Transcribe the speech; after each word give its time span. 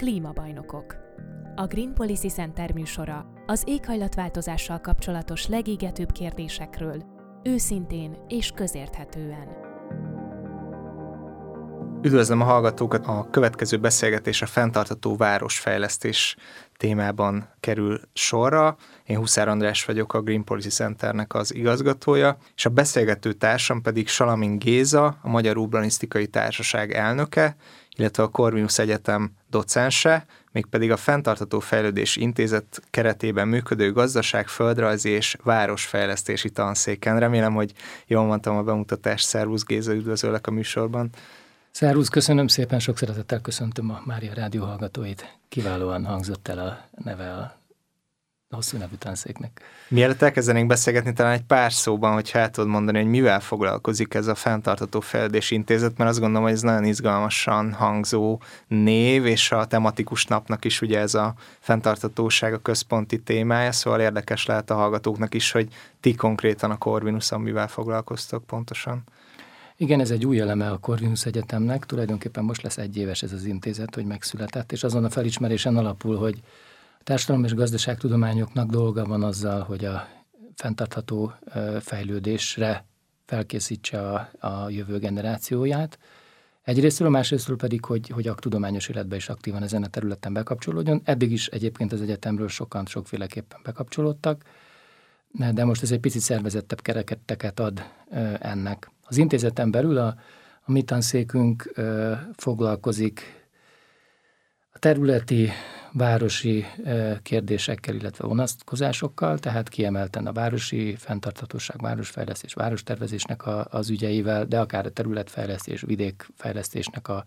Klímabajnokok. 0.00 0.96
A 1.54 1.66
Green 1.66 1.94
Policy 1.94 2.28
Center 2.28 2.72
műsora 2.72 3.26
az 3.46 3.62
éghajlatváltozással 3.66 4.80
kapcsolatos 4.80 5.46
legégetőbb 5.46 6.12
kérdésekről, 6.12 7.02
őszintén 7.42 8.16
és 8.28 8.50
közérthetően. 8.50 9.59
Üdvözlöm 12.02 12.40
a 12.40 12.44
hallgatókat! 12.44 13.06
A 13.06 13.28
következő 13.30 13.76
beszélgetés 13.76 14.42
a 14.42 14.46
fenntartató 14.46 15.16
városfejlesztés 15.16 16.36
témában 16.76 17.48
kerül 17.60 18.00
sorra. 18.12 18.76
Én 19.06 19.16
Huszár 19.16 19.48
András 19.48 19.84
vagyok, 19.84 20.14
a 20.14 20.20
Green 20.20 20.44
Policy 20.44 20.68
Centernek 20.68 21.34
az 21.34 21.54
igazgatója, 21.54 22.36
és 22.56 22.66
a 22.66 22.70
beszélgető 22.70 23.32
társam 23.32 23.82
pedig 23.82 24.08
Salamin 24.08 24.58
Géza, 24.58 25.18
a 25.22 25.28
Magyar 25.28 25.56
Urbanisztikai 25.56 26.26
Társaság 26.26 26.92
elnöke, 26.92 27.56
illetve 27.96 28.22
a 28.22 28.28
Corvinus 28.28 28.78
Egyetem 28.78 29.32
docense, 29.50 30.26
mégpedig 30.52 30.90
a 30.90 30.96
Fentartató 30.96 31.58
Fejlődés 31.58 32.16
Intézet 32.16 32.82
keretében 32.90 33.48
működő 33.48 33.92
gazdaság, 33.92 34.48
földrajzi 34.48 35.08
és 35.08 35.36
városfejlesztési 35.42 36.50
tanszéken. 36.50 37.18
Remélem, 37.18 37.54
hogy 37.54 37.72
jól 38.06 38.24
mondtam 38.24 38.56
a 38.56 38.62
bemutatást. 38.62 39.26
Szervusz 39.26 39.64
Géza, 39.64 39.92
üdvözöllek 39.92 40.46
a 40.46 40.50
műsorban. 40.50 41.10
Szervusz, 41.70 42.08
köszönöm 42.08 42.46
szépen, 42.46 42.78
sok 42.78 42.98
szeretettel 42.98 43.40
köszöntöm 43.40 43.90
a 43.90 44.02
Mária 44.04 44.34
Rádió 44.34 44.64
hallgatóit. 44.64 45.38
Kiválóan 45.48 46.04
hangzott 46.04 46.48
el 46.48 46.58
a 46.58 46.78
neve 47.04 47.32
a 47.32 47.58
hosszú 48.50 48.78
nevű 48.78 48.94
tanszéknek. 48.98 49.60
Mielőtt 49.88 50.22
elkezdenénk 50.22 50.66
beszélgetni, 50.66 51.12
talán 51.12 51.32
egy 51.32 51.42
pár 51.42 51.72
szóban, 51.72 52.12
hogy 52.12 52.30
el 52.32 52.50
tudod 52.50 52.70
mondani, 52.70 52.98
hogy 52.98 53.06
mivel 53.06 53.40
foglalkozik 53.40 54.14
ez 54.14 54.26
a 54.26 54.34
fenntartató 54.34 55.00
fejlődés 55.00 55.50
intézet, 55.50 55.96
mert 55.96 56.10
azt 56.10 56.18
gondolom, 56.18 56.42
hogy 56.42 56.52
ez 56.52 56.62
nagyon 56.62 56.84
izgalmasan 56.84 57.72
hangzó 57.72 58.40
név, 58.66 59.26
és 59.26 59.52
a 59.52 59.64
tematikus 59.64 60.26
napnak 60.26 60.64
is 60.64 60.80
ugye 60.80 60.98
ez 60.98 61.14
a 61.14 61.34
fenntartatóság 61.58 62.52
a 62.52 62.62
központi 62.62 63.22
témája, 63.22 63.72
szóval 63.72 64.00
érdekes 64.00 64.46
lehet 64.46 64.70
a 64.70 64.74
hallgatóknak 64.74 65.34
is, 65.34 65.50
hogy 65.50 65.68
ti 66.00 66.14
konkrétan 66.14 66.70
a 66.70 66.78
Corvinuson 66.78 67.40
mivel 67.40 67.68
foglalkoztok 67.68 68.44
pontosan. 68.44 69.04
Igen, 69.80 70.00
ez 70.00 70.10
egy 70.10 70.26
új 70.26 70.40
eleme 70.40 70.70
a 70.70 70.78
Corvinus 70.78 71.26
Egyetemnek, 71.26 71.86
tulajdonképpen 71.86 72.44
most 72.44 72.62
lesz 72.62 72.78
egy 72.78 72.96
éves 72.96 73.22
ez 73.22 73.32
az 73.32 73.44
intézet, 73.44 73.94
hogy 73.94 74.04
megszületett, 74.04 74.72
és 74.72 74.84
azon 74.84 75.04
a 75.04 75.10
felismerésen 75.10 75.76
alapul, 75.76 76.16
hogy 76.16 76.40
a 76.98 77.02
társadalom 77.02 77.44
és 77.44 77.54
gazdaságtudományoknak 77.54 78.70
dolga 78.70 79.04
van 79.04 79.22
azzal, 79.22 79.60
hogy 79.60 79.84
a 79.84 80.08
fenntartható 80.54 81.32
fejlődésre 81.80 82.84
felkészítse 83.26 84.00
a, 84.10 84.30
a 84.38 84.68
jövő 84.68 84.98
generációját. 84.98 85.98
Egyrésztről, 86.62 87.08
másrésztről 87.08 87.56
pedig, 87.56 87.84
hogy, 87.84 88.08
hogy 88.08 88.28
a 88.28 88.34
tudományos 88.34 88.88
életbe 88.88 89.16
is 89.16 89.28
aktívan 89.28 89.62
ezen 89.62 89.82
a 89.82 89.88
területen 89.88 90.32
bekapcsolódjon. 90.32 91.00
Eddig 91.04 91.32
is 91.32 91.46
egyébként 91.46 91.92
az 91.92 92.00
egyetemről 92.00 92.48
sokan 92.48 92.86
sokféleképpen 92.86 93.60
bekapcsolódtak, 93.64 94.42
de 95.52 95.64
most 95.64 95.82
ez 95.82 95.90
egy 95.90 96.00
picit 96.00 96.20
szervezettebb 96.20 96.80
kereketteket 96.80 97.60
ad 97.60 97.82
ennek. 98.40 98.90
Az 99.10 99.16
intézeten 99.16 99.70
belül 99.70 99.98
a, 99.98 100.14
a 100.62 100.70
mi 100.72 100.82
tanszékünk 100.82 101.70
ö, 101.74 102.12
foglalkozik 102.36 103.48
a 104.72 104.78
területi, 104.78 105.50
városi 105.92 106.64
ö, 106.84 107.12
kérdésekkel, 107.22 107.94
illetve 107.94 108.26
vonatkozásokkal, 108.26 109.38
tehát 109.38 109.68
kiemelten 109.68 110.26
a 110.26 110.32
városi 110.32 110.94
fenntarthatóság, 110.94 111.80
városfejlesztés, 111.80 112.54
várostervezésnek 112.54 113.46
a, 113.46 113.66
az 113.70 113.90
ügyeivel, 113.90 114.44
de 114.44 114.60
akár 114.60 114.86
a 114.86 114.90
területfejlesztés, 114.90 115.80
vidékfejlesztésnek 115.80 117.08
a 117.08 117.24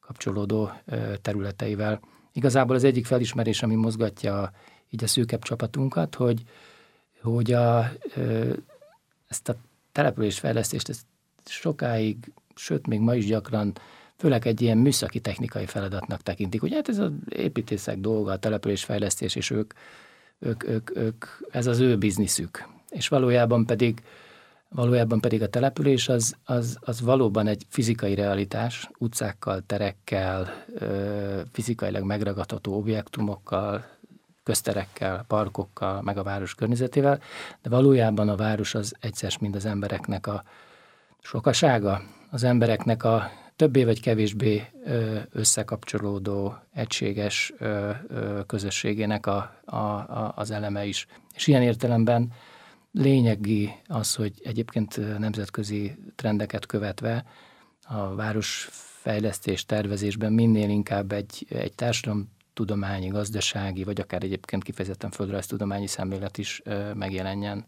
kapcsolódó 0.00 0.70
ö, 0.84 1.16
területeivel. 1.22 2.00
Igazából 2.32 2.76
az 2.76 2.84
egyik 2.84 3.06
felismerés, 3.06 3.62
ami 3.62 3.74
mozgatja 3.74 4.52
így 4.90 5.04
a 5.04 5.06
szűkebb 5.06 5.42
csapatunkat, 5.42 6.14
hogy, 6.14 6.42
hogy 7.22 7.52
a, 7.52 7.92
ö, 8.14 8.52
ezt 9.28 9.48
a 9.48 9.56
településfejlesztést 9.92 10.88
ezt 10.88 11.04
sokáig, 11.48 12.32
sőt 12.54 12.86
még 12.86 13.00
ma 13.00 13.14
is 13.14 13.26
gyakran 13.26 13.72
főleg 14.16 14.46
egy 14.46 14.60
ilyen 14.60 14.78
műszaki 14.78 15.20
technikai 15.20 15.66
feladatnak 15.66 16.22
tekintik. 16.22 16.62
Ugye 16.62 16.74
hát 16.74 16.88
ez 16.88 16.98
az 16.98 17.10
építészek 17.28 17.98
dolga, 17.98 18.32
a 18.32 18.38
településfejlesztés, 18.38 19.34
és 19.34 19.50
ők, 19.50 19.72
ők, 20.38 20.64
ők, 20.64 20.96
ők, 20.96 21.24
ez 21.50 21.66
az 21.66 21.78
ő 21.78 21.96
bizniszük. 21.96 22.68
És 22.90 23.08
valójában 23.08 23.66
pedig 23.66 24.02
Valójában 24.68 25.20
pedig 25.20 25.42
a 25.42 25.48
település 25.48 26.08
az, 26.08 26.36
az, 26.44 26.78
az 26.80 27.00
valóban 27.00 27.46
egy 27.46 27.66
fizikai 27.68 28.14
realitás, 28.14 28.90
utcákkal, 28.98 29.62
terekkel, 29.66 30.64
fizikailag 31.52 32.02
megragadható 32.02 32.76
objektumokkal, 32.76 33.84
közterekkel, 34.42 35.24
parkokkal, 35.28 36.02
meg 36.02 36.18
a 36.18 36.22
város 36.22 36.54
környezetével, 36.54 37.20
de 37.62 37.68
valójában 37.68 38.28
a 38.28 38.36
város 38.36 38.74
az 38.74 38.94
egyszer 39.00 39.36
mind 39.40 39.54
az 39.54 39.64
embereknek 39.64 40.26
a, 40.26 40.44
sokasága 41.20 42.02
az 42.30 42.44
embereknek 42.44 43.04
a 43.04 43.30
többé 43.56 43.84
vagy 43.84 44.00
kevésbé 44.00 44.64
összekapcsolódó, 45.30 46.54
egységes 46.72 47.52
közösségének 48.46 49.26
a, 49.26 49.60
a, 49.64 49.76
a, 49.76 50.32
az 50.36 50.50
eleme 50.50 50.84
is. 50.84 51.06
És 51.34 51.46
ilyen 51.46 51.62
értelemben 51.62 52.32
lényegi 52.92 53.72
az, 53.86 54.14
hogy 54.14 54.32
egyébként 54.44 55.18
nemzetközi 55.18 55.96
trendeket 56.14 56.66
követve 56.66 57.24
a 57.82 58.14
városfejlesztés 58.14 59.64
tervezésben 59.64 60.32
minél 60.32 60.68
inkább 60.68 61.12
egy, 61.12 61.46
egy 61.48 61.74
társadalom 61.74 62.34
tudományi, 62.54 63.08
gazdasági, 63.08 63.84
vagy 63.84 64.00
akár 64.00 64.22
egyébként 64.22 64.62
kifejezetten 64.62 65.10
földrajztudományi 65.10 65.86
szemlélet 65.86 66.38
is 66.38 66.62
megjelenjen. 66.94 67.66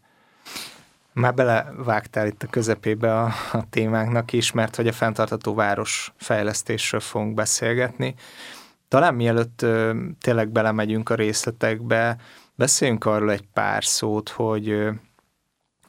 Már 1.19 1.33
belevágtál 1.33 2.27
itt 2.27 2.43
a 2.43 2.47
közepébe 2.47 3.19
a, 3.19 3.33
a 3.51 3.69
témánknak 3.69 4.33
is, 4.33 4.51
mert 4.51 4.75
hogy 4.75 4.87
a 4.87 4.91
fenntartató 4.91 5.53
város 5.53 6.13
fejlesztésről 6.17 6.99
fogunk 6.99 7.33
beszélgetni. 7.33 8.15
Talán 8.87 9.15
mielőtt 9.15 9.61
ö, 9.61 9.99
tényleg 10.21 10.49
belemegyünk 10.49 11.09
a 11.09 11.15
részletekbe, 11.15 12.17
beszéljünk 12.55 13.05
arról 13.05 13.31
egy 13.31 13.47
pár 13.53 13.83
szót, 13.83 14.29
hogy 14.29 14.89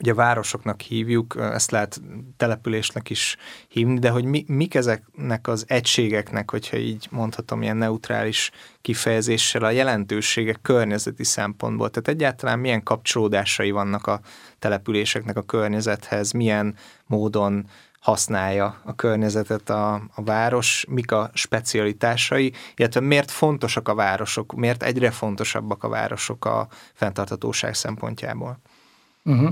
ugye 0.00 0.14
városoknak 0.14 0.80
hívjuk, 0.80 1.36
ezt 1.38 1.70
lehet 1.70 2.00
településnek 2.36 3.10
is 3.10 3.36
hívni, 3.68 3.98
de 3.98 4.10
hogy 4.10 4.24
mi, 4.24 4.44
mik 4.46 4.74
ezeknek 4.74 5.48
az 5.48 5.64
egységeknek, 5.68 6.50
hogyha 6.50 6.76
így 6.76 7.06
mondhatom 7.10 7.62
ilyen 7.62 7.76
neutrális 7.76 8.50
kifejezéssel 8.80 9.64
a 9.64 9.70
jelentőségek 9.70 10.58
környezeti 10.62 11.24
szempontból. 11.24 11.90
Tehát 11.90 12.08
egyáltalán 12.08 12.58
milyen 12.58 12.82
kapcsolódásai 12.82 13.70
vannak 13.70 14.06
a 14.06 14.20
településeknek 14.60 15.36
a 15.36 15.42
környezethez, 15.42 16.32
milyen 16.32 16.74
módon 17.06 17.66
használja 18.00 18.80
a 18.84 18.94
környezetet 18.94 19.70
a, 19.70 19.94
a 19.94 20.22
város, 20.22 20.84
mik 20.88 21.12
a 21.12 21.30
specialitásai, 21.34 22.52
illetve 22.76 23.00
miért 23.00 23.30
fontosak 23.30 23.88
a 23.88 23.94
városok, 23.94 24.54
miért 24.54 24.82
egyre 24.82 25.10
fontosabbak 25.10 25.84
a 25.84 25.88
városok 25.88 26.44
a 26.44 26.68
fenntartatóság 26.92 27.74
szempontjából. 27.74 28.58
Uh-huh. 29.24 29.50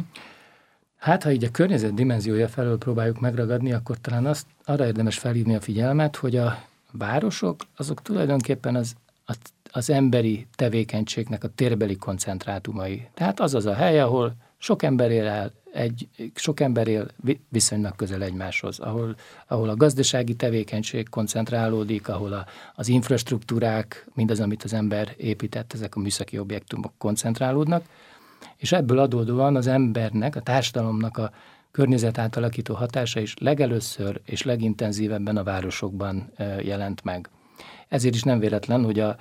Hát, 0.99 1.23
ha 1.23 1.31
így 1.31 1.45
a 1.45 1.51
környezet 1.51 1.95
dimenziója 1.95 2.49
felől 2.49 2.79
próbáljuk 2.79 3.21
megragadni, 3.21 3.73
akkor 3.73 3.99
talán 3.99 4.27
azt, 4.27 4.47
arra 4.65 4.87
érdemes 4.87 5.19
felhívni 5.19 5.55
a 5.55 5.61
figyelmet, 5.61 6.17
hogy 6.17 6.37
a 6.37 6.59
városok 6.93 7.61
azok 7.77 8.03
tulajdonképpen 8.03 8.75
az, 8.75 8.95
az, 9.25 9.37
az 9.71 9.91
emberi 9.91 10.47
tevékenységnek 10.55 11.45
a 11.45 11.49
térbeli 11.49 11.97
koncentrátumai. 11.97 13.09
Tehát 13.15 13.41
az 13.41 13.55
az 13.55 13.67
a 13.67 13.75
hely, 13.75 14.01
ahol 14.01 14.35
sok 14.59 14.83
ember 14.83 15.11
él 15.11 15.27
el, 15.27 15.53
egy, 15.73 16.09
sok 16.35 16.61
ember 16.61 16.89
él 16.89 17.09
viszonylag 17.49 17.97
közel 17.97 18.23
egymáshoz, 18.23 18.79
ahol, 18.79 19.17
ahol 19.47 19.69
a 19.69 19.77
gazdasági 19.77 20.35
tevékenység 20.35 21.09
koncentrálódik, 21.09 22.09
ahol 22.09 22.33
a, 22.33 22.47
az 22.75 22.89
infrastruktúrák, 22.89 24.07
mindaz, 24.15 24.41
amit 24.41 24.65
az 24.65 24.73
ember 24.73 25.15
épített, 25.17 25.73
ezek 25.73 25.97
a 25.97 26.01
műszaki 26.01 26.39
objektumok 26.39 26.93
koncentrálódnak, 26.99 27.85
és 28.57 28.73
ebből 28.73 28.99
adódóan 28.99 29.57
az 29.57 29.67
embernek, 29.67 30.37
a 30.37 30.41
társadalomnak 30.41 31.17
a 31.17 31.31
környezet 31.71 32.19
átalakító 32.19 32.75
hatása 32.75 33.21
is 33.21 33.35
legelőször 33.39 34.21
és 34.25 34.43
legintenzívebben 34.43 35.37
a 35.37 35.43
városokban 35.43 36.33
jelent 36.63 37.05
meg. 37.05 37.29
Ezért 37.89 38.15
is 38.15 38.23
nem 38.23 38.39
véletlen, 38.39 38.85
hogy 38.85 39.01
a, 39.01 39.17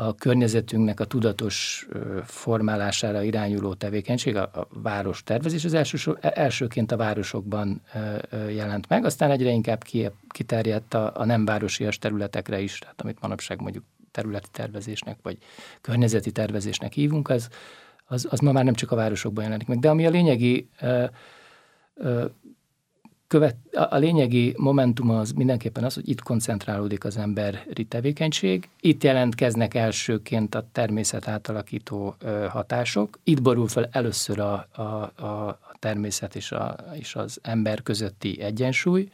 a 0.00 0.14
környezetünknek 0.14 1.00
a 1.00 1.04
tudatos 1.04 1.88
formálására 2.24 3.22
irányuló 3.22 3.74
tevékenység, 3.74 4.36
a, 4.36 4.42
a 4.42 4.68
város 4.68 5.22
tervezés 5.24 5.64
az 5.64 5.74
első, 5.74 6.16
elsőként 6.20 6.92
a 6.92 6.96
városokban 6.96 7.82
jelent 8.48 8.88
meg, 8.88 9.04
aztán 9.04 9.30
egyre 9.30 9.50
inkább 9.50 9.84
kiterjedt 10.28 10.94
a, 10.94 11.12
a 11.14 11.24
nem 11.24 11.44
városias 11.44 11.98
területekre 11.98 12.60
is, 12.60 12.78
tehát 12.78 13.00
amit 13.00 13.20
manapság 13.20 13.60
mondjuk 13.60 13.84
területi 14.10 14.48
tervezésnek 14.52 15.18
vagy 15.22 15.38
környezeti 15.80 16.32
tervezésnek 16.32 16.92
hívunk, 16.92 17.28
az, 17.28 17.48
az, 18.06 18.26
az 18.30 18.38
ma 18.38 18.52
már 18.52 18.64
nem 18.64 18.74
csak 18.74 18.90
a 18.90 18.96
városokban 18.96 19.44
jelenik 19.44 19.66
meg. 19.66 19.78
De 19.78 19.90
ami 19.90 20.06
a 20.06 20.10
lényegi 20.10 20.68
követ, 23.30 23.56
a, 23.72 23.96
lényegi 23.96 24.54
momentum 24.56 25.10
az 25.10 25.32
mindenképpen 25.32 25.84
az, 25.84 25.94
hogy 25.94 26.08
itt 26.08 26.22
koncentrálódik 26.22 27.04
az 27.04 27.16
emberi 27.16 27.84
tevékenység, 27.84 28.68
itt 28.80 29.02
jelentkeznek 29.02 29.74
elsőként 29.74 30.54
a 30.54 30.68
természet 30.72 31.28
átalakító 31.28 32.14
ö, 32.18 32.46
hatások, 32.48 33.18
itt 33.24 33.42
borul 33.42 33.68
fel 33.68 33.88
először 33.92 34.38
a, 34.40 34.66
a, 34.72 34.82
a, 35.26 35.60
természet 35.78 36.36
és, 36.36 36.52
a, 36.52 36.76
és 36.98 37.14
az 37.14 37.38
ember 37.42 37.82
közötti 37.82 38.40
egyensúly, 38.40 39.08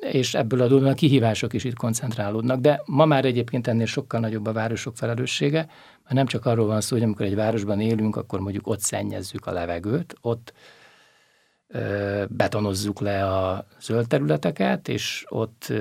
és 0.00 0.34
ebből 0.34 0.60
adódóan 0.60 0.90
a 0.90 0.94
kihívások 0.94 1.52
is 1.52 1.64
itt 1.64 1.76
koncentrálódnak, 1.76 2.60
de 2.60 2.82
ma 2.84 3.04
már 3.04 3.24
egyébként 3.24 3.66
ennél 3.66 3.86
sokkal 3.86 4.20
nagyobb 4.20 4.46
a 4.46 4.52
városok 4.52 4.96
felelőssége, 4.96 5.66
mert 6.02 6.14
nem 6.14 6.26
csak 6.26 6.46
arról 6.46 6.66
van 6.66 6.80
szó, 6.80 6.96
hogy 6.96 7.04
amikor 7.04 7.26
egy 7.26 7.34
városban 7.34 7.80
élünk, 7.80 8.16
akkor 8.16 8.40
mondjuk 8.40 8.66
ott 8.66 8.80
szennyezzük 8.80 9.46
a 9.46 9.52
levegőt, 9.52 10.14
ott 10.20 10.52
betonozzuk 12.28 13.00
le 13.00 13.26
a 13.26 13.66
zöld 13.80 14.06
területeket, 14.06 14.88
és 14.88 15.24
ott 15.28 15.72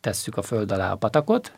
tesszük 0.00 0.36
a 0.36 0.42
föld 0.42 0.72
alá 0.72 0.92
a 0.92 0.96
patakot, 0.96 1.52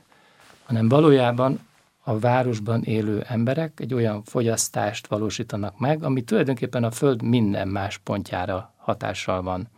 hanem 0.65 0.89
valójában 0.89 1.61
a 2.03 2.19
városban 2.19 2.83
élő 2.83 3.25
emberek 3.29 3.81
egy 3.81 3.95
olyan 3.95 4.23
fogyasztást 4.23 5.07
valósítanak 5.07 5.79
meg, 5.79 6.03
ami 6.05 6.23
tulajdonképpen 6.23 6.85
a 6.85 6.91
föld 6.91 7.23
minden 7.23 7.69
más 7.69 7.99
pontjára 7.99 8.75
hatással 8.77 9.43
van. 9.43 9.69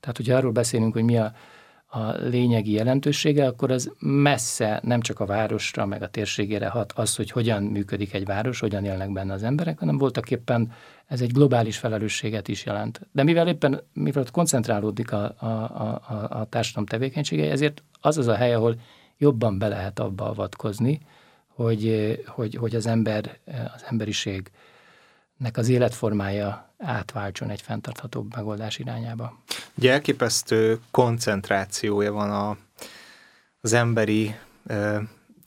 Tehát, 0.00 0.16
hogyha 0.16 0.36
arról 0.36 0.52
beszélünk, 0.52 0.92
hogy 0.92 1.04
mi 1.04 1.18
a 1.18 1.32
a 1.92 2.10
lényegi 2.10 2.72
jelentősége, 2.72 3.46
akkor 3.46 3.70
az 3.70 3.92
messze 3.98 4.80
nem 4.82 5.00
csak 5.00 5.20
a 5.20 5.26
városra, 5.26 5.86
meg 5.86 6.02
a 6.02 6.08
térségére 6.08 6.68
hat 6.68 6.92
az, 6.92 7.16
hogy 7.16 7.30
hogyan 7.30 7.62
működik 7.62 8.14
egy 8.14 8.24
város, 8.24 8.60
hogyan 8.60 8.84
élnek 8.84 9.12
benne 9.12 9.32
az 9.32 9.42
emberek, 9.42 9.78
hanem 9.78 9.98
voltak 9.98 10.30
éppen 10.30 10.72
ez 11.10 11.20
egy 11.20 11.32
globális 11.32 11.78
felelősséget 11.78 12.48
is 12.48 12.64
jelent. 12.64 13.00
De 13.12 13.22
mivel 13.22 13.48
éppen, 13.48 13.82
mivel 13.92 14.22
ott 14.22 14.30
koncentrálódik 14.30 15.12
a, 15.12 15.34
a, 15.38 15.46
a, 15.46 16.40
a 16.40 16.46
társadalom 16.48 16.86
tevékenysége, 16.86 17.50
ezért 17.50 17.82
az 18.00 18.18
az 18.18 18.26
a 18.26 18.34
hely, 18.34 18.54
ahol 18.54 18.80
jobban 19.18 19.58
be 19.58 19.68
lehet 19.68 19.98
abba 19.98 20.28
avatkozni, 20.28 21.00
hogy, 21.46 22.16
hogy, 22.26 22.54
hogy 22.54 22.74
az 22.74 22.86
ember, 22.86 23.38
az 23.74 23.84
emberiség 23.88 24.50
nek 25.36 25.56
az 25.56 25.68
életformája 25.68 26.72
átváltson 26.78 27.50
egy 27.50 27.60
fenntarthatóbb 27.60 28.34
megoldás 28.36 28.78
irányába. 28.78 29.38
Ugye 29.74 29.92
elképesztő 29.92 30.80
koncentrációja 30.90 32.12
van 32.12 32.30
a, 32.30 32.56
az 33.60 33.72
emberi 33.72 34.34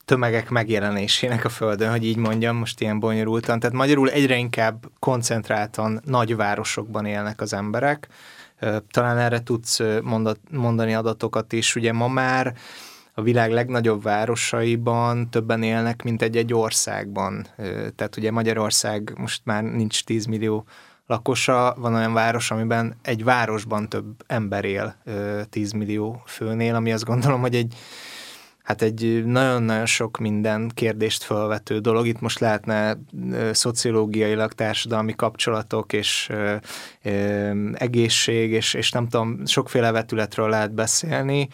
tömegek 0.06 0.50
megjelenésének 0.50 1.46
a 1.46 1.50
Földön, 1.50 1.90
hogy 1.90 2.06
így 2.06 2.18
mondjam, 2.18 2.56
most 2.56 2.82
ilyen 2.82 3.00
bonyolultan. 3.00 3.60
Tehát 3.60 3.76
magyarul 3.76 4.10
egyre 4.10 4.36
inkább 4.36 4.86
koncentráltan 5.00 6.02
nagyvárosokban 6.06 7.06
élnek 7.06 7.42
az 7.42 7.54
emberek. 7.54 8.08
Talán 8.92 9.18
erre 9.18 9.44
tudsz 9.44 9.80
mondani 10.52 10.94
adatokat 10.94 11.54
is. 11.54 11.76
Ugye 11.76 11.94
ma 11.94 12.08
már 12.08 12.54
a 13.14 13.22
világ 13.22 13.52
legnagyobb 13.52 14.04
városaiban 14.04 15.30
többen 15.30 15.64
élnek, 15.64 16.04
mint 16.04 16.22
egy-egy 16.22 16.54
országban. 16.54 17.48
Tehát 17.96 18.18
ugye 18.18 18.32
Magyarország 18.32 19.14
most 19.18 19.42
már 19.44 19.64
nincs 19.64 20.04
10 20.04 20.26
millió 20.26 20.66
lakosa, 21.08 21.76
van 21.78 21.94
olyan 21.94 22.14
város, 22.14 22.52
amiben 22.52 22.96
egy 23.02 23.24
városban 23.24 23.90
több 23.90 24.24
ember 24.28 24.66
él 24.66 24.96
10 25.50 25.72
millió 25.72 26.22
főnél, 26.26 26.76
ami 26.76 26.92
azt 26.94 27.06
gondolom, 27.06 27.42
hogy 27.42 27.56
egy 27.56 27.76
hát 28.64 28.82
egy 28.82 29.26
nagyon-nagyon 29.26 29.86
sok 29.86 30.18
minden 30.18 30.72
kérdést 30.74 31.24
felvető 31.24 31.80
dolog. 31.80 32.08
Itt 32.08 32.20
most 32.20 32.40
lehetne 32.40 32.98
szociológiailag 33.52 34.54
társadalmi 34.54 35.16
kapcsolatok 35.16 35.94
és 35.94 36.30
ö, 37.04 37.52
egészség, 37.74 38.52
és, 38.52 38.74
és 38.74 38.92
nem 38.92 39.08
tudom, 39.08 39.46
sokféle 39.46 39.92
vetületről 39.92 40.50
lehet 40.50 40.74
beszélni, 40.74 41.48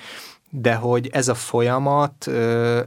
de 0.50 0.76
hogy 0.76 1.10
ez 1.12 1.28
a 1.28 1.36
folyamat 1.36 2.28
ö, 2.28 2.82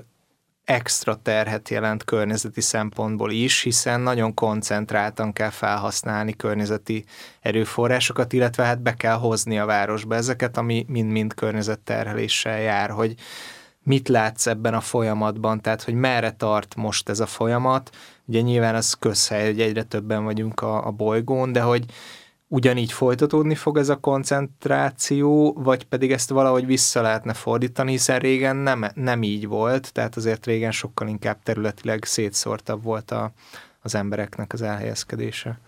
extra 0.65 1.15
terhet 1.23 1.69
jelent 1.69 2.05
környezeti 2.05 2.61
szempontból 2.61 3.31
is, 3.31 3.63
hiszen 3.63 4.01
nagyon 4.01 4.35
koncentráltan 4.35 5.33
kell 5.33 5.51
felhasználni 5.51 6.37
környezeti 6.37 7.05
erőforrásokat, 7.41 8.33
illetve 8.33 8.65
hát 8.65 8.83
be 8.83 8.95
kell 8.95 9.17
hozni 9.17 9.59
a 9.59 9.67
városba 9.67 10.15
ezeket, 10.15 10.57
ami 10.57 10.85
mind-mind 10.89 11.35
környezetterheléssel 11.35 12.61
jár, 12.61 12.91
hogy 12.91 13.15
mit 13.83 14.09
látsz 14.09 14.47
ebben 14.47 14.75
a 14.75 14.81
folyamatban, 14.81 15.61
tehát 15.61 15.83
hogy 15.83 15.95
merre 15.95 16.33
tart 16.33 16.75
most 16.75 17.09
ez 17.09 17.21
a 17.21 17.27
folyamat. 17.27 17.91
Ugye 18.25 18.41
nyilván 18.41 18.75
az 18.75 18.93
közhely, 18.93 19.47
hogy 19.47 19.61
egyre 19.61 19.83
többen 19.83 20.25
vagyunk 20.25 20.61
a, 20.61 20.87
a 20.87 20.91
bolygón, 20.91 21.53
de 21.53 21.61
hogy 21.61 21.85
ugyanígy 22.49 22.93
folytatódni 22.93 23.55
fog 23.55 23.79
ez 23.79 23.89
a 23.89 23.97
koncentráció, 23.97 25.53
vagy 25.53 25.85
pedig 25.85 26.13
ezt 26.13 26.31
valahogy 26.31 26.67
vissza 26.67 27.01
lehetne 27.01 27.33
fordítani, 27.33 27.91
hiszen 27.91 28.19
régen 28.19 28.57
nem, 28.57 28.91
nem 28.95 29.23
így 29.23 29.47
volt, 29.47 29.93
tehát 29.93 30.17
azért 30.17 30.47
régen 30.47 30.71
sokkal 30.71 31.09
inkább 31.09 31.43
területileg 31.43 32.05
szétszórtabb 32.05 32.83
volt 32.83 33.11
a, 33.11 33.33
az 33.81 33.95
embereknek 33.95 34.53
az 34.53 34.63
elhelyezkedése. 34.63 35.59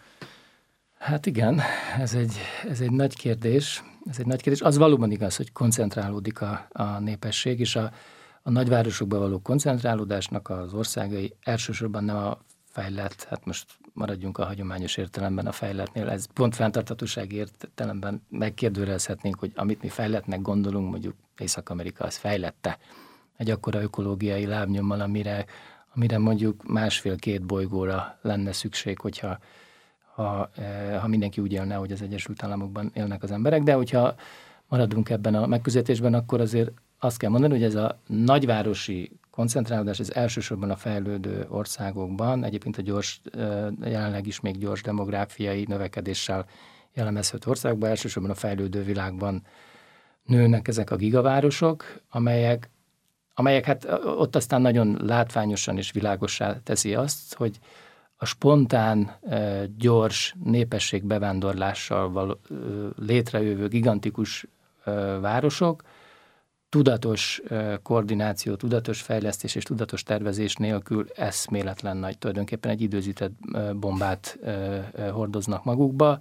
Hát 0.98 1.26
igen, 1.26 1.60
ez 1.98 2.14
egy, 2.14 2.36
ez 2.68 2.80
egy 2.80 2.90
nagy 2.90 3.16
kérdés. 3.16 3.82
Ez 4.04 4.18
egy 4.18 4.26
nagy 4.26 4.42
kérdés. 4.42 4.62
Az 4.62 4.76
valóban 4.76 5.10
igaz, 5.10 5.36
hogy 5.36 5.52
koncentrálódik 5.52 6.40
a, 6.40 6.66
a 6.72 6.98
népesség, 6.98 7.60
és 7.60 7.76
a, 7.76 7.92
a 8.42 8.50
nagyvárosokban 8.50 9.18
való 9.18 9.40
koncentrálódásnak 9.40 10.50
az 10.50 10.74
országai 10.74 11.34
elsősorban 11.42 12.04
nem 12.04 12.16
a 12.16 12.38
fejlett, 12.74 13.26
hát 13.30 13.44
most 13.44 13.66
maradjunk 13.92 14.38
a 14.38 14.44
hagyományos 14.44 14.96
értelemben 14.96 15.46
a 15.46 15.52
fejletnél, 15.52 16.08
ez 16.08 16.26
pont 16.32 16.54
fenntartatósági 16.54 17.36
értelemben 17.36 18.22
megkérdőrezhetnénk, 18.28 19.38
hogy 19.38 19.52
amit 19.54 19.82
mi 19.82 19.88
fejletnek 19.88 20.40
gondolunk, 20.40 20.90
mondjuk 20.90 21.14
Észak-Amerika 21.38 22.04
az 22.04 22.16
fejlette 22.16 22.78
egy 23.36 23.50
akkora 23.50 23.82
ökológiai 23.82 24.46
lábnyommal, 24.46 25.00
amire, 25.00 25.44
amire 25.94 26.18
mondjuk 26.18 26.62
másfél-két 26.66 27.42
bolygóra 27.42 28.18
lenne 28.22 28.52
szükség, 28.52 28.98
hogyha 28.98 29.38
ha, 30.14 30.50
eh, 30.56 31.00
ha 31.00 31.08
mindenki 31.08 31.40
úgy 31.40 31.52
élne, 31.52 31.74
hogy 31.74 31.92
az 31.92 32.02
Egyesült 32.02 32.42
Államokban 32.42 32.90
élnek 32.94 33.22
az 33.22 33.30
emberek, 33.30 33.62
de 33.62 33.72
hogyha 33.72 34.14
maradunk 34.68 35.10
ebben 35.10 35.34
a 35.34 35.46
megközelítésben, 35.46 36.14
akkor 36.14 36.40
azért 36.40 36.70
azt 36.98 37.18
kell 37.18 37.30
mondani, 37.30 37.52
hogy 37.52 37.62
ez 37.62 37.74
a 37.74 37.98
nagyvárosi 38.06 39.10
koncentrálódás 39.30 40.00
ez 40.00 40.10
elsősorban 40.10 40.70
a 40.70 40.76
fejlődő 40.76 41.46
országokban, 41.48 42.44
egyébként 42.44 42.76
a 42.76 42.82
gyors, 42.82 43.20
jelenleg 43.82 44.26
is 44.26 44.40
még 44.40 44.58
gyors 44.58 44.82
demográfiai 44.82 45.64
növekedéssel 45.68 46.46
jellemezhető 46.92 47.50
országban, 47.50 47.90
elsősorban 47.90 48.30
a 48.30 48.34
fejlődő 48.34 48.82
világban 48.82 49.42
nőnek 50.24 50.68
ezek 50.68 50.90
a 50.90 50.96
gigavárosok, 50.96 52.00
amelyek, 52.10 52.70
amelyek 53.34 53.64
hát 53.64 53.88
ott 54.04 54.36
aztán 54.36 54.60
nagyon 54.60 54.98
látványosan 55.02 55.76
és 55.76 55.92
világossá 55.92 56.60
teszi 56.62 56.94
azt, 56.94 57.34
hogy 57.34 57.58
a 58.24 58.26
spontán, 58.26 59.16
gyors 59.78 60.34
népességbevándorlással 60.44 62.40
létrejövő 62.96 63.68
gigantikus 63.68 64.46
városok 65.20 65.82
tudatos 66.68 67.42
koordináció, 67.82 68.54
tudatos 68.54 69.02
fejlesztés 69.02 69.54
és 69.54 69.62
tudatos 69.62 70.02
tervezés 70.02 70.54
nélkül 70.54 71.06
eszméletlen 71.14 71.96
nagy, 71.96 72.18
tulajdonképpen 72.18 72.70
egy 72.70 72.80
időzített 72.80 73.32
bombát 73.76 74.38
hordoznak 75.12 75.64
magukba, 75.64 76.18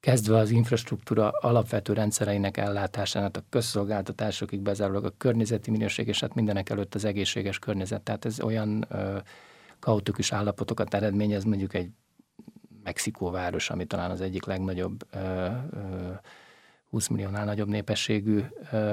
kezdve 0.00 0.36
az 0.36 0.50
infrastruktúra 0.50 1.28
alapvető 1.40 1.92
rendszereinek 1.92 2.56
ellátásánát, 2.56 3.36
a 3.36 3.42
közszolgáltatásokig 3.48 4.60
bezárólag 4.60 5.04
a 5.04 5.14
környezeti 5.18 5.70
minőség, 5.70 6.08
és 6.08 6.20
hát 6.20 6.34
mindenek 6.34 6.70
előtt 6.70 6.94
az 6.94 7.04
egészséges 7.04 7.58
környezet. 7.58 8.02
Tehát 8.02 8.24
ez 8.24 8.40
olyan 8.40 8.86
kaotikus 9.86 10.32
állapotokat 10.32 10.94
eredményez, 10.94 11.44
mondjuk 11.44 11.74
egy 11.74 11.90
Mexikóváros, 12.82 13.70
ami 13.70 13.84
talán 13.84 14.10
az 14.10 14.20
egyik 14.20 14.44
legnagyobb 14.44 15.06
ö, 15.10 15.18
ö, 15.70 16.12
20 16.90 17.08
milliónál 17.08 17.44
nagyobb 17.44 17.68
népességű 17.68 18.40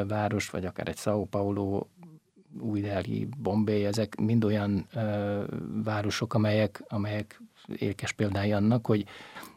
város, 0.08 0.50
vagy 0.50 0.66
akár 0.66 0.88
egy 0.88 0.98
São 0.98 1.26
Paulo, 1.30 1.88
új 2.60 2.82
Delhi, 2.82 3.28
Bombay, 3.38 3.86
ezek 3.86 4.16
mind 4.16 4.44
olyan 4.44 4.88
városok, 5.84 6.34
amelyek, 6.34 6.84
amelyek 6.88 7.42
ékes 7.76 8.12
példái 8.12 8.52
annak, 8.52 8.86
hogy 8.86 9.06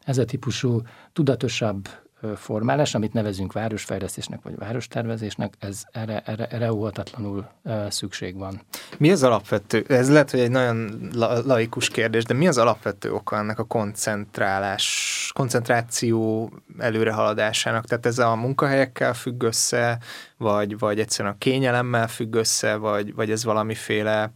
ez 0.05 0.19
a 0.19 0.25
típusú 0.25 0.83
tudatosabb 1.13 1.89
formálás, 2.37 2.95
amit 2.95 3.13
nevezünk 3.13 3.53
városfejlesztésnek 3.53 4.43
vagy 4.43 4.57
várostervezésnek, 4.57 5.55
ez 5.59 5.83
erre, 5.93 6.23
erre, 6.27 6.47
erre 6.47 6.73
óhatatlanul 6.73 7.49
szükség 7.89 8.37
van. 8.37 8.61
Mi 8.99 9.11
az 9.11 9.23
alapvető, 9.23 9.85
ez 9.89 10.11
lehet, 10.11 10.31
hogy 10.31 10.41
egy 10.41 10.51
nagyon 10.51 11.11
laikus 11.45 11.89
kérdés, 11.89 12.25
de 12.25 12.35
mi 12.35 12.49
az 12.49 12.59
alapvető 12.59 13.13
oka 13.13 13.37
ennek 13.37 13.59
a 13.59 13.65
koncentrálás, 13.65 15.31
koncentráció 15.35 16.51
előrehaladásának? 16.79 17.85
Tehát 17.85 18.07
ez 18.07 18.19
a 18.19 18.35
munkahelyekkel 18.35 19.15
függ 19.15 19.43
össze, 19.43 19.99
vagy, 20.37 20.79
vagy 20.79 21.01
egyszerűen 21.01 21.35
a 21.35 21.39
kényelemmel 21.39 22.09
függ 22.09 22.35
össze, 22.35 22.77
vagy, 22.77 23.15
vagy 23.15 23.31
ez 23.31 23.45
valamiféle 23.45 24.31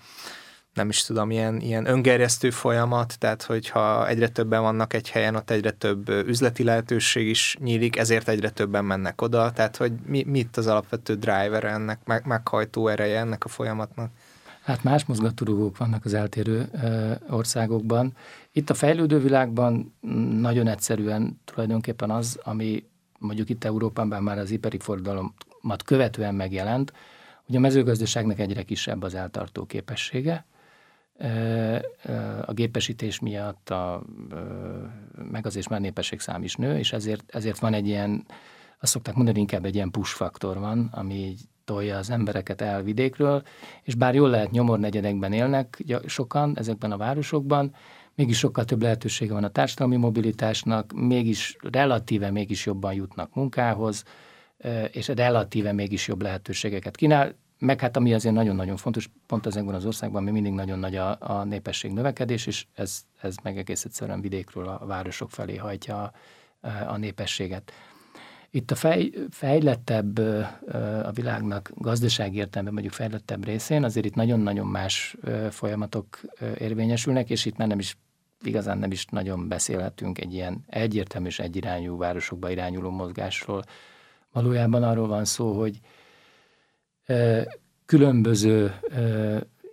nem 0.75 0.89
is 0.89 1.03
tudom, 1.03 1.31
ilyen, 1.31 1.61
ilyen 1.61 1.87
öngerjesztő 1.87 2.51
folyamat, 2.51 3.19
tehát 3.19 3.43
hogyha 3.43 4.09
egyre 4.09 4.29
többen 4.29 4.63
vannak 4.63 4.93
egy 4.93 5.11
helyen, 5.11 5.35
ott 5.35 5.51
egyre 5.51 5.71
több 5.71 6.09
üzleti 6.09 6.65
lehetőség 6.65 7.29
is 7.29 7.57
nyílik, 7.61 7.97
ezért 7.97 8.29
egyre 8.29 8.51
többen 8.51 8.85
mennek 8.85 9.23
oda, 9.23 9.53
tehát 9.53 9.77
hogy 9.77 9.93
mi, 10.07 10.25
mit 10.27 10.57
az 10.57 10.67
alapvető 10.67 11.15
driver 11.15 11.65
ennek, 11.65 12.01
meg, 12.05 12.27
meghajtó 12.27 12.89
ereje 12.89 13.19
ennek 13.19 13.45
a 13.45 13.49
folyamatnak? 13.49 14.11
Hát 14.63 14.83
más 14.83 15.05
mozgatórugók 15.05 15.77
vannak 15.77 16.05
az 16.05 16.15
eltérő 16.15 16.69
ö, 16.73 17.13
országokban. 17.29 18.17
Itt 18.53 18.71
a 18.71 18.75
fejlődő 18.75 19.19
világban 19.19 19.95
nagyon 20.41 20.67
egyszerűen 20.67 21.41
tulajdonképpen 21.45 22.11
az, 22.11 22.39
ami 22.43 22.85
mondjuk 23.19 23.49
itt 23.49 23.65
Európában 23.65 24.23
már 24.23 24.39
az 24.39 24.51
ipari 24.51 24.79
fordalomat 24.79 25.83
követően 25.85 26.35
megjelent, 26.35 26.93
hogy 27.47 27.57
a 27.57 27.61
mezőgazdaságnak 27.61 28.39
egyre 28.39 28.63
kisebb 28.63 29.03
az 29.03 29.15
eltartó 29.15 29.65
képessége, 29.65 30.47
a 32.47 32.53
gépesítés 32.53 33.19
miatt 33.19 33.71
a 33.71 34.03
meg 35.31 35.47
azért 35.47 35.69
már 35.69 35.81
népesség 35.81 36.21
szám 36.21 36.43
is 36.43 36.55
nő, 36.55 36.79
és 36.79 36.93
ezért, 36.93 37.35
ezért 37.35 37.59
van 37.59 37.75
egy 37.75 37.87
ilyen, 37.87 38.27
azt 38.81 38.93
szokták 38.93 39.15
mondani, 39.15 39.39
inkább 39.39 39.65
egy 39.65 39.75
ilyen 39.75 39.91
push 39.91 40.15
faktor 40.15 40.59
van, 40.59 40.89
ami 40.93 41.15
így 41.15 41.41
tolja 41.65 41.97
az 41.97 42.11
embereket 42.11 42.61
el 42.61 42.83
vidékről, 42.83 43.43
és 43.83 43.95
bár 43.95 44.15
jól 44.15 44.31
lehet 44.31 44.51
nyomornegyedekben 44.51 45.33
élnek 45.33 45.85
sokan 46.07 46.59
ezekben 46.59 46.93
a 46.93 46.97
városokban, 46.97 47.75
mégis 48.15 48.39
sokkal 48.39 48.65
több 48.65 48.83
lehetősége 48.83 49.33
van 49.33 49.45
a 49.45 49.49
társadalmi 49.49 49.97
mobilitásnak, 49.97 50.93
mégis 50.93 51.57
relatíve 51.71 52.31
mégis 52.31 52.67
jobban 52.67 52.95
jutnak 52.95 53.35
munkához, 53.35 54.05
és 54.91 55.09
relatíve 55.09 55.73
mégis 55.73 56.09
jobb 56.09 56.23
lehetőségeket 56.23 56.97
kínál. 56.97 57.35
Meg 57.61 57.81
hát 57.81 57.97
ami 57.97 58.15
azért 58.15 58.35
nagyon-nagyon 58.35 58.77
fontos, 58.77 59.11
pont 59.27 59.47
ezekben 59.47 59.75
az 59.75 59.87
országban 59.87 60.23
mi 60.23 60.31
mindig 60.31 60.53
nagyon 60.53 60.79
nagy 60.79 60.97
a, 60.97 61.17
a 61.21 61.45
népesség 61.45 61.93
növekedés, 61.93 62.47
és 62.47 62.67
ez, 62.75 63.01
ez 63.21 63.37
meg 63.43 63.59
egész 63.59 63.85
egyszerűen 63.85 64.21
vidékről 64.21 64.69
a 64.69 64.87
városok 64.87 65.31
felé 65.31 65.57
hajtja 65.57 66.03
a, 66.03 66.13
a 66.87 66.97
népességet. 66.97 67.73
Itt 68.51 68.71
a 68.71 68.75
fej, 68.75 69.11
fejlettebb 69.31 70.19
a 71.05 71.11
világnak 71.13 71.71
gazdasági 71.75 72.37
értelemben 72.37 72.73
mondjuk 72.73 72.95
fejlettebb 72.95 73.45
részén, 73.45 73.85
azért 73.85 74.07
itt 74.07 74.15
nagyon-nagyon 74.15 74.67
más 74.67 75.17
folyamatok 75.51 76.21
érvényesülnek, 76.59 77.31
és 77.31 77.45
itt 77.45 77.57
már 77.57 77.69
nem 77.69 77.79
is 77.79 77.97
igazán 78.43 78.79
nem 78.79 78.91
is 78.91 79.05
nagyon 79.05 79.49
beszélhetünk 79.49 80.19
egy 80.19 80.33
ilyen 80.33 80.65
egyértelmű 80.67 81.27
és 81.27 81.39
egyirányú 81.39 81.97
városokba 81.97 82.51
irányuló 82.51 82.91
mozgásról. 82.91 83.65
Valójában 84.33 84.83
arról 84.83 85.07
van 85.07 85.25
szó, 85.25 85.59
hogy 85.59 85.81
különböző 87.87 88.75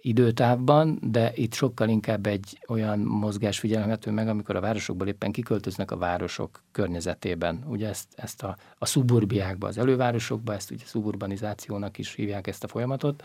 időtávban, 0.02 1.00
de 1.02 1.32
itt 1.36 1.54
sokkal 1.54 1.90
inkább 1.90 2.26
egy 2.26 2.60
olyan 2.68 3.00
mozgás 3.00 3.60
figyelhető 3.60 4.12
meg, 4.12 4.28
amikor 4.28 4.56
a 4.56 4.60
városokból 4.60 5.08
éppen 5.08 5.32
kiköltöznek 5.32 5.92
a 5.92 5.98
városok 5.98 6.64
környezetében. 6.72 7.64
Ugye 7.66 7.88
ezt, 7.88 8.08
ezt 8.16 8.44
a, 8.44 8.58
a 8.78 8.86
szuburbiákba, 8.86 9.68
az 9.68 9.78
elővárosokba, 9.78 10.54
ezt 10.54 10.72
ugye 10.72 10.86
szuburbanizációnak 10.86 11.98
is 11.98 12.14
hívják 12.14 12.48
ezt 12.48 12.64
a 12.64 12.68
folyamatot, 12.68 13.24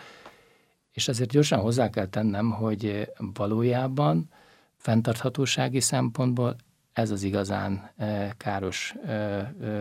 és 0.92 1.08
azért 1.08 1.30
gyorsan 1.30 1.60
hozzá 1.60 1.90
kell 1.90 2.06
tennem, 2.06 2.50
hogy 2.50 3.12
valójában 3.34 4.30
fenntarthatósági 4.76 5.80
szempontból 5.80 6.56
ez 6.92 7.10
az 7.10 7.22
igazán 7.22 7.90
káros 8.36 8.94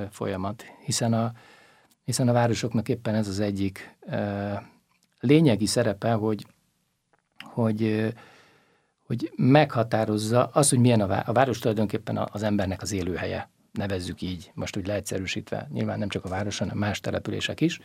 folyamat, 0.10 0.64
hiszen 0.86 1.14
a, 1.14 1.34
hiszen 2.04 2.28
a 2.28 2.34
városoknak 2.34 2.90
éppen 2.90 3.16
ez 3.16 3.28
az 3.28 3.40
egyik 3.40 3.96
lényegi 5.20 5.66
szerepe, 5.66 6.12
hogy 6.12 6.46
hogy, 7.44 8.14
hogy 9.06 9.32
meghatározza 9.36 10.46
az, 10.46 10.70
hogy 10.70 10.80
milyen 10.80 11.02
a, 11.02 11.08
vá- 11.08 11.28
a 11.28 11.32
város 11.32 11.60
tulajdonképpen 11.60 12.28
az 12.32 12.44
embernek 12.44 12.82
az 12.82 12.92
élőhelye, 12.92 13.50
nevezzük 13.72 14.22
így, 14.22 14.52
most 14.54 14.78
úgy 14.78 14.88
leegyszerűsítve, 14.88 15.68
nyilván 15.72 16.00
nem 16.00 16.10
csak 16.10 16.26
a 16.26 16.30
város, 16.30 16.58
hanem 16.58 16.78
más 16.78 17.00
települések 17.00 17.62
is, 17.62 17.80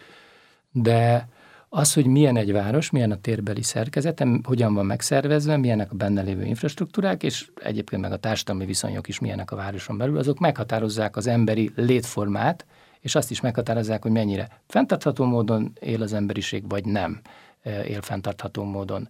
de 0.72 1.28
az, 1.68 1.94
hogy 1.94 2.06
milyen 2.06 2.36
egy 2.36 2.52
város, 2.52 2.90
milyen 2.90 3.10
a 3.10 3.20
térbeli 3.20 3.62
szerkezete, 3.62 4.26
hogyan 4.42 4.74
van 4.74 4.86
megszervezve, 4.86 5.56
milyenek 5.56 5.92
a 5.92 5.94
benne 5.94 6.22
lévő 6.22 6.44
infrastruktúrák, 6.44 7.22
és 7.22 7.50
egyébként 7.54 8.02
meg 8.02 8.12
a 8.12 8.16
társadalmi 8.16 8.64
viszonyok 8.64 9.08
is 9.08 9.18
milyenek 9.18 9.50
a 9.50 9.56
városon 9.56 9.98
belül, 9.98 10.18
azok 10.18 10.38
meghatározzák 10.38 11.16
az 11.16 11.26
emberi 11.26 11.72
létformát, 11.76 12.66
és 13.00 13.14
azt 13.14 13.30
is 13.30 13.40
meghatározzák, 13.40 14.02
hogy 14.02 14.10
mennyire 14.10 14.60
fenntartható 14.66 15.24
módon 15.24 15.72
él 15.80 16.02
az 16.02 16.12
emberiség, 16.12 16.68
vagy 16.68 16.84
nem 16.84 17.20
él 17.64 18.02
fenntartható 18.02 18.64
módon. 18.64 19.08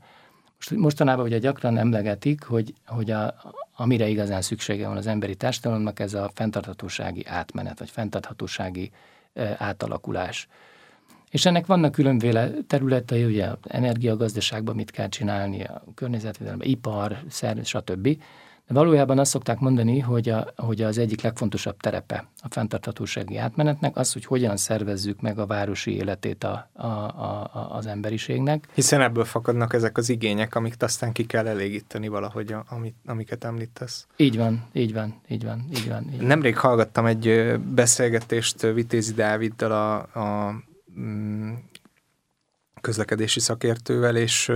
Most, 0.56 0.70
mostanában 0.70 1.24
ugye 1.24 1.38
gyakran 1.38 1.78
emlegetik, 1.78 2.42
hogy, 2.42 2.74
hogy 2.86 3.10
a, 3.10 3.34
amire 3.76 4.08
igazán 4.08 4.42
szüksége 4.42 4.88
van 4.88 4.96
az 4.96 5.06
emberi 5.06 5.34
társadalomnak, 5.34 6.00
ez 6.00 6.14
a 6.14 6.30
fenntarthatósági 6.34 7.26
átmenet, 7.26 7.78
vagy 7.78 7.90
fenntarthatósági 7.90 8.90
átalakulás. 9.56 10.48
És 11.30 11.46
ennek 11.46 11.66
vannak 11.66 11.92
különféle 11.92 12.50
területei, 12.66 13.24
ugye 13.24 13.48
energiagazdaságban 13.62 14.74
mit 14.74 14.90
kell 14.90 15.08
csinálni, 15.08 15.64
a 15.64 15.84
környezetvédelemben, 15.94 16.68
ipar, 16.68 17.18
szer, 17.28 17.58
stb. 17.64 18.22
De 18.68 18.74
valójában 18.74 19.18
azt 19.18 19.30
szokták 19.30 19.58
mondani, 19.58 19.98
hogy, 19.98 20.28
a, 20.28 20.52
hogy 20.56 20.82
az 20.82 20.98
egyik 20.98 21.20
legfontosabb 21.20 21.76
terepe 21.76 22.28
a 22.40 22.46
fenntarthatósági 22.50 23.36
átmenetnek 23.36 23.96
az, 23.96 24.12
hogy 24.12 24.24
hogyan 24.24 24.56
szervezzük 24.56 25.20
meg 25.20 25.38
a 25.38 25.46
városi 25.46 25.96
életét 25.96 26.44
a, 26.44 26.70
a, 26.72 26.86
a, 26.86 27.68
az 27.70 27.86
emberiségnek. 27.86 28.68
Hiszen 28.74 29.00
ebből 29.00 29.24
fakadnak 29.24 29.72
ezek 29.72 29.96
az 29.96 30.08
igények, 30.08 30.54
amiket 30.54 30.82
aztán 30.82 31.12
ki 31.12 31.26
kell 31.26 31.46
elégíteni 31.46 32.08
valahogy, 32.08 32.54
amit, 32.68 32.96
amiket 33.06 33.44
említesz. 33.44 34.06
Így 34.16 34.36
van, 34.36 34.64
így 34.72 34.92
van, 34.92 35.20
így 35.28 35.44
van, 35.44 35.64
így 35.70 35.88
van. 35.88 36.04
Így 36.12 36.16
van. 36.16 36.26
Nemrég 36.26 36.56
hallgattam 36.56 37.06
egy 37.06 37.54
beszélgetést 37.58 38.60
Vitézi 38.60 39.12
Dáviddal 39.12 39.72
a, 39.72 40.18
a 40.20 40.54
mm, 40.98 41.52
közlekedési 42.80 43.40
szakértővel, 43.40 44.16
és 44.16 44.52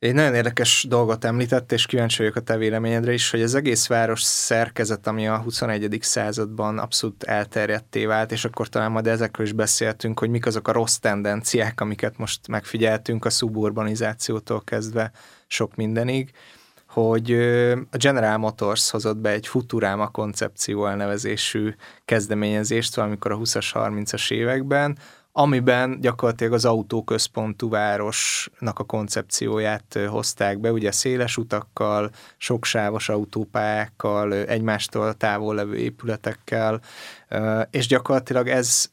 egy 0.00 0.14
nagyon 0.14 0.34
érdekes 0.34 0.86
dolgot 0.88 1.24
említett, 1.24 1.72
és 1.72 1.86
kíváncsi 1.86 2.18
vagyok 2.18 2.36
a 2.36 2.40
te 2.40 2.56
véleményedre 2.56 3.12
is, 3.12 3.30
hogy 3.30 3.42
az 3.42 3.54
egész 3.54 3.86
város 3.86 4.22
szerkezet, 4.22 5.06
ami 5.06 5.28
a 5.28 5.38
21. 5.38 5.98
században 6.00 6.78
abszolút 6.78 7.22
elterjedté 7.22 8.04
vált, 8.04 8.32
és 8.32 8.44
akkor 8.44 8.68
talán 8.68 8.90
majd 8.90 9.06
ezekről 9.06 9.46
is 9.46 9.52
beszéltünk, 9.52 10.18
hogy 10.18 10.30
mik 10.30 10.46
azok 10.46 10.68
a 10.68 10.72
rossz 10.72 10.96
tendenciák, 10.96 11.80
amiket 11.80 12.18
most 12.18 12.48
megfigyeltünk 12.48 13.24
a 13.24 13.30
suburbanizációtól 13.30 14.62
kezdve 14.64 15.12
sok 15.46 15.76
mindenig, 15.76 16.30
hogy 16.86 17.32
a 17.90 17.96
General 17.96 18.36
Motors 18.36 18.90
hozott 18.90 19.16
be 19.16 19.30
egy 19.30 19.46
Futurama 19.46 20.08
koncepció 20.08 20.86
elnevezésű 20.86 21.74
kezdeményezést 22.04 22.94
valamikor 22.94 23.32
a 23.32 23.38
20-as, 23.38 23.70
30-as 23.72 24.30
években, 24.30 24.98
amiben 25.32 26.00
gyakorlatilag 26.00 26.52
az 26.52 26.64
autóközpontú 26.64 27.68
városnak 27.68 28.78
a 28.78 28.84
koncepcióját 28.84 29.98
hozták 30.08 30.58
be, 30.58 30.72
ugye 30.72 30.92
széles 30.92 31.36
utakkal, 31.36 32.10
soksávos 32.36 33.08
autópályákkal, 33.08 34.34
egymástól 34.34 35.14
távol 35.14 35.54
levő 35.54 35.76
épületekkel, 35.76 36.80
és 37.70 37.86
gyakorlatilag 37.86 38.48
ez 38.48 38.90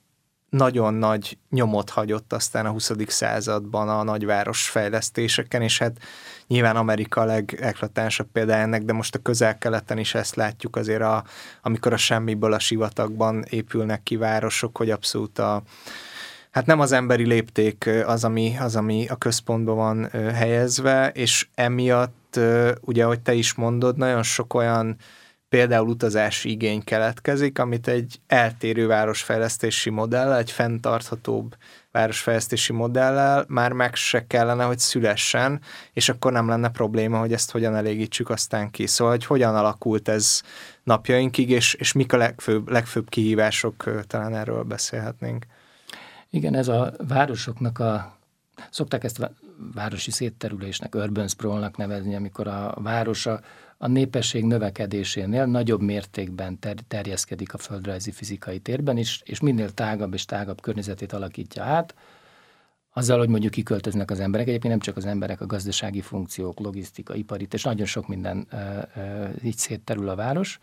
nagyon 0.49 0.93
nagy 0.93 1.37
nyomot 1.49 1.89
hagyott 1.89 2.33
aztán 2.33 2.65
a 2.65 2.69
20. 2.69 2.91
században 3.07 3.89
a 3.89 4.03
nagyváros 4.03 4.69
fejlesztéseken, 4.69 5.61
és 5.61 5.77
hát 5.77 5.97
nyilván 6.47 6.75
Amerika 6.75 7.21
a 7.21 7.25
legeklatánsabb 7.25 8.27
példa 8.31 8.53
ennek, 8.53 8.83
de 8.83 8.93
most 8.93 9.15
a 9.15 9.19
közel-keleten 9.19 9.97
is 9.97 10.15
ezt 10.15 10.35
látjuk 10.35 10.75
azért, 10.75 11.01
a, 11.01 11.23
amikor 11.61 11.93
a 11.93 11.97
semmiből 11.97 12.53
a 12.53 12.59
sivatagban 12.59 13.43
épülnek 13.49 14.03
ki 14.03 14.15
városok, 14.15 14.77
hogy 14.77 14.89
abszolút 14.89 15.39
a, 15.39 15.61
hát 16.57 16.65
nem 16.65 16.79
az 16.79 16.91
emberi 16.91 17.25
lépték 17.25 17.89
az, 18.05 18.23
ami, 18.23 18.55
az, 18.59 18.75
ami 18.75 19.07
a 19.07 19.15
központban 19.15 19.75
van 19.75 20.09
helyezve, 20.33 21.09
és 21.09 21.47
emiatt, 21.55 22.39
ugye, 22.81 23.03
ahogy 23.03 23.19
te 23.19 23.33
is 23.33 23.53
mondod, 23.53 23.97
nagyon 23.97 24.23
sok 24.23 24.53
olyan 24.53 24.95
például 25.49 25.87
utazási 25.87 26.49
igény 26.49 26.83
keletkezik, 26.83 27.59
amit 27.59 27.87
egy 27.87 28.19
eltérő 28.27 28.87
városfejlesztési 28.87 29.89
modell, 29.89 30.33
egy 30.33 30.51
fenntarthatóbb 30.51 31.55
városfejlesztési 31.91 32.73
modellel 32.73 33.45
már 33.47 33.71
meg 33.71 33.95
se 33.95 34.27
kellene, 34.27 34.63
hogy 34.63 34.79
szülessen, 34.79 35.61
és 35.93 36.09
akkor 36.09 36.31
nem 36.31 36.47
lenne 36.47 36.69
probléma, 36.69 37.19
hogy 37.19 37.33
ezt 37.33 37.51
hogyan 37.51 37.75
elégítsük 37.75 38.29
aztán 38.29 38.69
ki. 38.69 38.87
Szóval, 38.87 39.13
hogy 39.13 39.25
hogyan 39.25 39.55
alakult 39.55 40.07
ez 40.07 40.41
napjainkig, 40.83 41.49
és, 41.49 41.73
és 41.73 41.91
mik 41.91 42.13
a 42.13 42.17
legfőbb, 42.17 42.69
legfőbb 42.69 43.09
kihívások, 43.09 44.05
talán 44.07 44.35
erről 44.35 44.63
beszélhetnénk. 44.63 45.45
Igen, 46.29 46.55
ez 46.55 46.67
a 46.67 46.93
városoknak 47.07 47.79
a, 47.79 48.17
szokták 48.69 49.03
ezt 49.03 49.31
városi 49.73 50.11
szétterülésnek, 50.11 50.95
urban 50.95 51.27
sprawl-nak 51.27 51.77
nevezni, 51.77 52.15
amikor 52.15 52.47
a 52.47 52.73
város 52.81 53.25
a, 53.25 53.41
népesség 53.87 54.43
növekedésénél 54.43 55.45
nagyobb 55.45 55.81
mértékben 55.81 56.59
ter, 56.59 56.75
terjeszkedik 56.87 57.53
a 57.53 57.57
földrajzi 57.57 58.11
fizikai 58.11 58.59
térben, 58.59 58.97
és, 58.97 59.21
és 59.25 59.39
minél 59.39 59.69
tágabb 59.71 60.13
és 60.13 60.25
tágabb 60.25 60.61
környezetét 60.61 61.13
alakítja 61.13 61.63
át, 61.63 61.95
azzal, 62.93 63.17
hogy 63.17 63.29
mondjuk 63.29 63.51
kiköltöznek 63.51 64.11
az 64.11 64.19
emberek, 64.19 64.47
egyébként 64.47 64.73
nem 64.73 64.81
csak 64.81 64.97
az 64.97 65.05
emberek, 65.05 65.41
a 65.41 65.45
gazdasági 65.45 66.01
funkciók, 66.01 66.59
logisztika, 66.59 67.15
ipari, 67.15 67.47
és 67.51 67.63
nagyon 67.63 67.85
sok 67.85 68.07
minden 68.07 68.47
így 69.43 69.57
szétterül 69.57 70.09
a 70.09 70.15
város. 70.15 70.59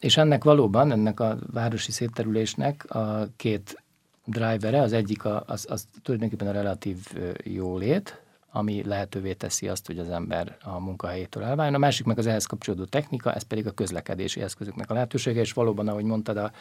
És 0.00 0.16
ennek 0.16 0.44
valóban, 0.44 0.92
ennek 0.92 1.20
a 1.20 1.38
városi 1.52 1.92
szétterülésnek 1.92 2.94
a 2.94 3.28
két 3.36 3.82
drivere, 4.24 4.80
az 4.80 4.92
egyik 4.92 5.24
a, 5.24 5.42
az, 5.46 5.66
az 5.68 5.86
tulajdonképpen 6.02 6.48
a 6.48 6.52
relatív 6.52 6.96
jólét, 7.42 8.20
ami 8.50 8.84
lehetővé 8.84 9.32
teszi 9.32 9.68
azt, 9.68 9.86
hogy 9.86 9.98
az 9.98 10.08
ember 10.08 10.56
a 10.62 10.78
munkahelyétől 10.78 11.42
elváljon. 11.42 11.74
A 11.74 11.78
másik 11.78 12.06
meg 12.06 12.18
az 12.18 12.26
ehhez 12.26 12.44
kapcsolódó 12.44 12.84
technika, 12.84 13.32
ez 13.32 13.42
pedig 13.42 13.66
a 13.66 13.70
közlekedési 13.70 14.40
eszközöknek 14.40 14.90
a 14.90 14.94
lehetősége, 14.94 15.40
és 15.40 15.52
valóban, 15.52 15.88
ahogy 15.88 16.04
mondtad, 16.04 16.36
a, 16.36 16.52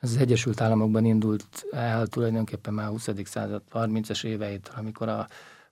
ez 0.00 0.10
az 0.10 0.16
Egyesült 0.16 0.60
Államokban 0.60 1.04
indult 1.04 1.66
el 1.70 2.06
tulajdonképpen 2.06 2.74
már 2.74 2.88
20. 2.88 3.08
század 3.24 3.62
30-as 3.72 4.24
éveit, 4.24 4.70
amikor 4.76 5.08
a 5.08 5.26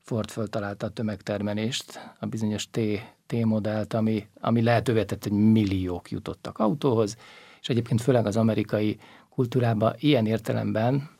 Ford 0.07 0.31
föltalálta 0.31 0.87
a 0.87 0.91
tömegtermelést, 0.91 2.01
a 2.21 2.27
bizonyos 2.27 2.71
T, 2.71 2.81
T-modellt, 3.27 3.95
ami, 3.95 4.27
ami 4.41 4.63
lehetővé 4.63 5.05
tett, 5.05 5.23
hogy 5.23 5.33
milliók 5.33 6.11
jutottak 6.11 6.59
autóhoz, 6.59 7.17
és 7.61 7.69
egyébként 7.69 8.01
főleg 8.01 8.27
az 8.27 8.37
amerikai 8.37 8.99
kultúrában 9.29 9.95
ilyen 9.99 10.27
értelemben 10.27 11.11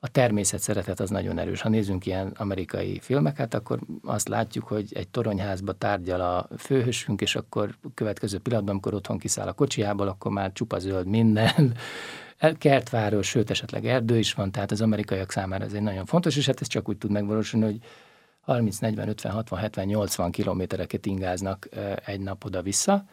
a 0.00 0.08
természet 0.08 0.60
szeretet 0.60 1.00
az 1.00 1.10
nagyon 1.10 1.38
erős. 1.38 1.60
Ha 1.60 1.68
nézzünk 1.68 2.06
ilyen 2.06 2.32
amerikai 2.36 2.98
filmeket, 3.00 3.54
akkor 3.54 3.80
azt 4.02 4.28
látjuk, 4.28 4.64
hogy 4.64 4.92
egy 4.94 5.08
toronyházba 5.08 5.72
tárgyal 5.72 6.20
a 6.20 6.48
főhősünk, 6.58 7.20
és 7.20 7.36
akkor 7.36 7.76
következő 7.94 8.38
pillanatban, 8.38 8.74
amikor 8.74 8.94
otthon 8.94 9.18
kiszáll 9.18 9.48
a 9.48 9.52
kocsiából, 9.52 10.08
akkor 10.08 10.32
már 10.32 10.52
csupa 10.52 10.78
zöld 10.78 11.06
minden, 11.06 11.74
kertváros, 12.58 13.28
sőt 13.28 13.50
esetleg 13.50 13.86
erdő 13.86 14.18
is 14.18 14.34
van, 14.34 14.50
tehát 14.50 14.70
az 14.70 14.80
amerikaiak 14.80 15.30
számára 15.30 15.64
ez 15.64 15.72
egy 15.72 15.82
nagyon 15.82 16.06
fontos, 16.06 16.36
és 16.36 16.46
hát 16.46 16.60
ez 16.60 16.66
csak 16.66 16.88
úgy 16.88 16.98
tud 16.98 17.10
megvalósulni, 17.10 17.66
hogy 17.66 17.80
30, 18.44 18.78
40, 18.78 19.08
50, 19.08 19.32
60, 19.32 19.58
70, 19.58 19.84
80 19.84 20.30
kilométereket 20.30 21.06
ingáznak 21.06 21.68
egy 22.04 22.20
nap 22.20 22.44
oda-vissza, 22.44 23.04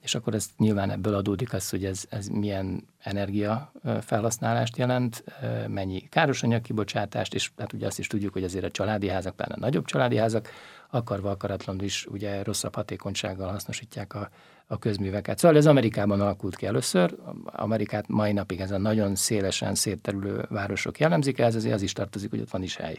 és 0.00 0.14
akkor 0.14 0.34
ez 0.34 0.50
nyilván 0.56 0.90
ebből 0.90 1.14
adódik 1.14 1.52
az, 1.52 1.70
hogy 1.70 1.84
ez, 1.84 2.04
ez 2.08 2.26
milyen 2.26 2.86
energia 3.02 3.72
felhasználást 4.00 4.76
jelent, 4.76 5.24
mennyi 5.68 6.08
károsanyag 6.08 6.62
kibocsátást, 6.62 7.34
és 7.34 7.50
hát 7.58 7.72
ugye 7.72 7.86
azt 7.86 7.98
is 7.98 8.06
tudjuk, 8.06 8.32
hogy 8.32 8.44
azért 8.44 8.64
a 8.64 8.70
családi 8.70 9.08
házak, 9.08 9.36
pláne 9.36 9.54
nagyobb 9.58 9.84
családi 9.84 10.16
házak, 10.16 10.48
akarva 10.90 11.30
akaratlanul 11.30 11.82
is 11.82 12.06
ugye 12.06 12.42
rosszabb 12.42 12.74
hatékonysággal 12.74 13.50
hasznosítják 13.50 14.14
a, 14.14 14.28
a 14.66 14.78
közműveket. 14.78 15.38
Szóval 15.38 15.56
ez 15.56 15.66
Amerikában 15.66 16.20
alakult 16.20 16.56
ki 16.56 16.66
először, 16.66 17.16
Amerikát 17.44 18.08
mai 18.08 18.32
napig 18.32 18.60
ez 18.60 18.70
a 18.70 18.78
nagyon 18.78 19.14
szélesen 19.14 19.74
szétterülő 19.74 20.46
városok 20.48 20.98
jellemzik, 20.98 21.38
ez 21.38 21.54
azért 21.54 21.74
az 21.74 21.82
is 21.82 21.92
tartozik, 21.92 22.30
hogy 22.30 22.40
ott 22.40 22.50
van 22.50 22.62
is 22.62 22.76
hely. 22.76 22.98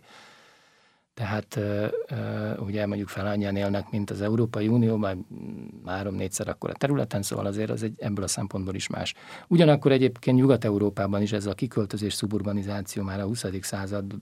Tehát 1.14 1.60
ugye 2.60 2.86
mondjuk 2.86 3.10
fel 3.10 3.26
annyian 3.26 3.56
élnek, 3.56 3.90
mint 3.90 4.10
az 4.10 4.22
Európai 4.22 4.68
Unióban, 4.68 5.28
három-négyszer 5.86 6.48
akkor 6.48 6.70
a 6.70 6.74
területen, 6.74 7.22
szóval 7.22 7.46
azért 7.46 7.70
az 7.70 7.84
egy, 7.84 7.94
ebből 7.98 8.24
a 8.24 8.28
szempontból 8.28 8.76
is 8.76 8.88
más. 8.88 9.14
Ugyanakkor 9.48 9.92
egyébként 9.92 10.38
Nyugat-Európában 10.38 11.22
is 11.22 11.32
ez 11.32 11.46
a 11.46 11.54
kiköltözés, 11.54 12.14
szuburbanizáció 12.14 13.04
már 13.04 13.20
a 13.20 13.26
20. 13.26 13.46
század 13.62 14.14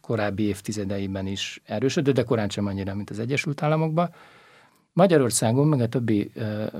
korábbi 0.00 0.42
évtizedeiben 0.42 1.26
is 1.26 1.60
erősödött, 1.64 2.14
de 2.14 2.22
korán 2.22 2.48
sem 2.48 2.66
annyira, 2.66 2.94
mint 2.94 3.10
az 3.10 3.18
Egyesült 3.18 3.62
Államokban. 3.62 4.10
Magyarországon, 4.98 5.66
meg 5.66 5.80
a 5.80 5.88
többi 5.88 6.32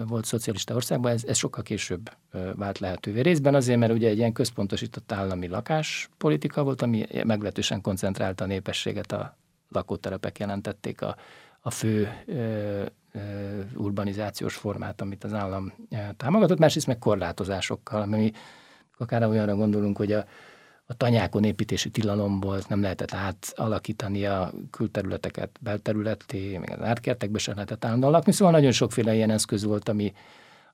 volt 0.06 0.24
szocialista 0.24 0.74
országban 0.74 1.12
ez, 1.12 1.24
ez 1.24 1.36
sokkal 1.36 1.62
később 1.62 2.10
vált 2.54 2.78
lehetővé. 2.78 3.20
Részben 3.20 3.54
azért, 3.54 3.78
mert 3.78 3.92
ugye 3.92 4.08
egy 4.08 4.16
ilyen 4.16 4.32
központosított 4.32 5.12
állami 5.12 5.48
lakáspolitika 5.48 6.62
volt, 6.62 6.82
ami 6.82 7.06
meglehetősen 7.24 7.80
koncentrálta 7.80 8.44
a 8.44 8.46
népességet, 8.46 9.12
a 9.12 9.36
lakótelepek 9.68 10.38
jelentették 10.38 11.02
a, 11.02 11.16
a 11.60 11.70
fő 11.70 12.08
urbanizációs 13.74 14.54
formát, 14.54 15.00
amit 15.00 15.24
az 15.24 15.32
állam 15.32 15.72
támogatott, 16.16 16.58
másrészt 16.58 16.86
meg 16.86 16.98
korlátozásokkal, 16.98 18.02
ami 18.02 18.32
akár 18.96 19.24
olyanra 19.24 19.54
gondolunk, 19.54 19.96
hogy 19.96 20.12
a, 20.12 20.24
a 20.90 20.94
tanyákon 20.94 21.44
építési 21.44 21.90
tilalom 21.90 22.40
volt, 22.40 22.68
nem 22.68 22.80
lehetett 22.82 23.12
átalakítani 23.12 24.26
a 24.26 24.52
külterületeket 24.70 25.50
belterületé, 25.60 26.58
még 26.58 26.70
az 26.70 26.80
árkertekbe 26.80 27.38
sem 27.38 27.54
lehetett 27.54 27.84
állandóan 27.84 28.12
lakni, 28.12 28.32
szóval 28.32 28.52
nagyon 28.54 28.72
sokféle 28.72 29.14
ilyen 29.14 29.30
eszköz 29.30 29.64
volt, 29.64 29.88
ami, 29.88 30.12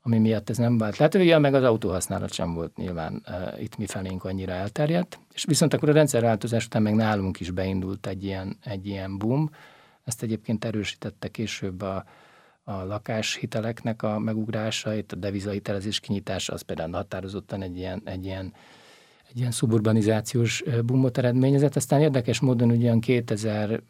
ami 0.03 0.18
miatt 0.18 0.50
ez 0.50 0.57
nem 0.57 0.79
vált 0.79 0.96
lehetővé, 0.96 1.37
meg 1.37 1.55
az 1.55 1.62
autóhasználat 1.62 2.33
sem 2.33 2.55
volt 2.55 2.77
nyilván 2.77 3.22
uh, 3.29 3.62
itt 3.62 3.77
mi 3.77 3.87
felénk 3.87 4.24
annyira 4.24 4.53
elterjedt. 4.53 5.18
És 5.33 5.44
viszont 5.44 5.74
akkor 5.74 5.88
a 5.88 5.92
rendszerváltozás 5.92 6.66
után 6.66 6.83
meg 6.83 6.94
nálunk 6.94 7.40
is 7.40 7.50
beindult 7.50 8.07
egy 8.07 8.24
ilyen, 8.24 8.57
egy 8.64 8.87
ilyen 8.87 9.18
boom. 9.18 9.50
Ezt 10.05 10.22
egyébként 10.22 10.64
erősítette 10.64 11.29
később 11.29 11.83
a, 11.83 12.05
a 12.64 12.72
lakáshiteleknek 12.72 14.03
a 14.03 14.18
megugrása, 14.18 14.94
itt 14.94 15.12
a 15.12 15.16
devizahitelezés 15.16 16.00
kinyitása, 16.00 16.53
az 16.53 16.62
például 16.62 16.92
határozottan 16.92 17.62
egy 17.62 17.77
ilyen, 17.77 18.03
egy 18.05 18.24
ilyen 18.24 18.53
egy 19.35 19.40
ilyen 19.40 19.53
szuburbanizációs 19.53 20.64
boomot 20.85 21.18
eredményezett. 21.18 21.77
Aztán 21.77 22.01
érdekes 22.01 22.40
módon 22.40 22.70
ugyan 22.70 23.01
2000 23.01 23.83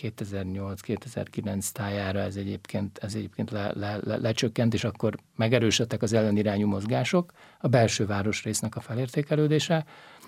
2008-2009 0.00 1.68
tájára 1.72 2.18
ez 2.18 2.36
egyébként, 2.36 2.98
ez 2.98 3.14
egyébként 3.14 3.50
le, 3.50 3.72
le, 3.74 3.98
le, 4.02 4.16
lecsökkent, 4.16 4.74
és 4.74 4.84
akkor 4.84 5.16
megerősödtek 5.36 6.02
az 6.02 6.12
ellenirányú 6.12 6.66
mozgások, 6.66 7.32
a 7.60 7.68
belső 7.68 8.06
városrésznek 8.06 8.76
a 8.76 8.80
felértékelődése. 8.80 9.84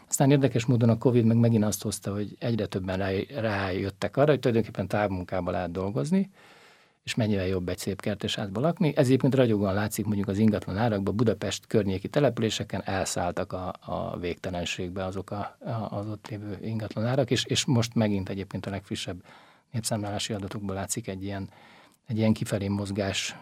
Aztán 0.08 0.30
érdekes 0.30 0.64
módon 0.64 0.88
a 0.88 0.98
Covid 0.98 1.24
meg 1.24 1.36
megint 1.36 1.64
azt 1.64 1.82
hozta, 1.82 2.12
hogy 2.12 2.36
egyre 2.38 2.66
többen 2.66 2.98
rá, 2.98 3.10
rájöttek 3.34 4.16
arra, 4.16 4.30
hogy 4.30 4.40
tulajdonképpen 4.40 4.88
távmunkában 4.88 5.52
lehet 5.52 5.70
dolgozni, 5.70 6.30
és 7.10 7.16
mennyivel 7.16 7.46
jobb 7.46 7.68
egy 7.68 7.78
szép 7.78 8.00
kertesházban 8.00 8.62
lakni. 8.62 8.92
Ez 8.96 9.06
egyébként 9.06 9.34
ragyogóan 9.34 9.74
látszik 9.74 10.04
mondjuk 10.04 10.28
az 10.28 10.38
ingatlan 10.38 10.76
árakban, 10.76 11.16
Budapest 11.16 11.66
környéki 11.66 12.08
településeken 12.08 12.82
elszálltak 12.84 13.52
a, 13.52 13.74
a 13.80 14.18
végtelenségbe 14.18 15.04
azok 15.04 15.30
a, 15.30 15.56
a, 15.60 15.96
az 15.96 16.08
ott 16.08 16.28
lévő 16.28 16.58
ingatlan 16.62 17.06
árak, 17.06 17.30
és, 17.30 17.44
és 17.44 17.64
most 17.64 17.94
megint 17.94 18.28
egyébként 18.28 18.66
a 18.66 18.70
legfrissebb 18.70 19.22
népszámlálási 19.70 20.32
adatokból 20.32 20.74
látszik 20.74 21.08
egy 21.08 21.24
ilyen, 21.24 21.48
egy 22.06 22.18
ilyen 22.18 22.32
kifelé 22.32 22.68
mozgás. 22.68 23.36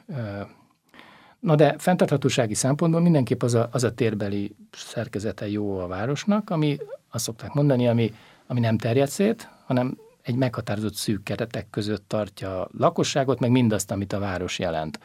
Na 1.41 1.55
de 1.55 1.75
fenntarthatósági 1.79 2.55
szempontból 2.55 3.01
mindenképp 3.01 3.43
az 3.43 3.55
a, 3.55 3.69
az 3.73 3.85
a 3.85 3.95
térbeli 3.95 4.55
szerkezete 4.73 5.49
jó 5.49 5.79
a 5.79 5.87
városnak, 5.87 6.51
ami 6.51 6.79
azt 7.11 7.25
szokták 7.25 7.53
mondani, 7.53 7.89
ami, 7.89 8.15
ami 8.47 8.61
nem 8.61 8.79
terjed 8.79 9.09
szét, 9.09 9.49
hanem 9.65 9.99
egy 10.29 10.37
meghatározott 10.37 10.95
szűk 10.95 11.23
keretek 11.23 11.71
között 11.71 12.05
tartja 12.07 12.61
a 12.61 12.69
lakosságot, 12.79 13.41
meg 13.41 13.51
mindazt, 13.51 13.91
amit 13.91 14.13
a 14.13 14.19
város 14.19 14.59
jelent. 14.59 14.99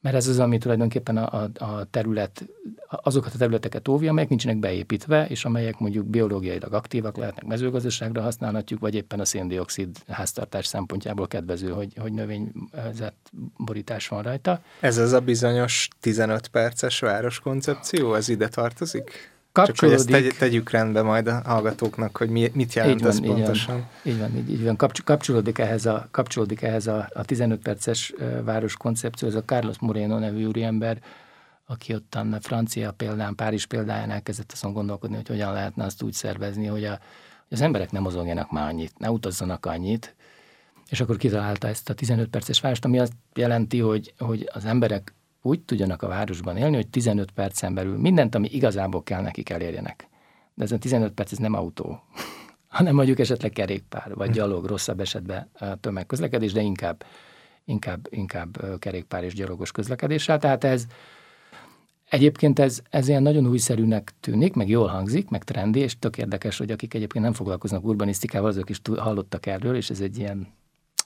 Mert 0.00 0.16
ez 0.16 0.26
az, 0.26 0.38
ami 0.38 0.58
tulajdonképpen 0.58 1.16
a, 1.16 1.42
a, 1.42 1.64
a 1.64 1.84
terület, 1.90 2.44
azokat 2.88 3.34
a 3.34 3.38
területeket 3.38 3.88
óvja, 3.88 4.10
amelyek 4.10 4.28
nincsenek 4.28 4.58
beépítve, 4.58 5.26
és 5.26 5.44
amelyek 5.44 5.78
mondjuk 5.78 6.06
biológiailag 6.06 6.72
aktívak 6.72 7.16
lehetnek, 7.16 7.44
mezőgazdaságra 7.44 8.22
használhatjuk, 8.22 8.80
vagy 8.80 8.94
éppen 8.94 9.20
a 9.20 9.24
széndiokszid 9.24 9.96
háztartás 10.08 10.66
szempontjából 10.66 11.26
kedvező, 11.26 11.70
hogy, 11.70 11.92
hogy 11.96 12.12
növényzett 12.12 13.30
borítás 13.56 14.08
van 14.08 14.22
rajta. 14.22 14.60
Ez 14.80 14.98
az 14.98 15.12
a 15.12 15.20
bizonyos 15.20 15.88
15 16.00 16.48
perces 16.48 17.00
városkoncepció, 17.00 18.14
ez 18.14 18.28
ide 18.28 18.48
tartozik? 18.48 19.33
Kapcsolódik. 19.54 19.98
Csak 19.98 20.14
hogy 20.14 20.26
ezt 20.26 20.38
tegyük 20.38 20.70
rendbe 20.70 21.02
majd 21.02 21.26
a 21.26 21.42
hallgatóknak, 21.44 22.16
hogy 22.16 22.28
mi, 22.28 22.50
mit 22.54 22.72
jelent 22.72 23.00
van, 23.00 23.10
ez 23.10 23.18
így 23.18 23.24
pontosan. 23.24 23.74
Van, 23.74 24.12
így 24.12 24.18
van, 24.18 24.36
így, 24.36 24.50
így 24.50 24.64
van. 24.64 24.76
Kapcsolódik 25.04 25.58
ehhez 25.58 25.86
a, 25.86 26.08
kapcsolódik 26.10 26.62
ehhez 26.62 26.86
a, 26.86 27.08
a 27.12 27.24
15 27.24 27.62
perces 27.62 28.14
város 28.44 28.76
koncepció, 28.76 29.28
ez 29.28 29.34
a 29.34 29.44
Carlos 29.44 29.78
Moreno 29.78 30.18
nevű 30.18 30.44
úriember, 30.44 30.98
aki 31.66 31.94
ottan 31.94 32.38
francia 32.40 32.92
példán, 32.92 33.34
Párizs 33.34 33.66
példáján 33.66 34.10
elkezdett 34.10 34.52
azon 34.52 34.72
gondolkodni, 34.72 35.16
hogy 35.16 35.28
hogyan 35.28 35.52
lehetne 35.52 35.84
azt 35.84 36.02
úgy 36.02 36.12
szervezni, 36.12 36.66
hogy, 36.66 36.84
a, 36.84 36.90
hogy 37.48 37.58
az 37.58 37.60
emberek 37.60 37.90
nem 37.90 38.02
mozogjanak 38.02 38.50
már 38.50 38.68
annyit, 38.68 38.98
ne 38.98 39.10
utazzanak 39.10 39.66
annyit, 39.66 40.14
és 40.88 41.00
akkor 41.00 41.16
kitalálta 41.16 41.68
ezt 41.68 41.90
a 41.90 41.94
15 41.94 42.28
perces 42.28 42.60
várost, 42.60 42.84
ami 42.84 42.98
azt 42.98 43.12
jelenti, 43.34 43.78
hogy, 43.78 44.14
hogy 44.18 44.50
az 44.52 44.64
emberek 44.64 45.14
úgy 45.46 45.60
tudjanak 45.60 46.02
a 46.02 46.08
városban 46.08 46.56
élni, 46.56 46.74
hogy 46.74 46.88
15 46.88 47.30
percen 47.30 47.74
belül 47.74 47.98
mindent, 47.98 48.34
ami 48.34 48.48
igazából 48.52 49.02
kell 49.02 49.22
nekik 49.22 49.50
elérjenek. 49.50 50.08
De 50.54 50.64
ez 50.64 50.72
a 50.72 50.78
15 50.78 51.12
perc 51.12 51.32
ez 51.32 51.38
nem 51.38 51.54
autó, 51.54 52.02
hanem 52.76 52.94
mondjuk 52.94 53.18
esetleg 53.18 53.50
kerékpár, 53.50 54.14
vagy 54.14 54.28
hm. 54.28 54.34
gyalog, 54.34 54.64
rosszabb 54.64 55.00
esetben 55.00 55.50
tömegközlekedés, 55.80 56.52
de 56.52 56.60
inkább, 56.60 57.04
inkább, 57.64 58.06
inkább 58.10 58.78
kerékpár 58.78 59.24
és 59.24 59.34
gyalogos 59.34 59.72
közlekedéssel. 59.72 60.38
Tehát 60.38 60.64
ez, 60.64 60.86
Egyébként 62.10 62.58
ez, 62.58 62.80
ez 62.90 63.08
ilyen 63.08 63.22
nagyon 63.22 63.46
újszerűnek 63.46 64.12
tűnik, 64.20 64.54
meg 64.54 64.68
jól 64.68 64.86
hangzik, 64.86 65.28
meg 65.28 65.44
trendi, 65.44 65.80
és 65.80 65.98
tök 65.98 66.18
érdekes, 66.18 66.58
hogy 66.58 66.70
akik 66.70 66.94
egyébként 66.94 67.24
nem 67.24 67.32
foglalkoznak 67.32 67.84
urbanisztikával, 67.84 68.48
azok 68.48 68.70
is 68.70 68.80
hallottak 68.96 69.46
erről, 69.46 69.76
és 69.76 69.90
ez 69.90 70.00
egy 70.00 70.18
ilyen 70.18 70.48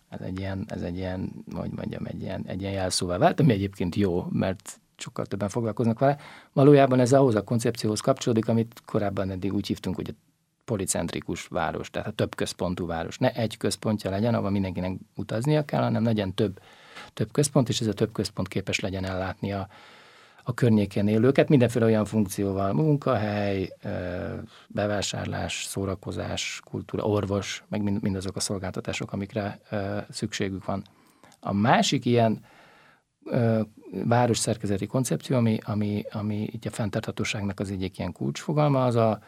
ez 0.09 0.21
egy 0.21 0.38
ilyen, 0.38 0.64
ez 0.68 0.83
egy 0.83 0.97
ilyen, 0.97 1.44
hogy 1.55 1.71
mondjam, 1.71 2.05
egy 2.05 2.23
ilyen, 2.23 2.44
egy 2.47 2.61
ilyen 2.61 2.73
jelszóvá 2.73 3.18
vált, 3.18 3.40
ami 3.40 3.53
egyébként 3.53 3.94
jó, 3.94 4.27
mert 4.31 4.81
sokkal 4.97 5.27
többen 5.27 5.49
foglalkoznak 5.49 5.99
vele. 5.99 6.16
Valójában 6.53 7.01
ez 7.01 7.12
ahhoz 7.12 7.35
a 7.35 7.44
koncepcióhoz 7.44 8.01
kapcsolódik, 8.01 8.49
amit 8.49 8.83
korábban 8.85 9.31
eddig 9.31 9.55
úgy 9.55 9.66
hívtunk, 9.66 9.97
hogy 9.97 10.09
a 10.09 10.14
policentrikus 10.64 11.47
város, 11.47 11.90
tehát 11.90 12.09
a 12.09 12.12
több 12.12 12.35
központú 12.35 12.87
város. 12.87 13.18
Ne 13.18 13.33
egy 13.33 13.57
központja 13.57 14.11
legyen, 14.11 14.35
ahol 14.35 14.51
mindenkinek 14.51 14.99
utaznia 15.16 15.64
kell, 15.64 15.83
hanem 15.83 16.05
legyen 16.05 16.35
több, 16.35 16.61
több 17.14 17.33
központ, 17.33 17.68
és 17.68 17.81
ez 17.81 17.87
a 17.87 17.92
több 17.92 18.12
központ 18.12 18.49
képes 18.49 18.81
legyen 18.81 19.05
ellátni 19.05 19.53
a, 19.53 19.68
a 20.49 20.55
környéken 20.55 21.09
élőket, 21.09 21.49
mindenféle 21.49 21.85
olyan 21.85 22.05
funkcióval, 22.05 22.73
munkahely, 22.73 23.73
bevásárlás, 24.69 25.65
szórakozás, 25.65 26.61
kultúra, 26.65 27.05
orvos, 27.05 27.65
meg 27.69 27.83
mind, 27.83 28.03
mindazok 28.03 28.37
a 28.37 28.41
szolgáltatások, 28.41 29.13
amikre 29.13 29.61
szükségük 30.11 30.65
van. 30.65 30.83
A 31.41 31.53
másik 31.53 32.05
ilyen 32.05 32.45
város 34.05 34.39
szerkezeti 34.39 34.87
koncepció, 34.87 35.37
ami, 35.37 35.59
ami, 35.65 36.05
ami 36.11 36.49
így 36.55 36.67
a 36.67 36.71
fenntarthatóságnak 36.71 37.61
az 37.61 37.71
egyik 37.71 37.99
ilyen 37.99 38.13
kulcsfogalma, 38.13 38.85
az 38.85 38.97
a, 38.97 39.23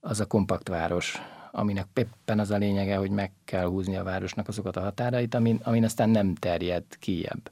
az 0.00 0.20
a 0.20 0.26
kompakt 0.26 0.68
város, 0.68 1.18
aminek 1.50 1.86
éppen 1.94 2.38
az 2.38 2.50
a 2.50 2.56
lényege, 2.56 2.96
hogy 2.96 3.10
meg 3.10 3.32
kell 3.44 3.66
húzni 3.66 3.96
a 3.96 4.04
városnak 4.04 4.48
azokat 4.48 4.76
a 4.76 4.80
határait, 4.80 5.34
amin, 5.34 5.60
amin 5.62 5.84
aztán 5.84 6.10
nem 6.10 6.34
terjed 6.34 6.84
kijebb 6.98 7.50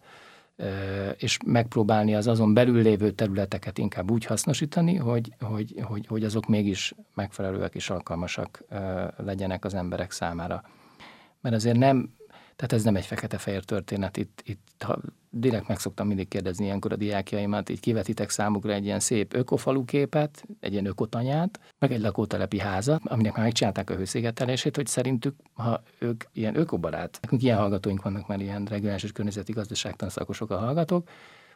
és 1.17 1.39
megpróbálni 1.47 2.15
az 2.15 2.27
azon 2.27 2.55
belül 2.55 2.83
lévő 2.83 3.11
területeket 3.11 3.79
inkább 3.79 4.11
úgy 4.11 4.25
hasznosítani, 4.25 4.97
hogy, 4.97 5.33
hogy, 5.41 5.75
hogy, 5.83 6.07
hogy 6.07 6.25
azok 6.25 6.47
mégis 6.47 6.95
megfelelőek 7.15 7.75
és 7.75 7.91
alkalmasak 7.91 8.65
legyenek 9.17 9.65
az 9.65 9.75
emberek 9.75 10.11
számára. 10.11 10.63
Mert 11.41 11.55
azért 11.55 11.77
nem, 11.77 12.11
tehát 12.57 12.73
ez 12.73 12.83
nem 12.83 12.97
egy 12.97 13.07
fekete-fehér 13.07 13.65
történet. 13.65 14.17
Itt, 14.17 14.43
itt 14.45 14.83
ha 14.85 14.99
direkt 15.31 15.69
meg 15.69 15.79
szoktam 15.79 16.07
mindig 16.07 16.29
kérdezni 16.29 16.65
ilyenkor 16.65 16.93
a 16.93 16.97
diákjaimat, 16.97 17.69
így 17.69 17.81
kivetitek 17.81 18.31
számukra 18.31 18.73
egy 18.73 18.85
ilyen 18.85 19.01
szép 19.01 19.35
ökofalu 19.35 19.85
képet, 19.85 20.45
egy 20.61 20.73
ilyen 20.73 20.87
ökotanyát, 20.87 21.61
meg 21.79 21.93
egy 21.93 22.01
lakótelepi 22.01 22.59
házat, 22.59 23.01
aminek 23.05 23.35
már 23.35 23.45
megcsinálták 23.45 23.91
a 23.91 23.95
hőszigetelését, 23.95 24.77
hogy 24.77 24.87
szerintük, 24.87 25.35
ha 25.53 25.83
ők 25.99 26.25
ilyen 26.33 26.57
ökobarát, 26.57 27.19
nekünk 27.23 27.43
ilyen 27.43 27.59
hallgatóink 27.59 28.03
vannak, 28.03 28.27
mert 28.27 28.41
ilyen 28.41 28.65
regionális 28.65 29.03
és 29.03 29.13
környezeti 29.13 29.53
gazdaságtan 29.53 30.09
szakosok 30.09 30.51
a 30.51 30.59
hallgatók, 30.59 31.09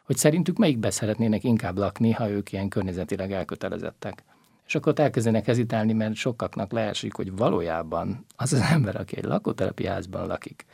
hogy 0.03 0.17
szerintük 0.17 0.57
melyikbe 0.57 0.89
szeretnének 0.89 1.43
inkább 1.43 1.77
lakni, 1.77 2.11
ha 2.11 2.29
ők 2.29 2.51
ilyen 2.51 2.69
környezetileg 2.69 3.31
elkötelezettek. 3.31 4.23
És 4.71 4.77
akkor 4.77 4.91
ott 4.91 4.99
elkezdenek 4.99 5.45
hezitálni, 5.45 5.93
mert 5.93 6.15
sokaknak 6.15 6.71
leesik, 6.71 7.13
hogy 7.13 7.35
valójában 7.35 8.25
az 8.35 8.53
az 8.53 8.59
ember, 8.59 8.95
aki 8.95 9.17
egy 9.17 9.23
lakótelepi 9.23 9.85
házban 9.85 10.27
lakik, 10.27 10.65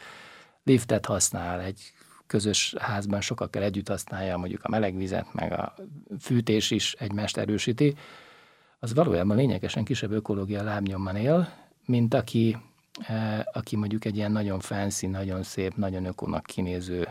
liftet 0.63 1.05
használ, 1.05 1.61
egy 1.61 1.93
közös 2.27 2.75
házban 2.79 3.21
sokakkal 3.21 3.63
együtt 3.63 3.87
használja 3.87 4.37
mondjuk 4.37 4.63
a 4.63 4.69
melegvizet, 4.69 5.33
meg 5.33 5.51
a 5.51 5.73
fűtés 6.19 6.71
is 6.71 6.93
egymást 6.93 7.37
erősíti, 7.37 7.95
az 8.79 8.93
valójában 8.93 9.37
lényegesen 9.37 9.83
kisebb 9.83 10.11
ökológia 10.11 10.63
lábnyomban 10.63 11.15
él, 11.15 11.49
mint 11.85 12.13
aki, 12.13 12.57
eh, 13.07 13.39
aki 13.51 13.75
mondjuk 13.75 14.05
egy 14.05 14.15
ilyen 14.15 14.31
nagyon 14.31 14.59
fancy, 14.59 15.07
nagyon 15.07 15.43
szép, 15.43 15.75
nagyon 15.75 16.05
ökonak 16.05 16.45
kinéző 16.45 17.07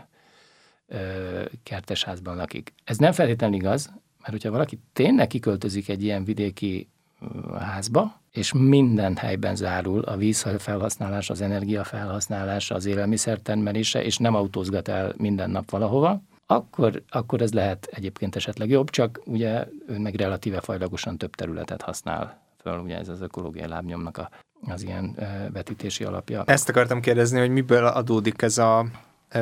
eh, 0.87 1.45
kertesházban 1.63 2.35
lakik. 2.35 2.73
Ez 2.83 2.97
nem 2.97 3.11
feltétlenül 3.11 3.55
igaz, 3.55 3.91
mert 4.27 4.41
hogyha 4.41 4.57
valaki 4.57 4.79
tényleg 4.93 5.27
kiköltözik 5.27 5.89
egy 5.89 6.03
ilyen 6.03 6.23
vidéki 6.23 6.89
házba, 7.59 8.21
és 8.31 8.53
minden 8.53 9.15
helyben 9.15 9.55
zárul 9.55 10.01
a 10.01 10.17
víz 10.17 10.45
felhasználás, 10.57 11.29
az 11.29 11.41
energia 11.41 11.83
felhasználása, 11.83 12.75
az 12.75 12.85
élelmiszer 12.85 13.39
termelése, 13.39 14.03
és 14.03 14.17
nem 14.17 14.35
autózgat 14.35 14.87
el 14.87 15.13
minden 15.17 15.49
nap 15.49 15.69
valahova, 15.69 16.21
akkor, 16.45 17.03
akkor 17.09 17.41
ez 17.41 17.53
lehet 17.53 17.89
egyébként 17.91 18.35
esetleg 18.35 18.69
jobb, 18.69 18.89
csak 18.89 19.21
ugye 19.25 19.67
ő 19.87 19.99
meg 19.99 20.15
relatíve 20.15 20.61
fajlagosan 20.61 21.17
több 21.17 21.35
területet 21.35 21.81
használ 21.81 22.41
föl, 22.61 22.79
ugye 22.79 22.97
ez 22.97 23.09
az 23.09 23.21
ökológiai 23.21 23.67
lábnyomnak 23.67 24.17
a, 24.17 24.29
az 24.67 24.83
ilyen 24.83 25.15
vetítési 25.53 26.03
alapja. 26.03 26.43
Ezt 26.45 26.69
akartam 26.69 27.01
kérdezni, 27.01 27.39
hogy 27.39 27.49
miből 27.49 27.85
adódik 27.85 28.41
ez 28.41 28.57
a 28.57 28.85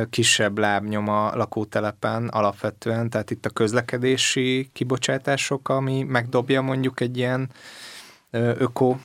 kisebb 0.10 0.58
lábnyom 0.58 1.08
a 1.08 1.36
lakótelepen 1.36 2.28
alapvetően, 2.28 3.10
tehát 3.10 3.32
itt 3.32 3.46
a 3.46 3.50
közlekedési 3.50 4.70
kibocsátások, 4.74 5.70
ami 5.70 6.04
megdobja 6.04 6.62
mondjuk 6.62 7.00
egy 7.00 7.18
ilyen 7.18 7.50
öko 8.32 8.96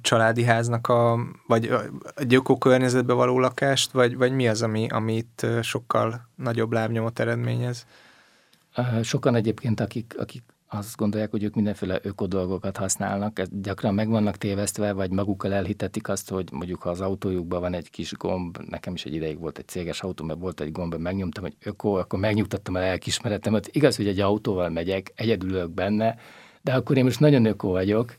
családi 0.00 0.44
háznak 0.44 0.88
a, 0.88 1.18
vagy 1.46 1.70
egy 2.14 2.34
öko 2.34 2.58
környezetbe 2.58 3.12
való 3.12 3.38
lakást, 3.38 3.92
vagy, 3.92 4.16
vagy 4.16 4.32
mi 4.32 4.48
az, 4.48 4.62
ami, 4.62 4.88
amit 4.88 5.46
sokkal 5.62 6.28
nagyobb 6.34 6.72
lábnyomot 6.72 7.18
eredményez? 7.18 7.86
Sokan 9.02 9.34
egyébként, 9.34 9.80
akik, 9.80 10.14
akik 10.18 10.42
azt 10.74 10.96
gondolják, 10.96 11.30
hogy 11.30 11.42
ők 11.42 11.54
mindenféle 11.54 11.98
ökodolgokat 12.02 12.76
használnak, 12.76 13.42
gyakran 13.42 13.94
meg 13.94 14.08
vannak 14.08 14.36
tévesztve, 14.36 14.92
vagy 14.92 15.10
magukkal 15.10 15.52
elhitetik 15.52 16.08
azt, 16.08 16.30
hogy 16.30 16.48
mondjuk 16.52 16.82
ha 16.82 16.90
az 16.90 17.00
autójukban 17.00 17.60
van 17.60 17.74
egy 17.74 17.90
kis 17.90 18.12
gomb, 18.12 18.58
nekem 18.68 18.94
is 18.94 19.04
egy 19.04 19.14
ideig 19.14 19.38
volt 19.38 19.58
egy 19.58 19.68
céges 19.68 20.00
autó, 20.00 20.24
mert 20.24 20.38
volt 20.38 20.60
egy 20.60 20.72
gomb, 20.72 20.94
megnyomtam, 20.94 21.42
hogy 21.42 21.56
öko, 21.62 21.92
akkor 21.92 22.18
megnyugtattam 22.18 22.74
a 22.74 22.78
lelkismeretemet. 22.78 23.68
Igaz, 23.72 23.96
hogy 23.96 24.08
egy 24.08 24.20
autóval 24.20 24.68
megyek, 24.68 25.12
egyedülök 25.14 25.70
benne, 25.70 26.16
de 26.62 26.72
akkor 26.72 26.96
én 26.96 27.04
most 27.04 27.20
nagyon 27.20 27.44
öko 27.44 27.68
vagyok, 27.68 28.16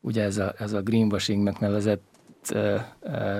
ugye 0.00 0.22
ez 0.22 0.38
a, 0.38 0.54
ez 0.58 0.72
a 0.72 0.82
greenwashingnek 0.82 1.58
nevezett 1.58 2.04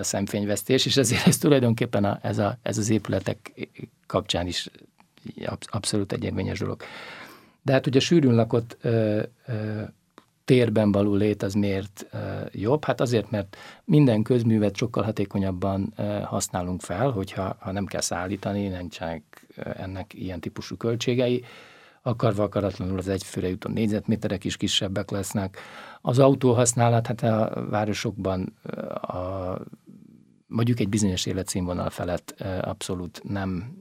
szemfényvesztés, 0.01 0.87
és 0.87 0.97
ezért 0.97 1.27
ez 1.27 1.39
tulajdonképpen 1.39 2.05
a, 2.05 2.19
ez, 2.23 2.39
a, 2.39 2.59
ez 2.63 2.79
az 2.79 2.91
épületek 2.91 3.69
kapcsán 4.07 4.47
is 4.47 4.71
abszolút 5.67 6.13
egy 6.13 6.25
érvényes 6.25 6.59
dolog. 6.59 6.83
De 7.63 7.73
hát 7.73 7.87
ugye 7.87 8.01
sűrűn 8.01 8.35
lakott 8.35 8.77
ö, 8.81 9.23
ö, 9.47 9.83
térben 10.45 10.93
való 10.93 11.15
lét 11.15 11.43
az 11.43 11.55
miért 11.55 12.07
ö, 12.13 12.19
jobb? 12.53 12.85
Hát 12.85 13.01
azért, 13.01 13.31
mert 13.31 13.57
minden 13.85 14.23
közművet 14.23 14.77
sokkal 14.77 15.03
hatékonyabban 15.05 15.93
ö, 15.97 16.03
használunk 16.03 16.81
fel, 16.81 17.11
hogyha 17.11 17.57
ha 17.61 17.73
nem 17.73 17.87
kell 17.87 18.01
szállítani, 18.01 18.69
nincsenek 18.69 19.47
ennek 19.57 20.15
ilyen 20.15 20.41
típusú 20.41 20.77
költségei, 20.77 21.45
akarva 22.03 22.43
akaratlanul 22.43 22.99
az 22.99 23.09
egyfőre 23.09 23.49
jutó 23.49 23.71
négyzetméterek 23.71 24.45
is 24.45 24.57
kisebbek 24.57 25.11
lesznek. 25.11 25.59
Az 26.01 26.19
autóhasználat, 26.19 27.07
hát 27.07 27.23
a 27.23 27.67
városokban 27.71 28.59
a, 29.03 29.55
mondjuk 30.47 30.81
egy 30.81 30.89
bizonyos 30.89 31.27
életszínvonal 31.27 31.91
felett 31.91 32.45
abszolút 32.61 33.21
nem 33.25 33.77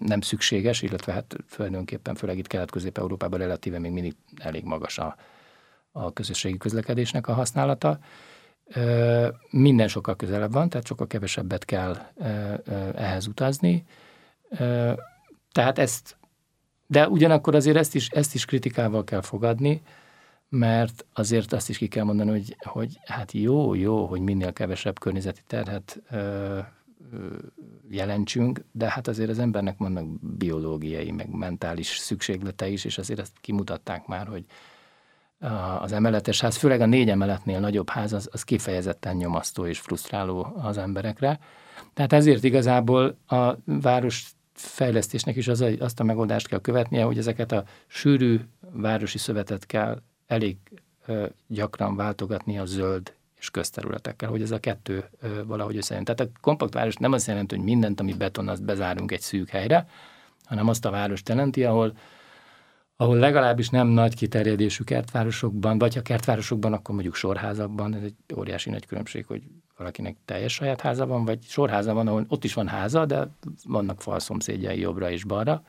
nem 0.00 0.20
szükséges, 0.20 0.82
illetve 0.82 1.12
hát 1.12 1.36
tulajdonképpen 1.50 2.14
főleg 2.14 2.38
itt 2.38 2.46
Kelet-Közép-Európában 2.46 3.38
relatíve 3.38 3.78
még 3.78 3.92
mindig 3.92 4.16
elég 4.36 4.64
magas 4.64 4.98
a, 4.98 5.16
a 5.92 6.12
közösségi 6.12 6.56
közlekedésnek 6.56 7.28
a 7.28 7.32
használata. 7.32 7.98
Minden 9.50 9.88
sokkal 9.88 10.16
közelebb 10.16 10.52
van, 10.52 10.68
tehát 10.68 10.86
sokkal 10.86 11.06
kevesebbet 11.06 11.64
kell 11.64 11.96
ehhez 12.94 13.26
utazni. 13.26 13.84
Tehát 15.52 15.78
ezt, 15.78 16.16
de 16.86 17.08
ugyanakkor 17.08 17.54
azért 17.54 17.76
ezt 17.76 17.94
is, 17.94 18.08
ezt 18.08 18.34
is 18.34 18.44
kritikával 18.44 19.04
kell 19.04 19.20
fogadni, 19.20 19.82
mert 20.48 21.04
azért 21.12 21.52
azt 21.52 21.68
is 21.68 21.78
ki 21.78 21.88
kell 21.88 22.04
mondani, 22.04 22.30
hogy, 22.30 22.56
hogy 22.58 22.98
hát 23.04 23.32
jó, 23.32 23.74
jó, 23.74 24.06
hogy 24.06 24.20
minél 24.20 24.52
kevesebb 24.52 24.98
környezeti 24.98 25.40
terhet 25.46 26.02
jelentsünk, 27.90 28.64
de 28.72 28.90
hát 28.90 29.08
azért 29.08 29.30
az 29.30 29.38
embernek 29.38 29.78
vannak 29.78 30.36
biológiai, 30.36 31.10
meg 31.10 31.28
mentális 31.30 31.86
szükséglete 31.86 32.68
is, 32.68 32.84
és 32.84 32.98
azért 32.98 33.20
ezt 33.20 33.32
kimutatták 33.40 34.06
már, 34.06 34.26
hogy 34.26 34.44
az 35.80 35.92
emeletes 35.92 36.40
ház, 36.40 36.56
főleg 36.56 36.80
a 36.80 36.86
négy 36.86 37.10
emeletnél 37.10 37.60
nagyobb 37.60 37.88
ház, 37.88 38.12
az, 38.12 38.28
az 38.32 38.42
kifejezetten 38.42 39.16
nyomasztó 39.16 39.66
és 39.66 39.78
frusztráló 39.78 40.52
az 40.56 40.78
emberekre. 40.78 41.38
Tehát 41.94 42.12
ezért 42.12 42.44
igazából 42.44 43.18
a 43.26 43.54
város 43.64 44.32
fejlesztésnek 44.52 45.36
is 45.36 45.48
az 45.48 45.60
a, 45.60 45.68
azt 45.78 46.00
a 46.00 46.04
megoldást 46.04 46.48
kell 46.48 46.60
követnie, 46.60 47.04
hogy 47.04 47.18
ezeket 47.18 47.52
a 47.52 47.64
sűrű 47.86 48.40
városi 48.72 49.18
szövetet 49.18 49.66
kell 49.66 50.02
elég 50.26 50.56
gyakran 51.46 51.96
váltogatni 51.96 52.58
a 52.58 52.64
zöld 52.64 53.14
és 53.44 53.50
közterületekkel, 53.50 54.28
hogy 54.28 54.42
ez 54.42 54.50
a 54.50 54.58
kettő 54.58 55.04
valahogy 55.46 55.76
összejön. 55.76 56.04
Tehát 56.04 56.20
a 56.20 56.38
kompakt 56.40 56.74
város 56.74 56.96
nem 56.96 57.12
azt 57.12 57.26
jelenti, 57.26 57.56
hogy 57.56 57.64
mindent, 57.64 58.00
ami 58.00 58.12
beton, 58.12 58.48
azt 58.48 58.64
bezárunk 58.64 59.12
egy 59.12 59.20
szűk 59.20 59.48
helyre, 59.48 59.86
hanem 60.44 60.68
azt 60.68 60.84
a 60.84 60.90
várost 60.90 61.28
jelenti, 61.28 61.64
ahol 61.64 61.96
ahol 62.96 63.16
legalábbis 63.16 63.68
nem 63.68 63.86
nagy 63.86 64.14
kiterjedésű 64.14 64.84
kertvárosokban, 64.84 65.78
vagy 65.78 65.94
ha 65.94 66.02
kertvárosokban, 66.02 66.72
akkor 66.72 66.94
mondjuk 66.94 67.14
sorházakban, 67.14 67.94
ez 67.94 68.02
egy 68.02 68.14
óriási 68.36 68.70
nagy 68.70 68.86
különbség, 68.86 69.26
hogy 69.26 69.42
valakinek 69.76 70.16
teljes 70.24 70.52
saját 70.52 70.80
háza 70.80 71.06
van, 71.06 71.24
vagy 71.24 71.42
sorháza 71.42 71.94
van, 71.94 72.06
ahol 72.06 72.24
ott 72.28 72.44
is 72.44 72.54
van 72.54 72.68
háza, 72.68 73.06
de 73.06 73.28
vannak 73.64 74.02
falszomszédjai 74.02 74.78
jobbra 74.78 75.10
és 75.10 75.24
balra. 75.24 75.62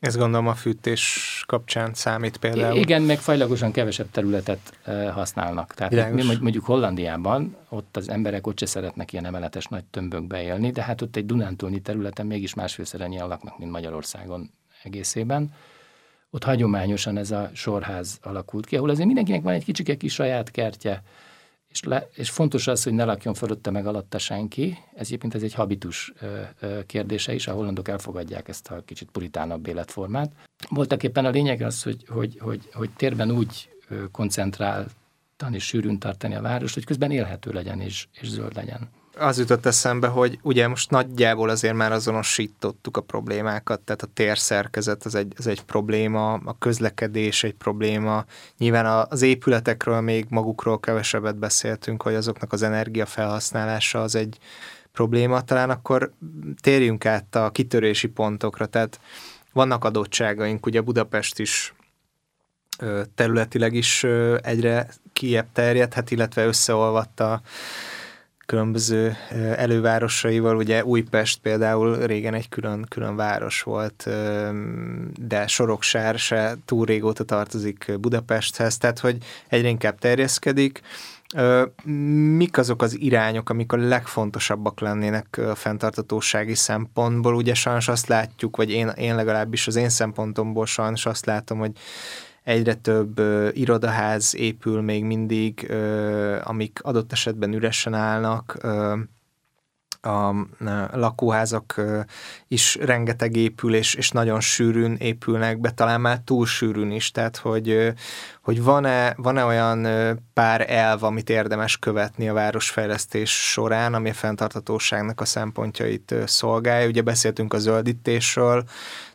Ez 0.00 0.16
gondolom 0.16 0.46
a 0.46 0.54
fűtés 0.54 1.44
kapcsán 1.46 1.94
számít 1.94 2.36
például. 2.36 2.76
Igen, 2.76 3.02
meg 3.02 3.18
fajlagosan 3.18 3.72
kevesebb 3.72 4.10
területet 4.10 4.78
használnak. 5.12 5.74
Tehát 5.74 5.92
Világos. 5.92 6.24
mi 6.24 6.36
mondjuk 6.40 6.64
Hollandiában, 6.64 7.56
ott 7.68 7.96
az 7.96 8.08
emberek 8.08 8.46
ott 8.46 8.58
se 8.58 8.66
szeretnek 8.66 9.12
ilyen 9.12 9.26
emeletes 9.26 9.66
nagy 9.66 9.84
tömbökbe 9.84 10.42
élni, 10.42 10.70
de 10.70 10.82
hát 10.82 11.02
ott 11.02 11.16
egy 11.16 11.26
Dunántúlni 11.26 11.80
területen 11.80 12.26
mégis 12.26 12.54
másfélszer 12.54 13.00
ennyien 13.00 13.28
laknak, 13.28 13.58
mint 13.58 13.70
Magyarországon 13.70 14.50
egészében. 14.82 15.52
Ott 16.30 16.44
hagyományosan 16.44 17.16
ez 17.16 17.30
a 17.30 17.50
sorház 17.52 18.18
alakult 18.22 18.66
ki, 18.66 18.76
ahol 18.76 18.90
azért 18.90 19.06
mindenkinek 19.06 19.42
van 19.42 19.52
egy 19.52 19.64
kicsike 19.64 19.96
kis 19.96 20.12
saját 20.12 20.50
kertje, 20.50 21.02
és, 21.76 21.82
le, 21.82 22.08
és 22.14 22.30
fontos 22.30 22.66
az, 22.66 22.82
hogy 22.82 22.92
ne 22.92 23.04
lakjon 23.04 23.34
fölötte 23.34 23.70
meg 23.70 23.86
alatta 23.86 24.18
senki. 24.18 24.78
Ez 24.94 25.06
egyébként 25.06 25.34
ez 25.34 25.42
egy 25.42 25.54
habitus 25.54 26.12
ö, 26.20 26.40
ö, 26.60 26.84
kérdése 26.86 27.34
is, 27.34 27.46
a 27.46 27.52
hollandok 27.52 27.88
elfogadják 27.88 28.48
ezt 28.48 28.68
a 28.68 28.82
kicsit 28.84 29.10
puritánabb 29.10 29.66
életformát. 29.66 30.32
Voltak 30.68 31.02
éppen 31.02 31.24
a 31.24 31.30
lényeg 31.30 31.60
az, 31.60 31.82
hogy, 31.82 32.04
hogy, 32.08 32.38
hogy, 32.40 32.68
hogy 32.72 32.90
térben 32.90 33.30
úgy 33.30 33.68
koncentráltan 34.12 35.52
és 35.52 35.64
sűrűn 35.64 35.98
tartani 35.98 36.34
a 36.34 36.40
várost, 36.40 36.74
hogy 36.74 36.84
közben 36.84 37.10
élhető 37.10 37.52
legyen 37.52 37.80
és, 37.80 38.06
és 38.20 38.28
zöld 38.28 38.54
legyen 38.54 38.88
az 39.18 39.38
jutott 39.38 39.66
eszembe, 39.66 40.06
hogy 40.06 40.38
ugye 40.42 40.68
most 40.68 40.90
nagyjából 40.90 41.48
azért 41.48 41.74
már 41.74 41.92
azonosítottuk 41.92 42.96
a 42.96 43.00
problémákat, 43.00 43.80
tehát 43.80 44.02
a 44.02 44.08
térszerkezet 44.14 45.04
az 45.04 45.14
egy, 45.14 45.32
az 45.36 45.46
egy 45.46 45.62
probléma, 45.62 46.32
a 46.32 46.58
közlekedés 46.58 47.44
egy 47.44 47.54
probléma, 47.54 48.24
nyilván 48.58 49.06
az 49.10 49.22
épületekről 49.22 50.00
még 50.00 50.26
magukról 50.28 50.80
kevesebbet 50.80 51.36
beszéltünk, 51.36 52.02
hogy 52.02 52.14
azoknak 52.14 52.52
az 52.52 52.62
energiafelhasználása 52.62 54.02
az 54.02 54.14
egy 54.14 54.38
probléma, 54.92 55.40
talán 55.40 55.70
akkor 55.70 56.12
térjünk 56.60 57.06
át 57.06 57.34
a 57.34 57.50
kitörési 57.50 58.08
pontokra, 58.08 58.66
tehát 58.66 59.00
vannak 59.52 59.84
adottságaink, 59.84 60.66
ugye 60.66 60.80
Budapest 60.80 61.38
is 61.38 61.74
területileg 63.14 63.74
is 63.74 64.04
egyre 64.40 64.88
kiebb 65.12 65.46
terjedhet, 65.52 66.10
illetve 66.10 66.44
összeolvatta 66.44 67.40
különböző 68.46 69.16
elővárosaival, 69.56 70.56
ugye 70.56 70.84
Újpest 70.84 71.38
például 71.40 71.96
régen 71.96 72.34
egy 72.34 72.48
külön, 72.48 72.86
külön 72.88 73.16
város 73.16 73.62
volt, 73.62 74.08
de 75.16 75.46
Soroksár 75.46 76.18
se 76.18 76.56
túl 76.64 76.84
régóta 76.84 77.24
tartozik 77.24 77.92
Budapesthez, 78.00 78.78
tehát 78.78 78.98
hogy 78.98 79.16
egyre 79.48 79.68
inkább 79.68 79.98
terjeszkedik. 79.98 80.80
Mik 82.36 82.58
azok 82.58 82.82
az 82.82 82.98
irányok, 83.00 83.50
amik 83.50 83.72
a 83.72 83.76
legfontosabbak 83.76 84.80
lennének 84.80 85.40
a 85.50 85.54
fenntartatósági 85.54 86.54
szempontból? 86.54 87.34
Ugye 87.34 87.54
sajnos 87.54 87.88
azt 87.88 88.06
látjuk, 88.06 88.56
vagy 88.56 88.70
én, 88.70 88.88
én 88.88 89.14
legalábbis 89.14 89.66
az 89.66 89.76
én 89.76 89.88
szempontomból 89.88 90.66
sajnos 90.66 91.06
azt 91.06 91.26
látom, 91.26 91.58
hogy 91.58 91.72
egyre 92.46 92.74
több 92.74 93.18
ö, 93.18 93.48
irodaház 93.52 94.34
épül 94.34 94.80
még 94.80 95.04
mindig, 95.04 95.66
ö, 95.68 96.38
amik 96.44 96.78
adott 96.82 97.12
esetben 97.12 97.52
üresen 97.52 97.94
állnak, 97.94 98.56
ö, 98.60 98.94
a 100.06 100.34
lakóházak 100.92 101.80
is 102.48 102.74
rengeteg 102.74 103.36
épül, 103.36 103.74
és, 103.74 103.94
és 103.94 104.10
nagyon 104.10 104.40
sűrűn 104.40 104.96
épülnek 104.96 105.60
be, 105.60 105.70
talán 105.70 106.00
már 106.00 106.20
túl 106.24 106.46
sűrűn 106.46 106.90
is, 106.90 107.10
tehát 107.10 107.36
hogy, 107.36 107.92
hogy 108.42 108.62
van-e, 108.62 109.14
van-e 109.16 109.44
olyan 109.44 109.86
pár 110.34 110.70
elv, 110.70 111.02
amit 111.02 111.30
érdemes 111.30 111.76
követni 111.76 112.28
a 112.28 112.32
városfejlesztés 112.32 113.50
során, 113.50 113.94
ami 113.94 114.10
a 114.10 114.14
fenntartatóságnak 114.14 115.20
a 115.20 115.24
szempontjait 115.24 116.14
szolgálja. 116.26 116.88
Ugye 116.88 117.02
beszéltünk 117.02 117.54
a 117.54 117.58
zöldítésről, 117.58 118.64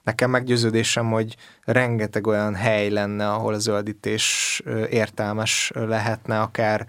nekem 0.03 0.29
meggyőződésem, 0.29 1.11
hogy 1.11 1.35
rengeteg 1.63 2.27
olyan 2.27 2.55
hely 2.55 2.89
lenne, 2.89 3.31
ahol 3.31 3.53
a 3.53 3.59
zöldítés 3.59 4.61
értelmes 4.89 5.71
lehetne, 5.73 6.39
akár 6.39 6.87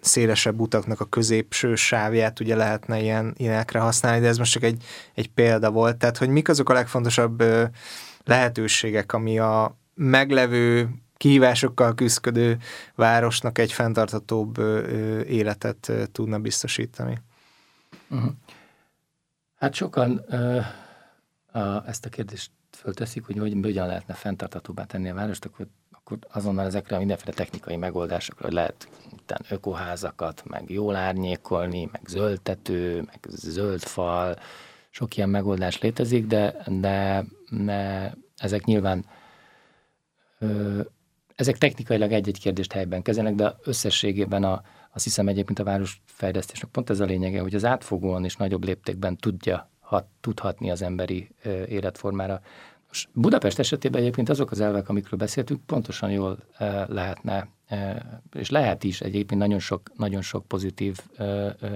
szélesebb 0.00 0.60
utaknak 0.60 1.00
a 1.00 1.04
középső 1.04 1.74
sávját 1.74 2.40
ugye 2.40 2.56
lehetne 2.56 3.00
ilyen, 3.00 3.34
ilyenekre 3.36 3.78
használni, 3.78 4.20
de 4.20 4.28
ez 4.28 4.38
most 4.38 4.52
csak 4.52 4.62
egy, 4.62 4.84
egy 5.14 5.30
példa 5.30 5.70
volt. 5.70 5.96
Tehát, 5.96 6.18
hogy 6.18 6.28
mik 6.28 6.48
azok 6.48 6.70
a 6.70 6.72
legfontosabb 6.72 7.42
lehetőségek, 8.24 9.12
ami 9.12 9.38
a 9.38 9.76
meglevő 9.94 10.88
kihívásokkal 11.16 11.94
küzdködő 11.94 12.58
városnak 12.94 13.58
egy 13.58 13.72
fenntarthatóbb 13.72 14.58
életet 15.28 15.92
tudna 16.12 16.38
biztosítani. 16.38 17.18
Uh-huh. 18.08 18.30
Hát 19.58 19.74
sokan 19.74 20.24
ezt 21.86 22.06
a 22.06 22.08
kérdést 22.08 22.50
fölteszik, 22.70 23.26
hogy, 23.26 23.38
hogy 23.38 23.56
hogyan 23.62 23.86
lehetne 23.86 24.14
fenntarthatóbbá 24.14 24.84
tenni 24.84 25.08
a 25.08 25.14
várost, 25.14 25.44
akkor, 25.44 25.66
akkor 25.90 26.18
azonnal 26.32 26.66
ezekre 26.66 26.96
a 26.96 26.98
mindenféle 26.98 27.32
technikai 27.32 27.76
megoldásokra, 27.76 28.44
hogy 28.44 28.54
lehet 28.54 28.88
után 29.12 29.40
ökoházakat, 29.48 30.42
meg 30.44 30.70
jól 30.70 30.96
árnyékolni, 30.96 31.88
meg 31.92 32.00
zöldtető, 32.06 33.02
meg 33.02 33.18
zöld 33.28 33.82
fal, 33.82 34.36
sok 34.90 35.16
ilyen 35.16 35.28
megoldás 35.28 35.80
létezik, 35.80 36.26
de, 36.26 36.56
de, 36.66 37.24
de 37.50 38.14
ezek 38.36 38.64
nyilván 38.64 39.04
ö, 40.38 40.80
ezek 41.34 41.58
technikailag 41.58 42.12
egy-egy 42.12 42.40
kérdést 42.40 42.72
helyben 42.72 43.02
kezelnek, 43.02 43.34
de 43.34 43.56
összességében 43.64 44.44
a, 44.44 44.62
azt 44.92 45.04
hiszem 45.04 45.28
egyébként 45.28 45.58
a 45.58 45.64
városfejlesztésnek 45.64 46.70
pont 46.70 46.90
ez 46.90 47.00
a 47.00 47.04
lényege, 47.04 47.40
hogy 47.40 47.54
az 47.54 47.64
átfogóan 47.64 48.24
és 48.24 48.36
nagyobb 48.36 48.64
léptékben 48.64 49.16
tudja 49.16 49.70
hat, 49.88 50.06
tudhatni 50.20 50.70
az 50.70 50.82
emberi 50.82 51.28
életformára. 51.68 52.40
Most 52.88 53.08
Budapest 53.12 53.58
esetében 53.58 54.00
egyébként 54.00 54.28
azok 54.28 54.50
az 54.50 54.60
elvek, 54.60 54.88
amikről 54.88 55.18
beszéltünk, 55.18 55.60
pontosan 55.66 56.10
jól 56.10 56.38
lehetne, 56.86 57.48
és 58.32 58.50
lehet 58.50 58.84
is 58.84 59.00
egyébként 59.00 59.40
nagyon 59.40 59.58
sok, 59.58 59.90
nagyon 59.96 60.22
sok 60.22 60.46
pozitív 60.46 60.98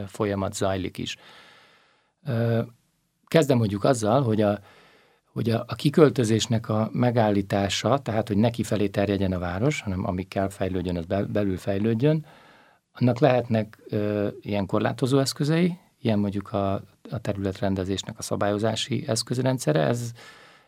folyamat 0.07 0.55
zajlik 0.55 0.99
is. 0.99 1.17
Kezdem 3.27 3.59
mondjuk 3.59 3.85
azzal, 3.85 4.23
hogy 4.23 4.41
a, 4.41 4.59
hogy 5.33 5.51
a, 5.51 5.65
a 5.67 5.75
kiköltözésnek 5.75 6.69
a 6.69 6.91
megállítása, 6.93 7.99
tehát 7.99 8.29
hogy 8.29 8.37
neki 8.37 8.63
felé 8.63 8.89
terjedjen 8.89 9.33
a 9.33 9.39
város, 9.39 9.81
hanem 9.81 10.07
ami 10.07 10.23
kell 10.23 10.49
fejlődjön, 10.49 10.97
az 10.97 11.07
belül 11.29 11.57
fejlődjön, 11.57 12.27
annak 12.93 13.19
lehetnek 13.19 13.79
ö, 13.89 14.29
ilyen 14.41 14.67
korlátozó 14.67 15.19
eszközei, 15.19 15.79
ilyen 16.01 16.19
mondjuk 16.19 16.53
a, 16.53 16.83
a 17.13 17.19
területrendezésnek 17.19 18.19
a 18.19 18.23
szabályozási 18.23 19.05
eszközrendszere, 19.07 19.81
ez, 19.81 20.11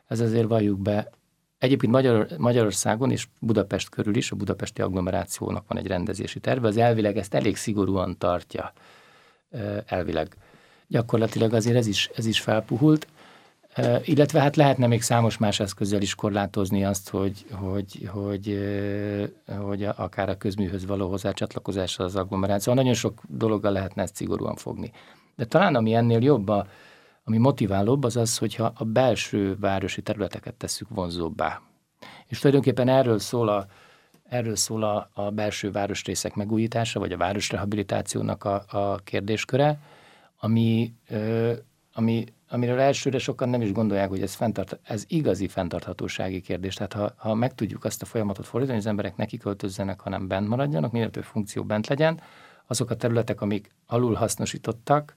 ez 0.07 0.21
azért 0.21 0.49
valljuk 0.49 0.79
be. 0.79 1.11
Egyébként 1.59 1.93
Magyar, 1.93 2.27
Magyarországon 2.39 3.11
és 3.11 3.27
Budapest 3.39 3.89
körül 3.89 4.17
is, 4.17 4.31
a 4.31 4.37
budapesti 4.37 4.83
agglomerációnak 4.83 5.65
van 5.69 5.79
egy 5.79 5.87
rendezési 5.87 6.41
terve, 6.41 6.69
az 6.69 6.77
elvileg 6.77 7.17
ezt 7.17 7.35
elég 7.35 7.57
szigorúan 7.57 8.19
tartja, 8.19 8.73
elvileg. 9.87 10.37
Gyakorlatilag 10.87 11.53
azért 11.53 11.77
ez 11.77 11.87
is, 11.87 12.11
ez 12.15 12.27
is 12.27 12.41
felpuhult, 12.41 13.07
illetve 14.03 14.41
hát 14.41 14.57
lehetne 14.57 14.87
még 14.87 15.03
számos 15.03 15.39
más 15.39 15.61
eszközzel 15.61 16.03
is 16.03 16.15
korlátozni 16.15 16.85
azt, 16.85 17.09
hogy, 17.09 17.45
hogy, 17.51 18.09
hogy, 18.13 18.59
hogy 19.47 19.85
akár 19.85 20.29
a 20.29 20.37
közműhöz 20.37 20.87
való 20.87 21.09
hozzácsatlakozásra 21.09 22.05
az 22.05 22.17
agglomeráció. 22.17 22.73
Nagyon 22.73 22.95
sok 22.95 23.23
dologgal 23.29 23.73
lehetne 23.73 24.03
ezt 24.03 24.17
szigorúan 24.17 24.57
fogni. 24.57 24.93
De 25.37 25.44
talán 25.44 25.75
ami 25.75 25.94
ennél 25.94 26.23
jobb, 26.23 26.49
a, 26.49 26.66
ami 27.25 27.38
motiválóbb, 27.38 28.05
az 28.05 28.16
az, 28.16 28.38
hogyha 28.38 28.73
a 28.75 28.85
belső 28.85 29.57
városi 29.61 30.03
területeket 30.03 30.55
tesszük 30.55 30.88
vonzóbbá. 30.88 31.61
És 32.27 32.38
tulajdonképpen 32.38 32.88
erről 32.88 33.18
szól 33.18 33.49
a, 33.49 33.66
erről 34.29 34.57
szól 34.57 34.83
a, 34.83 35.11
a 35.12 35.31
belső 35.31 35.70
városrészek 35.70 36.35
megújítása, 36.35 37.01
vagy 37.01 37.12
a 37.12 37.16
városrehabilitációnak 37.16 38.44
a, 38.44 38.64
a 38.68 38.97
kérdésköre, 38.97 39.79
ami, 40.38 40.94
ö, 41.09 41.53
ami, 41.92 42.25
amiről 42.49 42.81
elsőre 42.81 43.18
sokan 43.18 43.49
nem 43.49 43.61
is 43.61 43.73
gondolják, 43.73 44.09
hogy 44.09 44.23
ez, 44.23 44.35
fenntart, 44.35 44.79
ez 44.83 45.05
igazi 45.09 45.49
fenntarthatósági 45.49 46.40
kérdés. 46.40 46.75
Tehát 46.75 46.92
ha, 46.92 47.12
ha 47.16 47.35
meg 47.35 47.55
tudjuk 47.55 47.85
azt 47.85 48.03
a 48.03 48.07
folyamatot 48.07 48.47
fordítani, 48.47 48.77
hogy 48.77 48.87
az 48.87 48.90
emberek 48.90 49.16
neki 49.16 49.37
költözzenek, 49.37 50.01
hanem 50.01 50.29
bent 50.29 50.49
maradjanak, 50.49 50.92
minél 50.92 51.11
több 51.11 51.25
funkció 51.25 51.64
bent 51.64 51.87
legyen, 51.87 52.20
azok 52.66 52.90
a 52.90 52.97
területek, 52.97 53.40
amik 53.40 53.70
alul 53.87 54.14
hasznosítottak, 54.14 55.14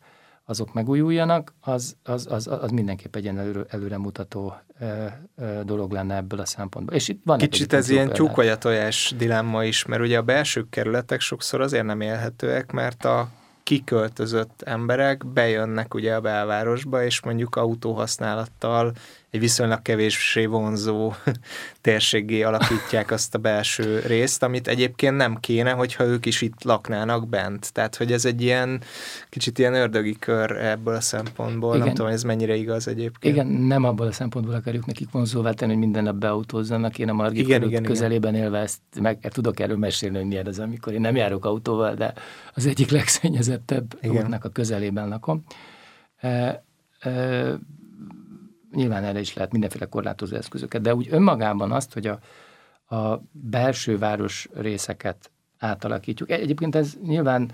azok 0.49 0.73
megújuljanak, 0.73 1.53
az, 1.59 1.95
az, 2.03 2.27
az, 2.29 2.47
az 2.47 2.71
mindenképp 2.71 3.15
egy 3.15 3.23
ilyen 3.23 3.37
előre, 3.37 3.63
előremutató 3.69 4.55
ö, 4.79 5.05
ö, 5.35 5.61
dolog 5.63 5.91
lenne 5.91 6.15
ebből 6.15 6.39
a 6.39 6.45
szempontból. 6.45 6.95
És 6.95 7.07
itt 7.07 7.21
van 7.25 7.37
Kicsit 7.37 7.73
ez 7.73 7.89
ilyen 7.89 8.09
tyúk 8.09 8.35
vagy 8.35 8.47
a 8.47 8.57
tojás 8.57 9.13
dilemma 9.17 9.63
is, 9.63 9.85
mert 9.85 10.01
ugye 10.01 10.17
a 10.17 10.21
belső 10.21 10.65
kerületek 10.69 11.19
sokszor 11.19 11.61
azért 11.61 11.85
nem 11.85 12.01
élhetőek, 12.01 12.71
mert 12.71 13.05
a 13.05 13.29
kiköltözött 13.63 14.61
emberek 14.61 15.25
bejönnek 15.25 15.93
ugye 15.93 16.15
a 16.15 16.21
belvárosba, 16.21 17.03
és 17.03 17.21
mondjuk 17.21 17.55
autóhasználattal 17.55 18.93
egy 19.29 19.39
viszonylag 19.39 19.81
kevéssé 19.81 20.45
vonzó 20.45 21.13
térségé 21.81 22.41
alakítják 22.41 23.11
azt 23.11 23.35
a 23.35 23.37
belső 23.37 23.99
részt, 23.99 24.43
amit 24.43 24.67
egyébként 24.67 25.17
nem 25.17 25.35
kéne, 25.35 25.71
hogyha 25.71 26.03
ők 26.03 26.25
is 26.25 26.41
itt 26.41 26.63
laknának 26.63 27.27
bent. 27.27 27.73
Tehát, 27.73 27.95
hogy 27.95 28.11
ez 28.11 28.25
egy 28.25 28.41
ilyen 28.41 28.81
kicsit 29.29 29.59
ilyen 29.59 29.73
ördögi 29.73 30.15
kör 30.19 30.51
ebből 30.51 30.95
a 30.95 31.01
szempontból. 31.01 31.73
Igen. 31.73 31.85
Nem 31.85 31.95
tudom, 31.95 32.11
ez 32.11 32.23
mennyire 32.23 32.55
igaz 32.55 32.87
egyébként. 32.87 33.35
Igen, 33.35 33.47
nem 33.47 33.83
abból 33.83 34.07
a 34.07 34.11
szempontból 34.11 34.55
akarjuk 34.55 34.85
nekik 34.85 35.11
vonzóvá 35.11 35.51
tenni, 35.51 35.71
hogy 35.71 35.81
minden 35.81 36.03
nap 36.03 36.15
beautózzanak. 36.15 36.99
Én 36.99 37.09
a 37.09 37.13
Margit 37.13 37.47
igen, 37.47 37.63
igen, 37.63 37.83
közelében 37.83 38.33
igen. 38.33 38.45
élve 38.45 38.59
ezt 38.59 38.81
meg 39.01 39.19
tudok 39.19 39.59
erről 39.59 39.77
mesélni, 39.77 40.17
hogy 40.17 40.27
milyen 40.27 40.47
ez, 40.47 40.59
amikor 40.59 40.93
én 40.93 41.01
nem 41.01 41.15
járok 41.15 41.45
autóval, 41.45 41.93
de 41.93 42.13
az 42.53 42.65
egyik 42.65 42.89
legszennyezettebb 42.97 43.99
útnak 44.03 44.43
a 44.43 44.49
közelében 44.49 45.07
lakom. 45.07 45.43
E, 46.17 46.63
e, 46.99 47.59
nyilván 48.71 49.03
erre 49.03 49.19
is 49.19 49.33
lehet 49.33 49.51
mindenféle 49.51 49.85
korlátozó 49.85 50.35
eszközöket, 50.35 50.81
de 50.81 50.95
úgy 50.95 51.07
önmagában 51.11 51.71
azt, 51.71 51.93
hogy 51.93 52.07
a, 52.07 52.19
a 52.95 53.21
belső 53.31 53.97
város 53.97 54.47
részeket 54.53 55.31
átalakítjuk. 55.57 56.29
Egyébként 56.29 56.75
ez 56.75 56.97
nyilván 57.03 57.51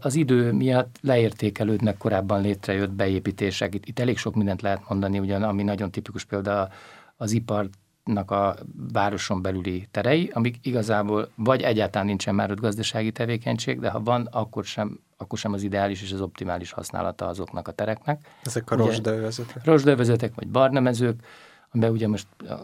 az 0.00 0.14
idő 0.14 0.52
miatt 0.52 0.96
leértékelődnek 1.00 1.96
korábban 1.96 2.40
létrejött 2.40 2.90
beépítések. 2.90 3.74
Itt, 3.74 3.86
itt 3.86 3.98
elég 3.98 4.18
sok 4.18 4.34
mindent 4.34 4.62
lehet 4.62 4.88
mondani, 4.88 5.18
ugyan 5.18 5.42
ami 5.42 5.62
nagyon 5.62 5.90
tipikus 5.90 6.24
példa 6.24 6.68
az 7.16 7.32
iparnak 7.32 8.30
a 8.30 8.56
városon 8.92 9.42
belüli 9.42 9.88
terei, 9.90 10.30
amik 10.34 10.56
igazából 10.62 11.28
vagy 11.34 11.62
egyáltalán 11.62 12.06
nincsen 12.06 12.34
már 12.34 12.50
ott 12.50 12.60
gazdasági 12.60 13.12
tevékenység, 13.12 13.80
de 13.80 13.90
ha 13.90 14.00
van, 14.00 14.28
akkor 14.30 14.64
sem 14.64 15.00
akkor 15.16 15.38
sem 15.38 15.52
az 15.52 15.62
ideális 15.62 16.02
és 16.02 16.12
az 16.12 16.20
optimális 16.20 16.72
használata 16.72 17.26
azoknak 17.26 17.68
a 17.68 17.72
tereknek. 17.72 18.28
Ezek 18.42 18.70
a 18.70 18.76
rozsdövezetek? 18.76 19.64
Rozsdövezetek 19.64 20.34
vagy 20.34 20.48
barnamezők, 20.48 21.22
amiben 21.70 21.92
ugye 21.92 22.08
most 22.08 22.26
a 22.48 22.58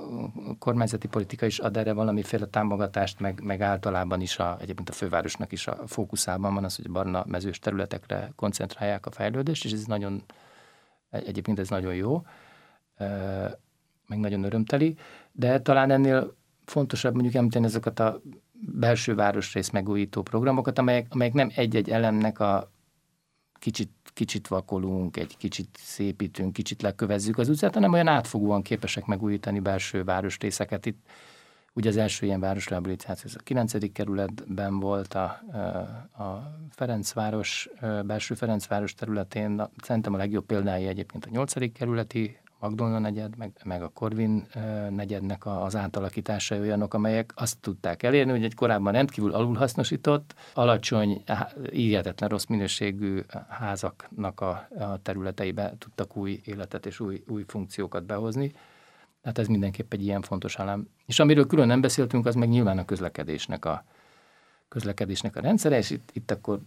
kormányzati 0.58 1.08
politika 1.08 1.46
is 1.46 1.58
ad 1.58 1.76
erre 1.76 1.92
valamiféle 1.92 2.46
támogatást, 2.46 3.20
meg, 3.20 3.40
meg 3.42 3.60
általában 3.60 4.20
is 4.20 4.38
a, 4.38 4.56
egyébként 4.60 4.88
a 4.88 4.92
fővárosnak 4.92 5.52
is 5.52 5.66
a 5.66 5.86
fókuszában 5.86 6.54
van 6.54 6.64
az, 6.64 6.76
hogy 6.76 6.90
barna 6.90 7.24
mezős 7.26 7.58
területekre 7.58 8.32
koncentrálják 8.36 9.06
a 9.06 9.10
fejlődést, 9.10 9.64
és 9.64 9.72
ez 9.72 9.84
nagyon, 9.84 10.22
egyébként 11.10 11.58
ez 11.58 11.68
nagyon 11.68 11.94
jó, 11.94 12.22
meg 14.06 14.18
nagyon 14.18 14.44
örömteli, 14.44 14.96
de 15.32 15.60
talán 15.60 15.90
ennél 15.90 16.36
fontosabb 16.64 17.12
mondjuk 17.12 17.34
említeni 17.34 17.64
ezeket 17.64 18.00
a 18.00 18.20
belső 18.64 19.14
városrész 19.14 19.70
megújító 19.70 20.22
programokat, 20.22 20.79
amelyek, 20.79 21.07
amelyek 21.11 21.35
nem 21.35 21.51
egy-egy 21.55 21.90
elemnek 21.90 22.40
a 22.40 22.72
kicsit, 23.59 23.90
kicsit 24.14 24.48
vakolunk, 24.48 25.16
egy 25.16 25.37
kicsit 25.37 25.68
szépítünk, 25.79 26.53
kicsit 26.53 26.83
lekövezzük 26.83 27.38
az 27.38 27.48
utcát, 27.48 27.75
hanem 27.75 27.92
olyan 27.92 28.09
átfogóan 28.09 28.62
képesek 28.62 29.05
megújítani 29.05 29.61
belső 29.61 30.05
városrészeket. 30.05 30.87
Itt 30.87 31.07
ugye 31.72 31.88
az 31.88 31.96
első 31.96 32.27
ilyen 32.27 32.40
városrehabilitáció 32.40 33.31
ez 33.31 33.37
a 33.38 33.42
9. 33.42 33.92
kerületben 33.92 34.81
volt 34.81 35.14
a, 35.14 35.25
a 36.22 36.57
Ferencváros, 36.70 37.68
belső 38.05 38.35
Ferencváros 38.35 38.94
területén, 38.94 39.62
szerintem 39.83 40.14
a 40.14 40.16
legjobb 40.16 40.44
példái 40.44 40.87
egyébként 40.87 41.25
a 41.25 41.29
8. 41.31 41.72
kerületi 41.72 42.38
Magdolna 42.62 42.98
negyed, 42.98 43.37
meg, 43.37 43.53
meg 43.64 43.83
a 43.83 43.88
Korvin 43.88 44.46
negyednek 44.90 45.46
az 45.46 45.77
átalakításai 45.77 46.59
olyanok, 46.59 46.94
amelyek 46.94 47.33
azt 47.35 47.59
tudták 47.61 48.03
elérni, 48.03 48.31
hogy 48.31 48.44
egy 48.44 48.55
korábban 48.55 48.92
rendkívül 48.92 49.33
alulhasznosított, 49.33 50.35
alacsony, 50.55 51.22
hihetetlen 51.70 52.29
rossz 52.29 52.44
minőségű 52.44 53.20
házaknak 53.48 54.40
a, 54.40 54.68
a 54.79 55.03
területeibe 55.03 55.75
tudtak 55.79 56.16
új 56.16 56.40
életet 56.44 56.87
és 56.87 57.01
új, 57.01 57.22
új 57.29 57.44
funkciókat 57.46 58.05
behozni. 58.05 58.53
Hát 59.22 59.38
ez 59.38 59.46
mindenképp 59.46 59.92
egy 59.92 60.03
ilyen 60.03 60.22
fontos 60.22 60.57
elem. 60.57 60.88
És 61.07 61.18
amiről 61.18 61.46
külön 61.46 61.66
nem 61.66 61.81
beszéltünk, 61.81 62.27
az 62.27 62.35
meg 62.35 62.48
nyilván 62.48 62.79
a 62.79 62.85
közlekedésnek 62.85 63.64
a, 63.64 63.85
közlekedésnek 64.68 65.37
a 65.37 65.40
rendszere, 65.40 65.77
és 65.77 65.90
itt, 65.90 66.11
itt 66.12 66.31
akkor 66.31 66.61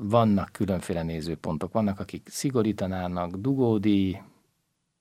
vannak 0.00 0.48
különféle 0.52 1.02
nézőpontok. 1.02 1.72
Vannak, 1.72 2.00
akik 2.00 2.28
szigorítanának, 2.30 3.36
dugódi, 3.36 4.20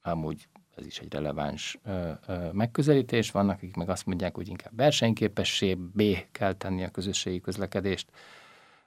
amúgy 0.02 0.48
ez 0.76 0.86
is 0.86 1.00
egy 1.00 1.14
releváns 1.14 1.80
ö, 1.86 2.12
ö, 2.28 2.52
megközelítés. 2.52 3.32
Vannak, 3.32 3.56
akik 3.56 3.76
meg 3.76 3.90
azt 3.90 4.06
mondják, 4.06 4.36
hogy 4.36 4.48
inkább 4.48 4.76
versenyképessé, 4.76 5.74
B 5.74 6.04
kell 6.32 6.54
tenni 6.54 6.84
a 6.84 6.90
közösségi 6.90 7.40
közlekedést. 7.40 8.08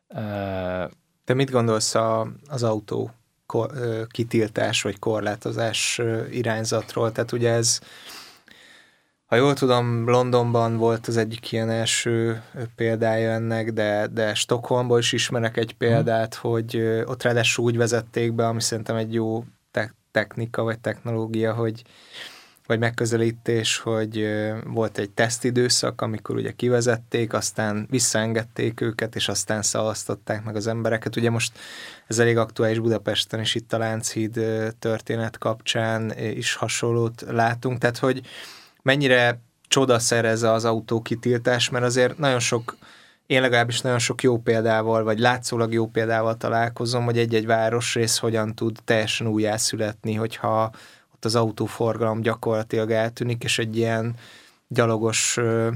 Ö, 0.08 0.84
Te 1.24 1.34
mit 1.34 1.50
gondolsz 1.50 1.94
a, 1.94 2.28
az 2.48 2.62
autó 2.62 3.10
kor, 3.46 3.70
ö, 3.74 4.02
kitiltás 4.06 4.82
vagy 4.82 4.98
korlátozás 4.98 5.98
ö, 5.98 6.26
irányzatról? 6.26 7.12
Tehát 7.12 7.32
ugye 7.32 7.50
ez, 7.50 7.80
ha 9.24 9.36
jól 9.36 9.54
tudom, 9.54 10.08
Londonban 10.08 10.76
volt 10.76 11.06
az 11.06 11.16
egyik 11.16 11.52
ilyen 11.52 11.70
első 11.70 12.42
példája 12.76 13.30
ennek, 13.30 13.72
de, 13.72 14.06
de 14.06 14.34
Stockholmból 14.34 14.98
is 14.98 15.12
ismerek 15.12 15.56
egy 15.56 15.72
példát, 15.72 16.34
hmm. 16.34 16.50
hogy 16.50 16.76
ott 17.04 17.22
ráadásul 17.22 17.64
úgy 17.64 17.76
vezették 17.76 18.32
be, 18.32 18.46
ami 18.46 18.60
szerintem 18.60 18.96
egy 18.96 19.14
jó 19.14 19.44
technika 20.14 20.62
vagy 20.62 20.78
technológia, 20.78 21.54
hogy 21.54 21.82
vagy 22.66 22.78
megközelítés, 22.78 23.78
hogy 23.78 24.28
volt 24.64 24.98
egy 24.98 25.10
tesztidőszak, 25.10 26.00
amikor 26.00 26.36
ugye 26.36 26.52
kivezették, 26.52 27.32
aztán 27.32 27.86
visszaengedték 27.90 28.80
őket, 28.80 29.14
és 29.14 29.28
aztán 29.28 29.62
szavaztatták 29.62 30.44
meg 30.44 30.56
az 30.56 30.66
embereket. 30.66 31.16
Ugye 31.16 31.30
most 31.30 31.58
ez 32.06 32.18
elég 32.18 32.36
aktuális 32.36 32.78
Budapesten 32.78 33.40
is 33.40 33.54
itt 33.54 33.72
a 33.72 33.78
Lánchíd 33.78 34.40
történet 34.78 35.38
kapcsán 35.38 36.18
is 36.18 36.54
hasonlót 36.54 37.24
látunk, 37.28 37.78
tehát 37.78 37.98
hogy 37.98 38.20
mennyire 38.82 39.40
csodaszer 39.68 40.24
ez 40.24 40.42
az 40.42 40.64
autókitiltás, 40.64 41.68
mert 41.70 41.84
azért 41.84 42.18
nagyon 42.18 42.40
sok 42.40 42.76
én 43.26 43.40
legalábbis 43.40 43.80
nagyon 43.80 43.98
sok 43.98 44.22
jó 44.22 44.38
példával, 44.38 45.04
vagy 45.04 45.18
látszólag 45.18 45.72
jó 45.72 45.86
példával 45.86 46.36
találkozom, 46.36 47.04
hogy 47.04 47.18
egy-egy 47.18 47.46
városrész 47.46 48.18
hogyan 48.18 48.54
tud 48.54 48.78
teljesen 48.84 49.26
újjászületni, 49.26 50.14
hogyha 50.14 50.70
ott 51.14 51.24
az 51.24 51.34
autóforgalom 51.34 52.20
gyakorlatilag 52.20 52.90
eltűnik, 52.90 53.44
és 53.44 53.58
egy 53.58 53.76
ilyen 53.76 54.14
gyalogos 54.68 55.36
ö, 55.36 55.70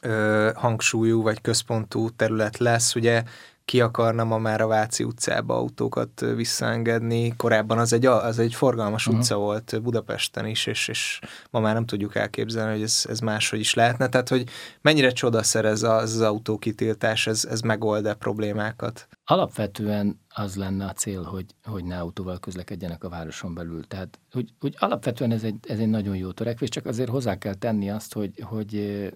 ö, 0.00 0.50
hangsúlyú 0.54 1.22
vagy 1.22 1.40
központú 1.40 2.10
terület 2.10 2.58
lesz. 2.58 2.94
Ugye 2.94 3.22
ki 3.66 3.80
akarna 3.80 4.24
ma 4.24 4.38
már 4.38 4.60
a 4.60 4.66
Váci 4.66 5.04
utcába 5.04 5.54
autókat 5.54 6.20
visszaengedni. 6.20 7.36
Korábban 7.36 7.78
az 7.78 7.92
egy, 7.92 8.06
az 8.06 8.38
egy 8.38 8.54
forgalmas 8.54 9.06
uh-huh. 9.06 9.22
utca 9.22 9.36
volt 9.36 9.82
Budapesten 9.82 10.46
is, 10.46 10.66
és, 10.66 10.88
és 10.88 11.20
ma 11.50 11.60
már 11.60 11.74
nem 11.74 11.86
tudjuk 11.86 12.14
elképzelni, 12.14 12.72
hogy 12.72 12.82
ez, 12.82 13.04
ez 13.08 13.18
máshogy 13.20 13.58
is 13.58 13.74
lehetne. 13.74 14.08
Tehát, 14.08 14.28
hogy 14.28 14.48
mennyire 14.80 15.10
csodaszer 15.10 15.64
ez 15.64 15.82
az, 15.82 16.14
az 16.14 16.20
autókitiltás, 16.20 17.26
ez, 17.26 17.44
ez 17.44 17.60
megold-e 17.60 18.14
problémákat? 18.14 19.08
Alapvetően 19.24 20.20
az 20.28 20.56
lenne 20.56 20.84
a 20.84 20.92
cél, 20.92 21.22
hogy, 21.22 21.46
hogy 21.64 21.84
ne 21.84 21.98
autóval 21.98 22.38
közlekedjenek 22.38 23.04
a 23.04 23.08
városon 23.08 23.54
belül. 23.54 23.86
Tehát, 23.86 24.18
hogy, 24.32 24.48
hogy 24.60 24.74
alapvetően 24.78 25.30
ez 25.30 25.42
egy, 25.42 25.56
ez 25.68 25.78
egy 25.78 25.88
nagyon 25.88 26.16
jó 26.16 26.32
törekvés, 26.32 26.68
csak 26.68 26.86
azért 26.86 27.10
hozzá 27.10 27.38
kell 27.38 27.54
tenni 27.54 27.90
azt, 27.90 28.14
hogy, 28.14 28.42
hogy 28.42 29.10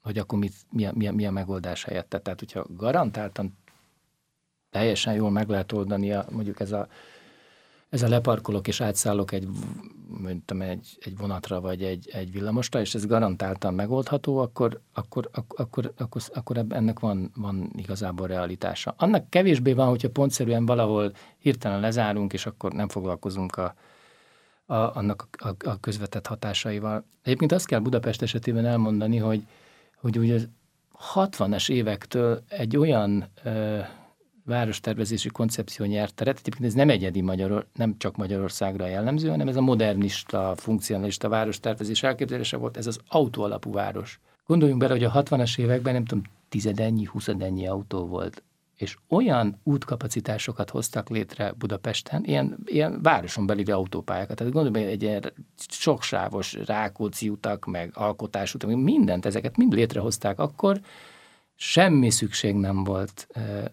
hogy 0.00 0.18
akkor 0.18 0.38
mit, 0.38 0.54
mi, 0.70 0.86
a, 0.86 0.92
mi, 0.94 1.06
a, 1.06 1.12
mi 1.12 1.26
a 1.26 1.30
megoldás 1.30 1.84
helyette. 1.84 2.18
Tehát, 2.18 2.38
hogyha 2.38 2.66
garantáltan 2.68 3.58
teljesen 4.70 5.14
jól 5.14 5.30
meg 5.30 5.48
lehet 5.48 5.72
oldani 5.72 6.12
a, 6.12 6.24
mondjuk 6.30 6.60
ez 6.60 6.72
a, 6.72 6.88
ez 7.88 8.02
a 8.02 8.08
leparkolok 8.08 8.68
és 8.68 8.80
átszállok 8.80 9.32
egy, 9.32 9.48
mondtam, 10.08 10.62
egy, 10.62 10.98
egy 11.00 11.16
vonatra 11.16 11.60
vagy 11.60 11.82
egy, 11.82 12.08
egy 12.12 12.32
villamosra, 12.32 12.80
és 12.80 12.94
ez 12.94 13.06
garantáltan 13.06 13.74
megoldható, 13.74 14.38
akkor, 14.38 14.80
akkor, 14.94 15.28
akkor, 15.32 15.92
akkor, 15.96 16.22
akkor, 16.34 16.64
ennek 16.68 17.00
van, 17.00 17.30
van 17.36 17.70
igazából 17.76 18.26
realitása. 18.26 18.94
Annak 18.98 19.30
kevésbé 19.30 19.72
van, 19.72 19.88
hogyha 19.88 20.10
pontszerűen 20.10 20.66
valahol 20.66 21.12
hirtelen 21.38 21.80
lezárunk, 21.80 22.32
és 22.32 22.46
akkor 22.46 22.72
nem 22.72 22.88
foglalkozunk 22.88 23.56
a, 23.56 23.74
a, 24.66 24.74
annak 24.74 25.28
a, 25.32 25.48
a 25.68 25.80
közvetett 25.80 26.26
hatásaival. 26.26 27.04
Egyébként 27.22 27.52
azt 27.52 27.66
kell 27.66 27.80
Budapest 27.80 28.22
esetében 28.22 28.66
elmondani, 28.66 29.16
hogy, 29.16 29.42
hogy 30.00 30.18
ugye 30.18 30.38
60-es 31.14 31.70
évektől 31.70 32.42
egy 32.48 32.76
olyan 32.76 33.24
ö, 33.42 33.78
várostervezési 34.48 35.28
koncepció 35.28 35.86
nyert 35.86 36.14
teret. 36.14 36.38
Egyébként 36.38 36.64
ez 36.64 36.74
nem 36.74 36.90
egyedi 36.90 37.20
Magyar, 37.20 37.66
nem 37.74 37.94
csak 37.98 38.16
Magyarországra 38.16 38.86
jellemző, 38.86 39.28
hanem 39.28 39.48
ez 39.48 39.56
a 39.56 39.60
modernista, 39.60 40.54
funkcionalista 40.56 41.28
várostervezés 41.28 42.02
elképzelése 42.02 42.56
volt, 42.56 42.76
ez 42.76 42.86
az 42.86 42.98
autó 43.08 43.42
alapú 43.42 43.72
város. 43.72 44.20
Gondoljunk 44.46 44.80
bele, 44.80 44.92
hogy 44.92 45.04
a 45.04 45.22
60-as 45.22 45.58
években 45.58 45.92
nem 45.92 46.04
tudom, 46.04 46.24
tizedennyi, 46.48 47.04
huszadennyi 47.04 47.66
autó 47.66 48.06
volt, 48.06 48.42
és 48.76 48.96
olyan 49.08 49.60
útkapacitásokat 49.62 50.70
hoztak 50.70 51.08
létre 51.08 51.52
Budapesten, 51.58 52.24
ilyen, 52.24 52.58
ilyen 52.64 53.02
városon 53.02 53.46
belüli 53.46 53.70
autópályákat. 53.70 54.36
Tehát 54.36 54.52
gondolom, 54.52 54.88
egy 54.88 55.02
ilyen 55.02 55.32
soksávos 55.68 56.52
Rákóczi 56.52 57.28
utak, 57.28 57.64
meg 57.64 57.90
alkotásutak, 57.94 58.70
mindent, 58.70 59.26
ezeket 59.26 59.56
mind 59.56 59.72
létrehozták 59.72 60.38
akkor, 60.38 60.80
semmi 61.60 62.10
szükség 62.10 62.54
nem 62.54 62.84
volt 62.84 63.28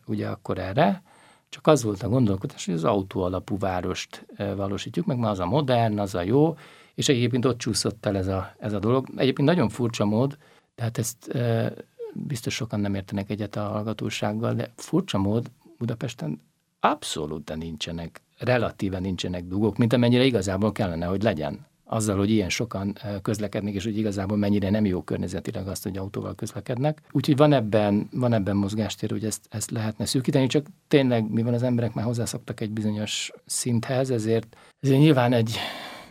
ugye 0.06 0.28
akkor 0.28 0.58
erre, 0.58 1.04
Csak 1.50 1.68
az 1.68 1.84
volt 1.84 2.04
a 2.04 2.10
gondolkodás, 2.10 2.66
hogy 2.66 2.74
az 2.74 2.84
autó 2.84 3.24
alapú 3.24 3.58
várost 3.58 4.26
valósítjuk 4.56 5.06
meg, 5.06 5.18
mert 5.18 5.32
az 5.32 5.40
a 5.40 5.46
modern, 5.46 6.00
az 6.00 6.16
a 6.16 6.22
jó, 6.22 6.58
és 6.96 7.10
egyébként 7.10 7.46
ott 7.46 7.58
csúszott 7.58 8.06
el 8.06 8.18
ez 8.18 8.28
a, 8.28 8.56
ez 8.60 8.74
a 8.74 8.80
dolog. 8.80 9.08
Egyébként 9.16 9.48
nagyon 9.48 9.70
furcsa 9.70 10.06
mód, 10.06 10.38
tehát 10.76 10.98
ezt 10.98 11.28
e, 11.28 11.74
biztos 12.14 12.54
sokan 12.54 12.80
nem 12.80 12.96
értenek 12.96 13.30
egyet 13.30 13.56
a 13.56 13.68
hallgatósággal, 13.68 14.54
de 14.54 14.72
furcsa 14.76 15.18
mód 15.18 15.52
Budapesten 15.78 16.42
abszolút 16.80 17.56
nincsenek, 17.56 18.22
relatíven 18.38 19.02
nincsenek 19.02 19.46
dugók, 19.46 19.78
mint 19.78 19.94
amennyire 19.94 20.24
igazából 20.24 20.72
kellene, 20.72 21.06
hogy 21.06 21.24
legyen 21.24 21.66
azzal, 21.86 22.18
hogy 22.18 22.30
ilyen 22.30 22.50
sokan 22.50 22.98
közlekednek, 23.22 23.74
és 23.74 23.84
hogy 23.84 23.98
igazából 23.98 24.38
mennyire 24.38 24.70
nem 24.70 24.86
jó 24.86 25.02
környezetileg 25.02 25.68
azt, 25.68 25.84
hogy 25.84 25.98
autóval 25.98 26.36
közlekednek. 26.36 27.02
Úgyhogy 27.12 27.38
van 27.38 27.54
ebben, 27.54 28.10
van 28.12 28.34
ebben 28.34 28.56
mozgástér, 28.56 29.10
hogy 29.10 29.26
ezt, 29.26 29.46
ezt 29.50 29.72
lehetne 29.72 30.06
szűkíteni, 30.06 30.48
csak 30.48 30.66
tényleg 30.88 31.32
mi 31.32 31.42
van 31.42 31.54
az 31.54 31.64
emberek 31.64 31.94
már 31.94 32.06
hozzászoktak 32.06 32.60
egy 32.60 32.72
bizonyos 32.72 33.32
szinthez, 33.46 34.10
ezért, 34.10 34.58
ezért 34.80 35.00
nyilván 35.00 35.34
egy, 35.34 35.58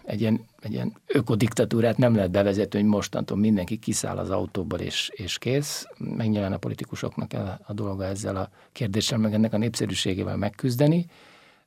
egy 0.04 0.20
ilyen, 0.20 0.40
egy 0.60 0.72
ilyen 0.72 0.92
ökodiktatúrát 1.06 1.96
nem 1.96 2.14
lehet 2.14 2.30
bevezetni, 2.30 2.80
hogy 2.80 2.88
mostantól 2.88 3.36
mindenki 3.36 3.76
kiszáll 3.76 4.16
az 4.16 4.30
autóból 4.30 4.78
és, 4.78 5.10
és 5.12 5.38
kész. 5.38 5.86
Meg 5.98 6.30
nyilván 6.30 6.52
a 6.52 6.58
politikusoknak 6.58 7.32
a, 7.32 7.60
a 7.66 7.72
dolga 7.72 8.04
ezzel 8.04 8.36
a 8.36 8.50
kérdéssel, 8.72 9.18
meg 9.18 9.34
ennek 9.34 9.52
a 9.52 9.58
népszerűségével 9.58 10.36
megküzdeni 10.36 11.06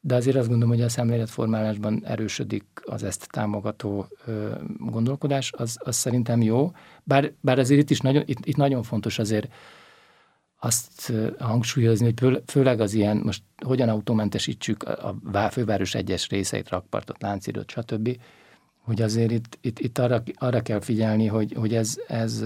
de 0.07 0.15
azért 0.15 0.37
azt 0.37 0.47
gondolom, 0.47 0.73
hogy 0.75 0.83
a 0.83 0.89
szemléletformálásban 0.89 2.01
erősödik 2.05 2.63
az 2.83 3.03
ezt 3.03 3.27
támogató 3.31 4.07
ö, 4.25 4.51
gondolkodás, 4.77 5.51
az, 5.57 5.77
az 5.79 5.95
szerintem 5.95 6.41
jó, 6.41 6.71
bár, 7.03 7.31
bár 7.41 7.59
azért 7.59 7.81
itt 7.81 7.89
is 7.89 7.99
nagyon, 7.99 8.23
itt, 8.25 8.45
itt 8.45 8.55
nagyon 8.55 8.83
fontos 8.83 9.19
azért 9.19 9.53
azt 10.59 11.13
hangsúlyozni, 11.39 12.05
hogy 12.05 12.19
fő, 12.19 12.43
főleg 12.45 12.79
az 12.79 12.93
ilyen, 12.93 13.17
most 13.17 13.43
hogyan 13.65 13.89
autómentesítsük 13.89 14.83
a, 14.83 15.15
a 15.33 15.49
főváros 15.49 15.95
egyes 15.95 16.29
részeit, 16.29 16.69
rakpartot, 16.69 17.21
láncírót, 17.21 17.71
stb., 17.71 18.17
hogy 18.87 19.01
azért 19.01 19.31
itt, 19.31 19.57
itt, 19.61 19.79
itt 19.79 19.97
arra, 19.97 20.23
arra 20.35 20.61
kell 20.61 20.79
figyelni, 20.79 21.25
hogy, 21.25 21.53
hogy 21.57 21.75
ez, 21.75 21.97
ez, 22.07 22.43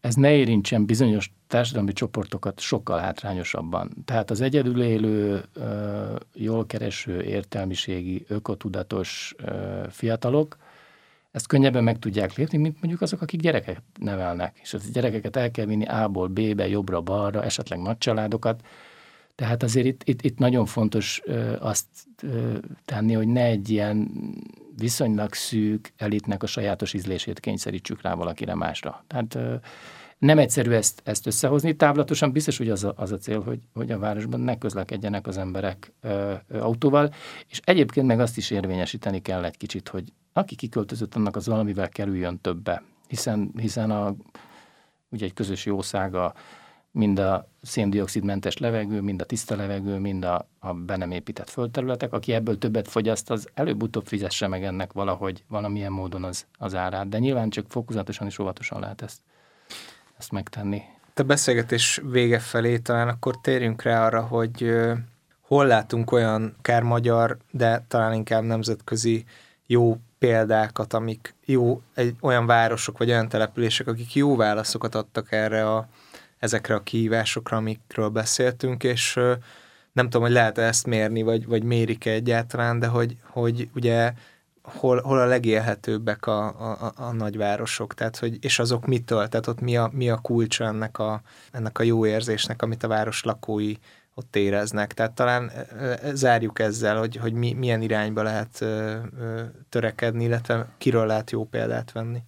ez 0.00 0.14
ne 0.14 0.32
érintsen 0.32 0.86
bizonyos 0.86 1.32
társadalmi 1.46 1.92
csoportokat 1.92 2.60
sokkal 2.60 2.98
hátrányosabban. 2.98 3.90
Tehát 4.04 4.30
az 4.30 4.40
egyedül 4.40 4.82
élő, 4.82 5.44
jól 6.34 6.66
kereső, 6.66 7.22
értelmiségi, 7.22 8.24
ökotudatos 8.28 9.34
fiatalok 9.88 10.56
ezt 11.30 11.46
könnyebben 11.46 11.84
meg 11.84 11.98
tudják 11.98 12.34
lépni, 12.34 12.58
mint 12.58 12.76
mondjuk 12.80 13.00
azok, 13.00 13.22
akik 13.22 13.40
gyereket 13.40 13.82
nevelnek. 13.98 14.58
És 14.62 14.74
az 14.74 14.90
gyerekeket 14.90 15.36
el 15.36 15.50
kell 15.50 15.66
vinni 15.66 15.84
A-ból 15.84 16.28
B-be, 16.28 16.68
jobbra-balra, 16.68 17.44
esetleg 17.44 17.80
nagy 17.80 17.98
családokat. 17.98 18.60
Tehát 19.40 19.62
azért 19.62 19.86
itt, 19.86 20.02
itt, 20.04 20.22
itt 20.22 20.38
nagyon 20.38 20.66
fontos 20.66 21.22
azt 21.58 21.86
tenni, 22.84 23.12
hogy 23.12 23.28
ne 23.28 23.44
egy 23.44 23.70
ilyen 23.70 24.10
viszonylag 24.76 25.34
szűk 25.34 25.92
elitnek 25.96 26.42
a 26.42 26.46
sajátos 26.46 26.92
ízlését 26.92 27.40
kényszerítsük 27.40 28.02
rá 28.02 28.14
valakire 28.14 28.54
másra. 28.54 29.04
Tehát 29.06 29.38
nem 30.18 30.38
egyszerű 30.38 30.70
ezt, 30.70 31.00
ezt 31.04 31.26
összehozni. 31.26 31.76
Távlatosan 31.76 32.32
biztos, 32.32 32.58
hogy 32.58 32.68
az 32.70 32.84
a, 32.84 32.92
az 32.96 33.12
a 33.12 33.16
cél, 33.16 33.40
hogy, 33.40 33.58
hogy 33.74 33.90
a 33.90 33.98
városban 33.98 34.40
ne 34.40 34.58
közlekedjenek 34.58 35.26
az 35.26 35.36
emberek 35.36 35.92
ö, 36.00 36.32
ö, 36.48 36.60
autóval, 36.60 37.14
és 37.48 37.60
egyébként 37.64 38.06
meg 38.06 38.20
azt 38.20 38.36
is 38.36 38.50
érvényesíteni 38.50 39.22
kell 39.22 39.44
egy 39.44 39.56
kicsit, 39.56 39.88
hogy 39.88 40.12
aki 40.32 40.54
kiköltözött, 40.54 41.14
annak 41.14 41.36
az 41.36 41.46
valamivel 41.46 41.88
kerüljön 41.88 42.40
többe. 42.40 42.82
Hiszen, 43.08 43.52
hiszen 43.56 43.90
a, 43.90 44.14
ugye 45.08 45.24
egy 45.24 45.34
közös 45.34 45.66
jószága 45.66 46.34
mind 46.90 47.18
a 47.18 47.48
széndiokszidmentes 47.62 48.58
levegő, 48.58 49.00
mind 49.00 49.20
a 49.20 49.24
tiszta 49.24 49.56
levegő, 49.56 49.98
mind 49.98 50.24
a, 50.24 50.48
a 50.58 50.72
be 50.72 50.96
nem 50.96 51.10
épített 51.10 51.50
földterületek. 51.50 52.12
Aki 52.12 52.32
ebből 52.32 52.58
többet 52.58 52.88
fogyaszt, 52.88 53.30
az 53.30 53.48
előbb-utóbb 53.54 54.06
fizesse 54.06 54.46
meg 54.46 54.64
ennek 54.64 54.92
valahogy, 54.92 55.44
valamilyen 55.48 55.92
módon 55.92 56.24
az, 56.24 56.46
az 56.58 56.74
árát. 56.74 57.08
De 57.08 57.18
nyilván 57.18 57.50
csak 57.50 57.66
fokozatosan 57.68 58.26
és 58.26 58.38
óvatosan 58.38 58.80
lehet 58.80 59.02
ezt, 59.02 59.20
ezt 60.18 60.32
megtenni. 60.32 60.82
A 61.14 61.22
beszélgetés 61.22 62.00
vége 62.04 62.38
felé 62.38 62.78
talán 62.78 63.08
akkor 63.08 63.40
térjünk 63.40 63.82
rá 63.82 64.06
arra, 64.06 64.20
hogy 64.20 64.72
hol 65.40 65.66
látunk 65.66 66.12
olyan 66.12 66.56
kár 66.62 66.82
magyar, 66.82 67.36
de 67.50 67.84
talán 67.88 68.14
inkább 68.14 68.42
nemzetközi 68.42 69.24
jó 69.66 69.96
példákat, 70.18 70.92
amik 70.92 71.34
jó, 71.44 71.82
egy, 71.94 72.14
olyan 72.20 72.46
városok 72.46 72.98
vagy 72.98 73.10
olyan 73.10 73.28
települések, 73.28 73.86
akik 73.86 74.14
jó 74.14 74.36
válaszokat 74.36 74.94
adtak 74.94 75.32
erre 75.32 75.74
a, 75.74 75.88
ezekre 76.40 76.74
a 76.74 76.82
kihívásokra, 76.82 77.56
amikről 77.56 78.08
beszéltünk, 78.08 78.84
és 78.84 79.14
nem 79.92 80.04
tudom, 80.04 80.22
hogy 80.22 80.32
lehet 80.32 80.58
ezt 80.58 80.86
mérni, 80.86 81.22
vagy, 81.22 81.46
vagy 81.46 81.62
mérik-e 81.62 82.10
egyáltalán, 82.10 82.78
de 82.78 82.86
hogy, 82.86 83.16
hogy 83.22 83.68
ugye 83.74 84.12
hol, 84.62 85.00
hol 85.00 85.18
a 85.18 85.26
legélhetőbbek 85.26 86.26
a, 86.26 86.46
a, 86.46 86.92
a 86.96 87.12
nagyvárosok, 87.12 87.94
tehát 87.94 88.16
hogy, 88.16 88.44
és 88.44 88.58
azok 88.58 88.86
mitől, 88.86 89.28
tehát 89.28 89.46
ott 89.46 89.60
mi 89.60 89.76
a, 89.76 89.90
mi 89.92 90.10
a 90.10 90.16
kulcsa 90.16 90.64
ennek 90.64 90.98
a, 90.98 91.22
ennek 91.52 91.78
a 91.78 91.82
jó 91.82 92.06
érzésnek, 92.06 92.62
amit 92.62 92.82
a 92.82 92.88
város 92.88 93.22
lakói 93.24 93.74
ott 94.14 94.36
éreznek. 94.36 94.94
Tehát 94.94 95.12
talán 95.12 95.52
zárjuk 96.12 96.58
ezzel, 96.58 96.98
hogy, 96.98 97.16
hogy 97.16 97.32
mi, 97.32 97.52
milyen 97.52 97.82
irányba 97.82 98.22
lehet 98.22 98.64
törekedni, 99.68 100.24
illetve 100.24 100.68
kiről 100.78 101.06
lehet 101.06 101.30
jó 101.30 101.44
példát 101.44 101.92
venni. 101.92 102.22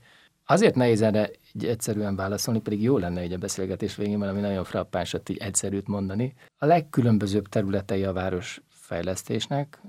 Azért 0.46 0.74
nehéz 0.74 1.02
erre 1.02 1.30
így 1.54 1.66
egyszerűen 1.66 2.16
válaszolni, 2.16 2.60
pedig 2.60 2.82
jó 2.82 2.98
lenne 2.98 3.20
egy 3.20 3.32
a 3.32 3.38
beszélgetés 3.38 3.96
végén 3.96 4.18
valami 4.18 4.40
nagyon 4.40 4.64
frappánsat 4.64 5.28
így 5.28 5.36
egyszerűt 5.36 5.88
mondani. 5.88 6.34
A 6.58 6.66
legkülönbözőbb 6.66 7.48
területei 7.48 8.04
a 8.04 8.12
város 8.12 8.62
fejlesztésnek 8.68 9.82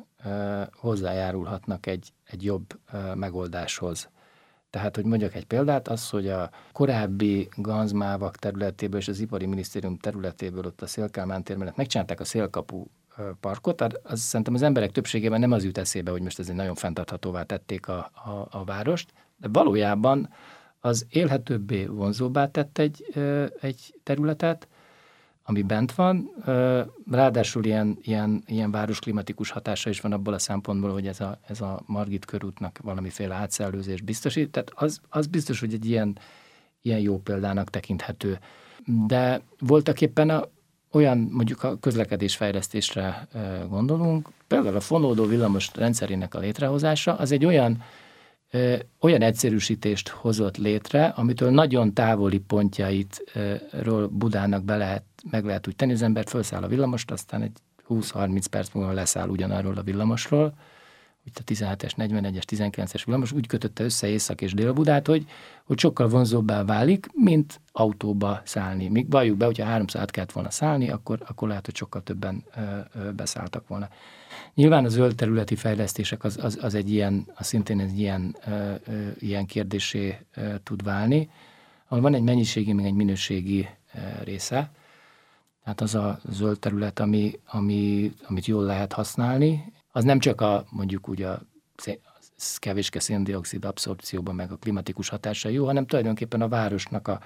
hozzájárulhatnak 0.72 1.86
egy, 1.86 2.14
egy 2.24 2.44
jobb 2.44 2.80
megoldáshoz. 3.16 4.10
Tehát, 4.70 4.96
hogy 4.96 5.06
mondjak 5.06 5.36
egy 5.36 5.46
példát, 5.46 5.88
az, 5.88 6.10
hogy 6.10 6.28
a 6.28 6.50
korábbi 6.72 7.50
Ganzmávak 7.56 8.36
területéből 8.36 9.00
és 9.00 9.08
az 9.08 9.20
Ipari 9.20 9.46
Minisztérium 9.46 9.98
területéből 9.98 10.66
ott 10.66 10.82
a 10.82 10.88
Szélkálmán 10.88 11.44
tér 11.44 11.58
mellett 11.58 11.76
megcsinálták 11.76 12.20
a 12.20 12.26
szélkapu 12.26 12.86
parkot, 13.40 13.82
az, 13.82 14.00
az 14.04 14.20
szerintem 14.20 14.54
az 14.54 14.62
emberek 14.62 14.92
többségében 14.92 15.40
nem 15.40 15.52
az 15.52 15.64
jut 15.64 15.78
eszébe, 15.78 16.12
hogy 16.12 16.22
most 16.22 16.40
ez 16.40 16.50
egy 16.50 16.56
nagyon 16.56 16.76
fenntarthatóvá 16.76 17.44
tették 17.44 17.88
a, 17.88 18.12
a, 18.14 18.48
a 18.52 18.64
várost, 18.64 19.14
de 19.38 19.48
valójában 19.52 20.30
az 20.86 21.06
élhetőbbé, 21.10 21.86
vonzóbbá 21.86 22.48
tett 22.48 22.78
egy, 22.78 23.06
egy 23.62 23.96
területet, 24.04 24.68
ami 25.44 25.62
bent 25.62 25.96
van, 25.96 26.30
ráadásul 27.12 27.66
ilyen, 27.66 27.98
ilyen, 28.02 28.44
ilyen 28.46 28.72
városklimatikus 28.72 29.50
hatása 29.50 29.90
is 29.90 30.02
van 30.02 30.12
abból 30.12 30.34
a 30.34 30.40
szempontból, 30.40 30.92
hogy 30.92 31.08
ez 31.08 31.20
a, 31.20 31.40
ez 31.48 31.62
a 31.62 31.82
Margit 31.86 32.26
körútnak 32.26 32.80
valamiféle 32.82 33.36
átszellőzés 33.36 34.02
biztosít, 34.02 34.52
tehát 34.52 34.72
az, 34.76 35.02
az 35.10 35.28
biztos, 35.28 35.60
hogy 35.60 35.74
egy 35.74 35.86
ilyen, 35.86 36.18
ilyen 36.82 37.00
jó 37.00 37.20
példának 37.20 37.70
tekinthető. 37.70 38.40
De 39.08 39.42
voltak 39.60 40.02
éppen 40.02 40.30
a, 40.30 40.48
olyan 40.92 41.18
mondjuk 41.18 41.64
a 41.64 41.78
közlekedésfejlesztésre 41.80 43.28
gondolunk, 43.70 44.30
például 44.48 44.76
a 44.76 44.80
fonódó 44.80 45.26
villamos 45.26 45.70
rendszerének 45.76 46.36
a 46.36 46.40
létrehozása, 46.40 47.16
az 47.16 47.32
egy 47.32 47.46
olyan 47.46 47.84
olyan 49.00 49.22
egyszerűsítést 49.22 50.10
hozott 50.10 50.58
létre, 50.58 51.06
amitől 51.06 51.52
nagyon 51.52 51.94
távoli 51.94 52.40
pontjaitról 52.40 54.08
Budának 54.08 54.64
be 54.64 54.78
lehet, 54.78 55.04
meg 55.32 55.46
lehet 55.46 55.68
úgy 55.68 55.76
tenni, 55.76 55.94
az 55.94 56.02
ember 56.02 56.26
felszáll 56.28 56.64
a 56.64 56.68
villamost, 56.68 57.12
aztán 57.12 57.42
egy 57.42 57.58
20-30 57.90 58.44
perc 58.50 58.74
múlva 58.74 58.92
leszáll 58.92 59.30
ugyanarról 59.30 59.78
a 59.78 59.84
villamosról, 59.84 60.54
úgy 61.26 61.34
a 61.36 61.54
17-es, 61.54 61.92
41-es, 61.98 62.44
19-es 62.48 63.02
villamos 63.06 63.32
úgy 63.32 63.48
kötötte 63.48 63.84
össze 63.84 64.08
Észak 64.08 64.42
és 64.42 64.54
Dél-Budát, 64.54 65.08
hogy, 65.08 65.26
hogy 65.64 65.80
sokkal 65.80 66.08
vonzóbbá 66.08 66.64
válik, 66.64 67.08
mint 67.14 67.62
autóba 67.72 68.42
szállni. 68.46 68.88
Míg 68.88 69.10
valljuk 69.10 69.38
be, 69.38 69.46
hogyha 69.46 69.66
háromszor 69.66 70.02
át 70.02 70.12
kellett 70.12 70.32
volna 70.32 70.50
szállni, 70.50 70.90
akkor, 70.90 71.20
akkor 71.28 71.48
lehet, 71.48 71.66
hogy 71.66 71.76
sokkal 71.76 72.04
többen 72.04 72.44
ö, 72.56 72.62
ö, 72.94 73.12
beszálltak 73.12 73.68
volna. 73.68 73.90
Nyilván 74.54 74.86
a 74.86 74.90
zöld 74.90 75.16
területi 75.16 75.56
fejlesztések 75.56 76.24
az, 76.24 76.38
az, 76.42 76.58
az 76.62 76.74
egy 76.76 76.92
ilyen, 76.92 77.28
az 77.36 77.46
szintén 77.46 77.80
egy 77.80 78.00
ilyen, 78.00 78.36
ö, 78.48 78.74
ö, 78.86 79.08
ilyen 79.20 79.46
kérdésé 79.46 80.18
ö, 80.36 80.56
tud 80.64 80.84
válni, 80.84 81.30
ahol 81.88 82.04
van 82.04 82.14
egy 82.14 82.22
mennyiségi, 82.22 82.74
meg 82.74 82.86
egy 82.86 82.94
minőségi 82.94 83.70
ö, 83.94 84.00
része. 84.24 84.72
Tehát 85.64 85.82
az 85.82 85.96
a 85.96 86.20
zöld 86.30 86.60
terület, 86.60 87.00
ami, 87.00 87.40
ami, 87.46 88.12
amit 88.28 88.46
jól 88.46 88.64
lehet 88.64 88.94
használni, 88.94 89.74
az 89.92 90.04
nem 90.04 90.20
csak 90.20 90.42
a 90.42 90.66
mondjuk 90.70 91.10
úgy 91.10 91.22
a 91.22 91.42
kevéske 92.58 93.00
széndiokszid 93.00 93.66
abszorpcióban, 93.66 94.36
meg 94.36 94.52
a 94.52 94.58
klimatikus 94.58 95.10
hatása 95.10 95.50
jó, 95.50 95.66
hanem 95.66 95.86
tulajdonképpen 95.86 96.42
a 96.42 96.48
városnak 96.48 97.08
a, 97.08 97.20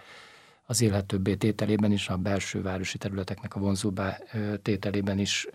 az 0.69 0.81
élhetőbbé 0.81 1.35
tételében 1.35 1.91
is, 1.91 2.09
a 2.09 2.17
belső 2.17 2.61
városi 2.61 2.97
területeknek 2.97 3.55
a 3.55 3.59
vonzóbbá 3.59 4.17
tételében 4.61 5.19
is 5.19 5.47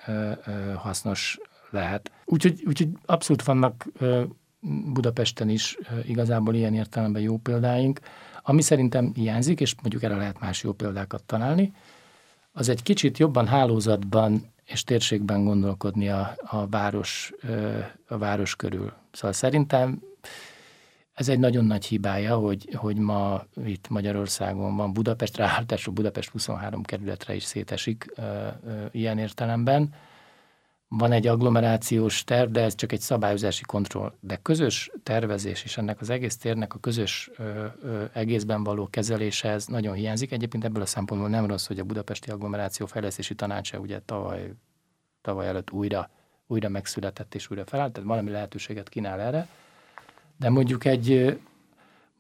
hasznos 0.77 1.39
lehet. 1.71 2.11
Úgyhogy, 2.25 2.63
úgyhogy 2.67 2.89
abszolút 3.05 3.43
vannak 3.43 3.87
Budapesten 4.93 5.49
is 5.49 5.79
igazából 6.07 6.55
ilyen 6.55 6.75
értelemben 6.75 7.23
jó 7.23 7.37
példáink. 7.37 8.01
Ami 8.43 8.63
szerintem 8.63 9.13
hiányzik, 9.15 9.61
és 9.61 9.75
mondjuk 9.81 10.03
erre 10.03 10.17
lehet 10.17 10.41
más 10.41 10.63
jó 10.63 10.73
példákat 10.73 11.23
találni, 11.23 11.73
az 12.53 12.69
egy 12.69 12.83
kicsit 12.83 13.19
jobban 13.19 13.47
hálózatban 13.47 14.51
és 14.65 14.85
térségben 14.85 15.45
gondolkodni 15.45 16.09
a, 16.09 16.35
a, 16.37 16.67
város, 16.67 17.33
a 18.09 18.19
város 18.19 18.57
körül. 18.57 18.93
Szóval 19.13 19.33
szerintem 19.33 20.03
ez 21.15 21.29
egy 21.29 21.39
nagyon 21.39 21.65
nagy 21.65 21.87
hibája, 21.87 22.37
hogy, 22.37 22.69
hogy 22.75 22.97
ma 22.97 23.45
itt 23.65 23.89
Magyarországon 23.89 24.77
van 24.77 24.93
Budapest, 24.93 25.37
ráadásul 25.37 25.93
Budapest 25.93 26.31
23 26.31 26.83
kerületre 26.83 27.35
is 27.35 27.45
szétesik 27.45 28.13
ö, 28.15 28.23
ö, 28.23 28.85
ilyen 28.91 29.19
értelemben. 29.19 29.95
Van 30.89 31.13
egy 31.13 31.27
agglomerációs 31.27 32.25
terv, 32.25 32.51
de 32.51 32.63
ez 32.63 32.75
csak 32.75 32.93
egy 32.93 33.01
szabályozási 33.01 33.63
kontroll. 33.63 34.13
De 34.21 34.37
közös 34.37 34.91
tervezés 35.03 35.65
és 35.65 35.77
ennek 35.77 36.01
az 36.01 36.11
egész 36.11 36.37
térnek 36.37 36.75
a 36.75 36.79
közös 36.79 37.31
ö, 37.37 37.65
ö, 37.83 38.05
egészben 38.13 38.65
való 38.65 38.89
kezelése, 38.91 39.49
ez 39.49 39.67
nagyon 39.67 39.95
hiányzik. 39.95 40.33
Egyébként 40.33 40.65
ebből 40.65 40.83
a 40.83 40.87
szempontból 40.87 41.31
nem 41.31 41.47
rossz, 41.47 41.67
hogy 41.67 41.79
a 41.79 41.85
Budapesti 41.85 42.31
Agglomeráció 42.31 42.87
Fejlesztési 42.87 43.35
Tanácsa 43.35 43.79
ugye 43.79 44.01
tavaly, 44.05 44.53
tavaly 45.23 45.47
előtt 45.47 45.71
újra, 45.71 46.11
újra 46.47 46.69
megszületett 46.69 47.35
és 47.35 47.51
újra 47.51 47.65
felállt, 47.65 47.93
tehát 47.93 48.09
valami 48.09 48.31
lehetőséget 48.31 48.89
kínál 48.89 49.21
erre 49.21 49.49
de 50.43 50.51
mondjuk 50.51 50.84
egy, 50.84 51.38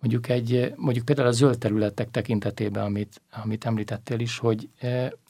mondjuk 0.00 0.28
egy, 0.28 0.72
mondjuk 0.76 1.04
például 1.04 1.28
a 1.28 1.32
zöld 1.32 1.58
területek 1.58 2.10
tekintetében, 2.10 2.84
amit, 2.84 3.20
amit 3.30 3.66
említettél 3.66 4.20
is, 4.20 4.38
hogy 4.38 4.68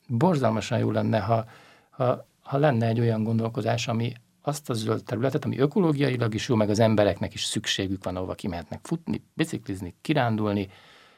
borzalmasan 0.06 0.78
jó 0.78 0.90
lenne, 0.90 1.18
ha, 1.18 1.44
ha, 1.90 2.26
ha 2.42 2.58
lenne 2.58 2.86
egy 2.86 3.00
olyan 3.00 3.24
gondolkozás, 3.24 3.88
ami 3.88 4.12
azt 4.42 4.70
a 4.70 4.74
zöld 4.74 5.04
területet, 5.04 5.44
ami 5.44 5.58
ökológiailag 5.58 6.34
is 6.34 6.48
jó, 6.48 6.54
meg 6.54 6.70
az 6.70 6.78
embereknek 6.78 7.34
is 7.34 7.44
szükségük 7.44 8.04
van, 8.04 8.16
ahova 8.16 8.34
kimehetnek 8.34 8.80
futni, 8.82 9.22
biciklizni, 9.34 9.94
kirándulni, 10.00 10.68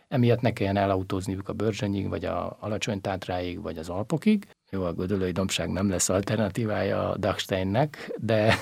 emiatt 0.09 0.41
ne 0.41 0.53
kelljen 0.53 0.77
elautózniuk 0.77 1.49
a 1.49 1.53
Börzsönyig, 1.53 2.09
vagy 2.09 2.25
a 2.25 2.57
Alacsony 2.61 3.01
Tátráig, 3.01 3.63
vagy 3.63 3.79
az 3.79 3.89
Alpokig. 3.89 4.47
Jó, 4.71 4.83
a 4.83 4.93
Gödöllői 4.93 5.33
Dombság 5.33 5.71
nem 5.71 5.89
lesz 5.89 6.09
alternatívája 6.09 7.11
a 7.11 7.17
Dachsteinnek, 7.17 8.13
de, 8.21 8.55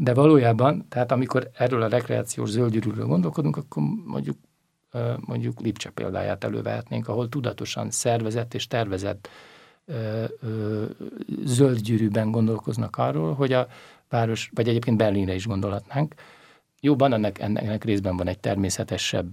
de 0.00 0.14
valójában, 0.14 0.86
tehát 0.88 1.12
amikor 1.12 1.50
erről 1.54 1.82
a 1.82 1.88
rekreációs 1.88 2.50
zöldgyűrűről 2.50 3.06
gondolkodunk, 3.06 3.56
akkor 3.56 3.82
mondjuk 4.04 4.36
mondjuk 5.20 5.60
Lipcse 5.60 5.90
példáját 5.90 6.44
elővehetnénk, 6.44 7.08
ahol 7.08 7.28
tudatosan 7.28 7.90
szervezett 7.90 8.54
és 8.54 8.66
tervezett 8.66 9.28
zöldgyűrűben 11.44 12.30
gondolkoznak 12.30 12.96
arról, 12.96 13.34
hogy 13.34 13.52
a 13.52 13.66
város, 14.08 14.50
vagy 14.54 14.68
egyébként 14.68 14.96
Berlinre 14.96 15.34
is 15.34 15.46
gondolhatnánk, 15.46 16.14
Jóban 16.80 17.12
ennek, 17.12 17.38
ennek, 17.38 17.84
részben 17.84 18.16
van 18.16 18.26
egy 18.26 18.38
természetesebb 18.38 19.28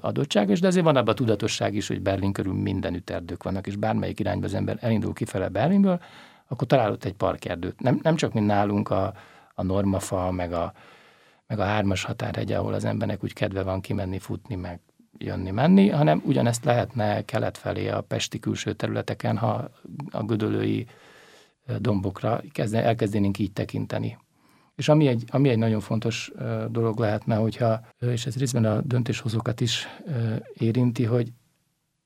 adottság, 0.00 0.50
és 0.50 0.60
de 0.60 0.66
azért 0.66 0.84
van 0.84 0.96
abban 0.96 1.12
a 1.12 1.16
tudatosság 1.16 1.74
is, 1.74 1.88
hogy 1.88 2.00
Berlin 2.00 2.32
körül 2.32 2.54
mindenütt 2.54 3.10
erdők 3.10 3.42
vannak, 3.42 3.66
és 3.66 3.76
bármelyik 3.76 4.20
irányba 4.20 4.46
az 4.46 4.54
ember 4.54 4.76
elindul 4.80 5.12
kifele 5.12 5.48
Berlinből, 5.48 6.00
akkor 6.48 6.66
találott 6.66 7.04
egy 7.04 7.14
parkerdőt. 7.14 7.80
Nem, 7.80 8.00
nem 8.02 8.16
csak 8.16 8.32
mint 8.32 8.46
nálunk 8.46 8.90
a, 8.90 9.12
a 9.54 9.62
normafa, 9.62 10.30
meg 10.30 10.52
a, 10.52 10.72
meg 11.46 11.58
a 11.58 11.64
hármas 11.64 12.04
határhegy, 12.04 12.52
ahol 12.52 12.74
az 12.74 12.84
embernek 12.84 13.24
úgy 13.24 13.32
kedve 13.32 13.62
van 13.62 13.80
kimenni, 13.80 14.18
futni, 14.18 14.54
meg 14.54 14.80
jönni-menni, 15.18 15.88
hanem 15.88 16.22
ugyanezt 16.24 16.64
lehetne 16.64 17.24
kelet 17.24 17.58
felé 17.58 17.88
a 17.88 18.00
pesti 18.00 18.38
külső 18.38 18.72
területeken, 18.72 19.36
ha 19.36 19.70
a 20.10 20.22
gödölői 20.22 20.86
dombokra 21.78 22.42
kezde, 22.52 22.84
elkezdenénk 22.84 23.38
így 23.38 23.52
tekinteni. 23.52 24.18
És 24.76 24.88
ami 24.88 25.06
egy, 25.06 25.24
ami 25.28 25.48
egy 25.48 25.58
nagyon 25.58 25.80
fontos 25.80 26.32
dolog 26.68 26.98
lehetne, 26.98 27.34
hogyha, 27.34 27.80
és 27.98 28.26
ez 28.26 28.36
részben 28.36 28.64
a 28.64 28.80
döntéshozókat 28.80 29.60
is 29.60 29.86
érinti, 30.52 31.04
hogy 31.04 31.32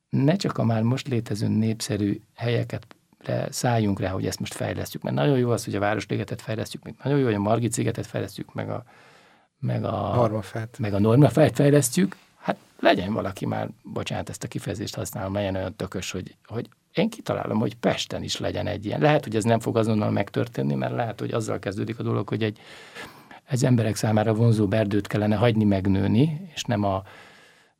ne 0.09 0.37
csak 0.37 0.59
a 0.59 0.65
már 0.65 0.83
most 0.83 1.09
létező 1.09 1.49
népszerű 1.49 2.21
helyeket 2.35 2.87
le, 3.27 3.47
szálljunk 3.51 4.01
rá, 4.01 4.11
hogy 4.11 4.27
ezt 4.27 4.39
most 4.39 4.55
fejlesztjük. 4.55 5.03
Mert 5.03 5.17
nagyon 5.17 5.39
jó 5.39 5.51
az, 5.51 5.65
hogy 5.65 5.75
a 5.75 5.81
Városligetet 5.81 6.43
fejlesztjük, 6.43 6.83
meg 6.83 6.95
nagyon 7.03 7.19
jó, 7.19 7.25
hogy 7.25 7.35
a 7.35 7.39
Margit 7.39 7.73
szigetet 7.73 8.07
fejlesztjük, 8.07 8.55
meg 8.55 8.71
a, 8.71 8.85
meg 9.59 9.85
a, 9.85 10.15
Normafelt. 10.15 10.79
meg 10.79 10.95
a 10.95 10.99
Normafelt 10.99 11.55
fejlesztjük. 11.55 12.17
Hát 12.39 12.57
legyen 12.81 13.13
valaki 13.13 13.47
már, 13.47 13.69
bocsánat, 13.83 14.29
ezt 14.29 14.45
a 14.45 14.49
kifejezést 14.49 14.95
használom, 14.95 15.35
legyen 15.35 15.55
olyan 15.55 15.77
tökös, 15.77 16.11
hogy, 16.11 16.37
hogy 16.47 16.69
én 16.93 17.11
kitalálom, 17.11 17.59
hogy 17.59 17.75
Pesten 17.75 18.23
is 18.23 18.39
legyen 18.39 18.67
egy 18.67 18.85
ilyen. 18.87 19.01
Lehet, 19.01 19.25
hogy 19.25 19.37
ez 19.37 19.45
nem 19.45 19.61
fog 19.61 19.77
azonnal 19.77 20.11
megtörténni, 20.11 20.75
mert 20.75 20.95
lehet, 20.95 21.21
hogy 21.21 21.33
azzal 21.33 21.59
kezdődik 21.59 21.99
a 21.99 22.03
dolog, 22.03 22.29
hogy 22.29 22.43
egy, 22.43 22.59
egy 23.49 23.65
emberek 23.65 23.97
számára 23.97 24.35
vonzó 24.35 24.71
erdőt 24.71 25.07
kellene 25.07 25.37
hagyni 25.37 25.65
megnőni, 25.65 26.51
és 26.55 26.63
nem 26.63 26.85
a, 26.85 27.03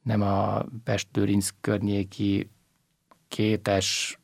nem 0.03 0.23
a 0.23 0.65
pest 0.85 1.09
környéki 1.61 2.51
kétes 3.29 4.19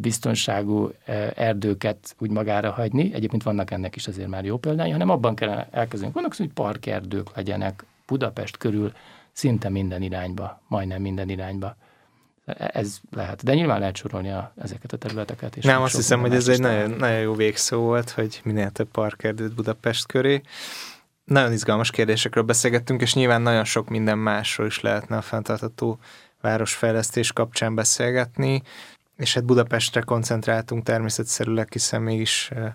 biztonságú 0.00 0.90
erdőket 1.34 2.14
úgy 2.18 2.30
magára 2.30 2.70
hagyni, 2.70 3.14
egyébként 3.14 3.42
vannak 3.42 3.70
ennek 3.70 3.96
is 3.96 4.06
azért 4.06 4.28
már 4.28 4.44
jó 4.44 4.56
példái, 4.56 4.90
hanem 4.90 5.10
abban 5.10 5.34
kellene 5.34 5.68
elkezdeni 5.70 6.12
Vannak 6.12 6.36
hogy 6.36 6.52
parkerdők 6.52 7.36
legyenek 7.36 7.84
Budapest 8.06 8.56
körül 8.56 8.92
szinte 9.32 9.68
minden 9.68 10.02
irányba, 10.02 10.60
majdnem 10.68 11.02
minden 11.02 11.28
irányba. 11.28 11.76
Ez 12.56 12.98
lehet, 13.10 13.44
de 13.44 13.54
nyilván 13.54 13.78
lehet 13.78 13.96
sorolni 13.96 14.30
a, 14.30 14.52
ezeket 14.56 14.92
a 14.92 14.96
területeket. 14.96 15.56
És 15.56 15.64
Nem, 15.64 15.82
azt 15.82 15.96
hiszem, 15.96 16.20
hogy 16.20 16.34
ez 16.34 16.48
egy 16.48 16.60
nagyon, 16.60 16.90
nagyon 16.90 17.20
jó 17.20 17.34
végszó 17.34 17.80
volt, 17.80 18.10
hogy 18.10 18.40
minél 18.44 18.70
több 18.70 18.88
parkerdőt 18.90 19.54
Budapest 19.54 20.06
köré. 20.06 20.40
Nagyon 21.24 21.52
izgalmas 21.52 21.90
kérdésekről 21.90 22.44
beszélgettünk, 22.44 23.00
és 23.00 23.14
nyilván 23.14 23.42
nagyon 23.42 23.64
sok 23.64 23.88
minden 23.88 24.18
másról 24.18 24.66
is 24.66 24.80
lehetne 24.80 25.16
a 25.16 25.22
fenntartató 25.22 25.98
városfejlesztés 26.40 27.32
kapcsán 27.32 27.74
beszélgetni 27.74 28.62
és 29.18 29.34
hát 29.34 29.44
Budapestre 29.44 30.00
koncentráltunk 30.00 30.82
természetszerűleg, 30.82 31.72
hiszen 31.72 32.02
mégis 32.02 32.50
uh, 32.54 32.66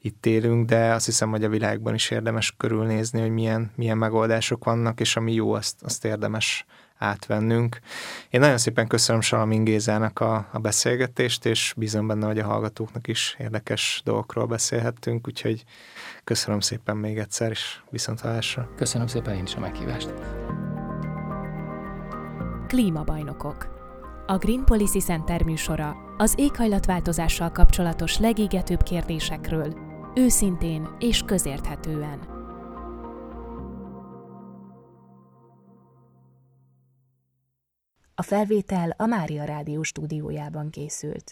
itt 0.00 0.26
élünk, 0.26 0.68
de 0.68 0.92
azt 0.92 1.04
hiszem, 1.04 1.30
hogy 1.30 1.44
a 1.44 1.48
világban 1.48 1.94
is 1.94 2.10
érdemes 2.10 2.54
körülnézni, 2.56 3.20
hogy 3.20 3.30
milyen, 3.30 3.70
milyen 3.74 3.98
megoldások 3.98 4.64
vannak, 4.64 5.00
és 5.00 5.16
ami 5.16 5.32
jó, 5.32 5.52
azt, 5.52 5.82
azt 5.82 6.04
érdemes 6.04 6.64
átvennünk. 6.98 7.78
Én 8.30 8.40
nagyon 8.40 8.58
szépen 8.58 8.86
köszönöm 8.86 9.20
Salamin 9.20 9.64
Gézának 9.64 10.20
a, 10.20 10.48
a 10.52 10.58
beszélgetést, 10.58 11.44
és 11.44 11.74
bízom 11.76 12.06
benne, 12.06 12.26
hogy 12.26 12.38
a 12.38 12.44
hallgatóknak 12.44 13.06
is 13.08 13.36
érdekes 13.38 14.02
dolgokról 14.04 14.46
beszélhettünk, 14.46 15.26
úgyhogy 15.26 15.64
köszönöm 16.24 16.60
szépen 16.60 16.96
még 16.96 17.18
egyszer, 17.18 17.50
és 17.50 17.78
viszont 17.90 18.20
hallásra. 18.20 18.68
Köszönöm 18.76 19.06
szépen 19.06 19.34
én 19.34 19.42
is 19.42 19.54
a 19.54 19.60
meghívást. 19.60 20.12
Klímabajnokok 22.66 23.79
a 24.30 24.38
Green 24.38 24.64
Policy 24.64 25.00
Center 25.00 25.42
műsora 25.42 25.96
az 26.16 26.34
éghajlatváltozással 26.36 27.50
kapcsolatos 27.50 28.18
legégetőbb 28.18 28.82
kérdésekről, 28.82 29.74
őszintén 30.14 30.88
és 30.98 31.22
közérthetően. 31.22 32.18
A 38.14 38.22
felvétel 38.22 38.94
a 38.96 39.06
Mária 39.06 39.44
Rádió 39.44 39.82
stúdiójában 39.82 40.70
készült. 40.70 41.24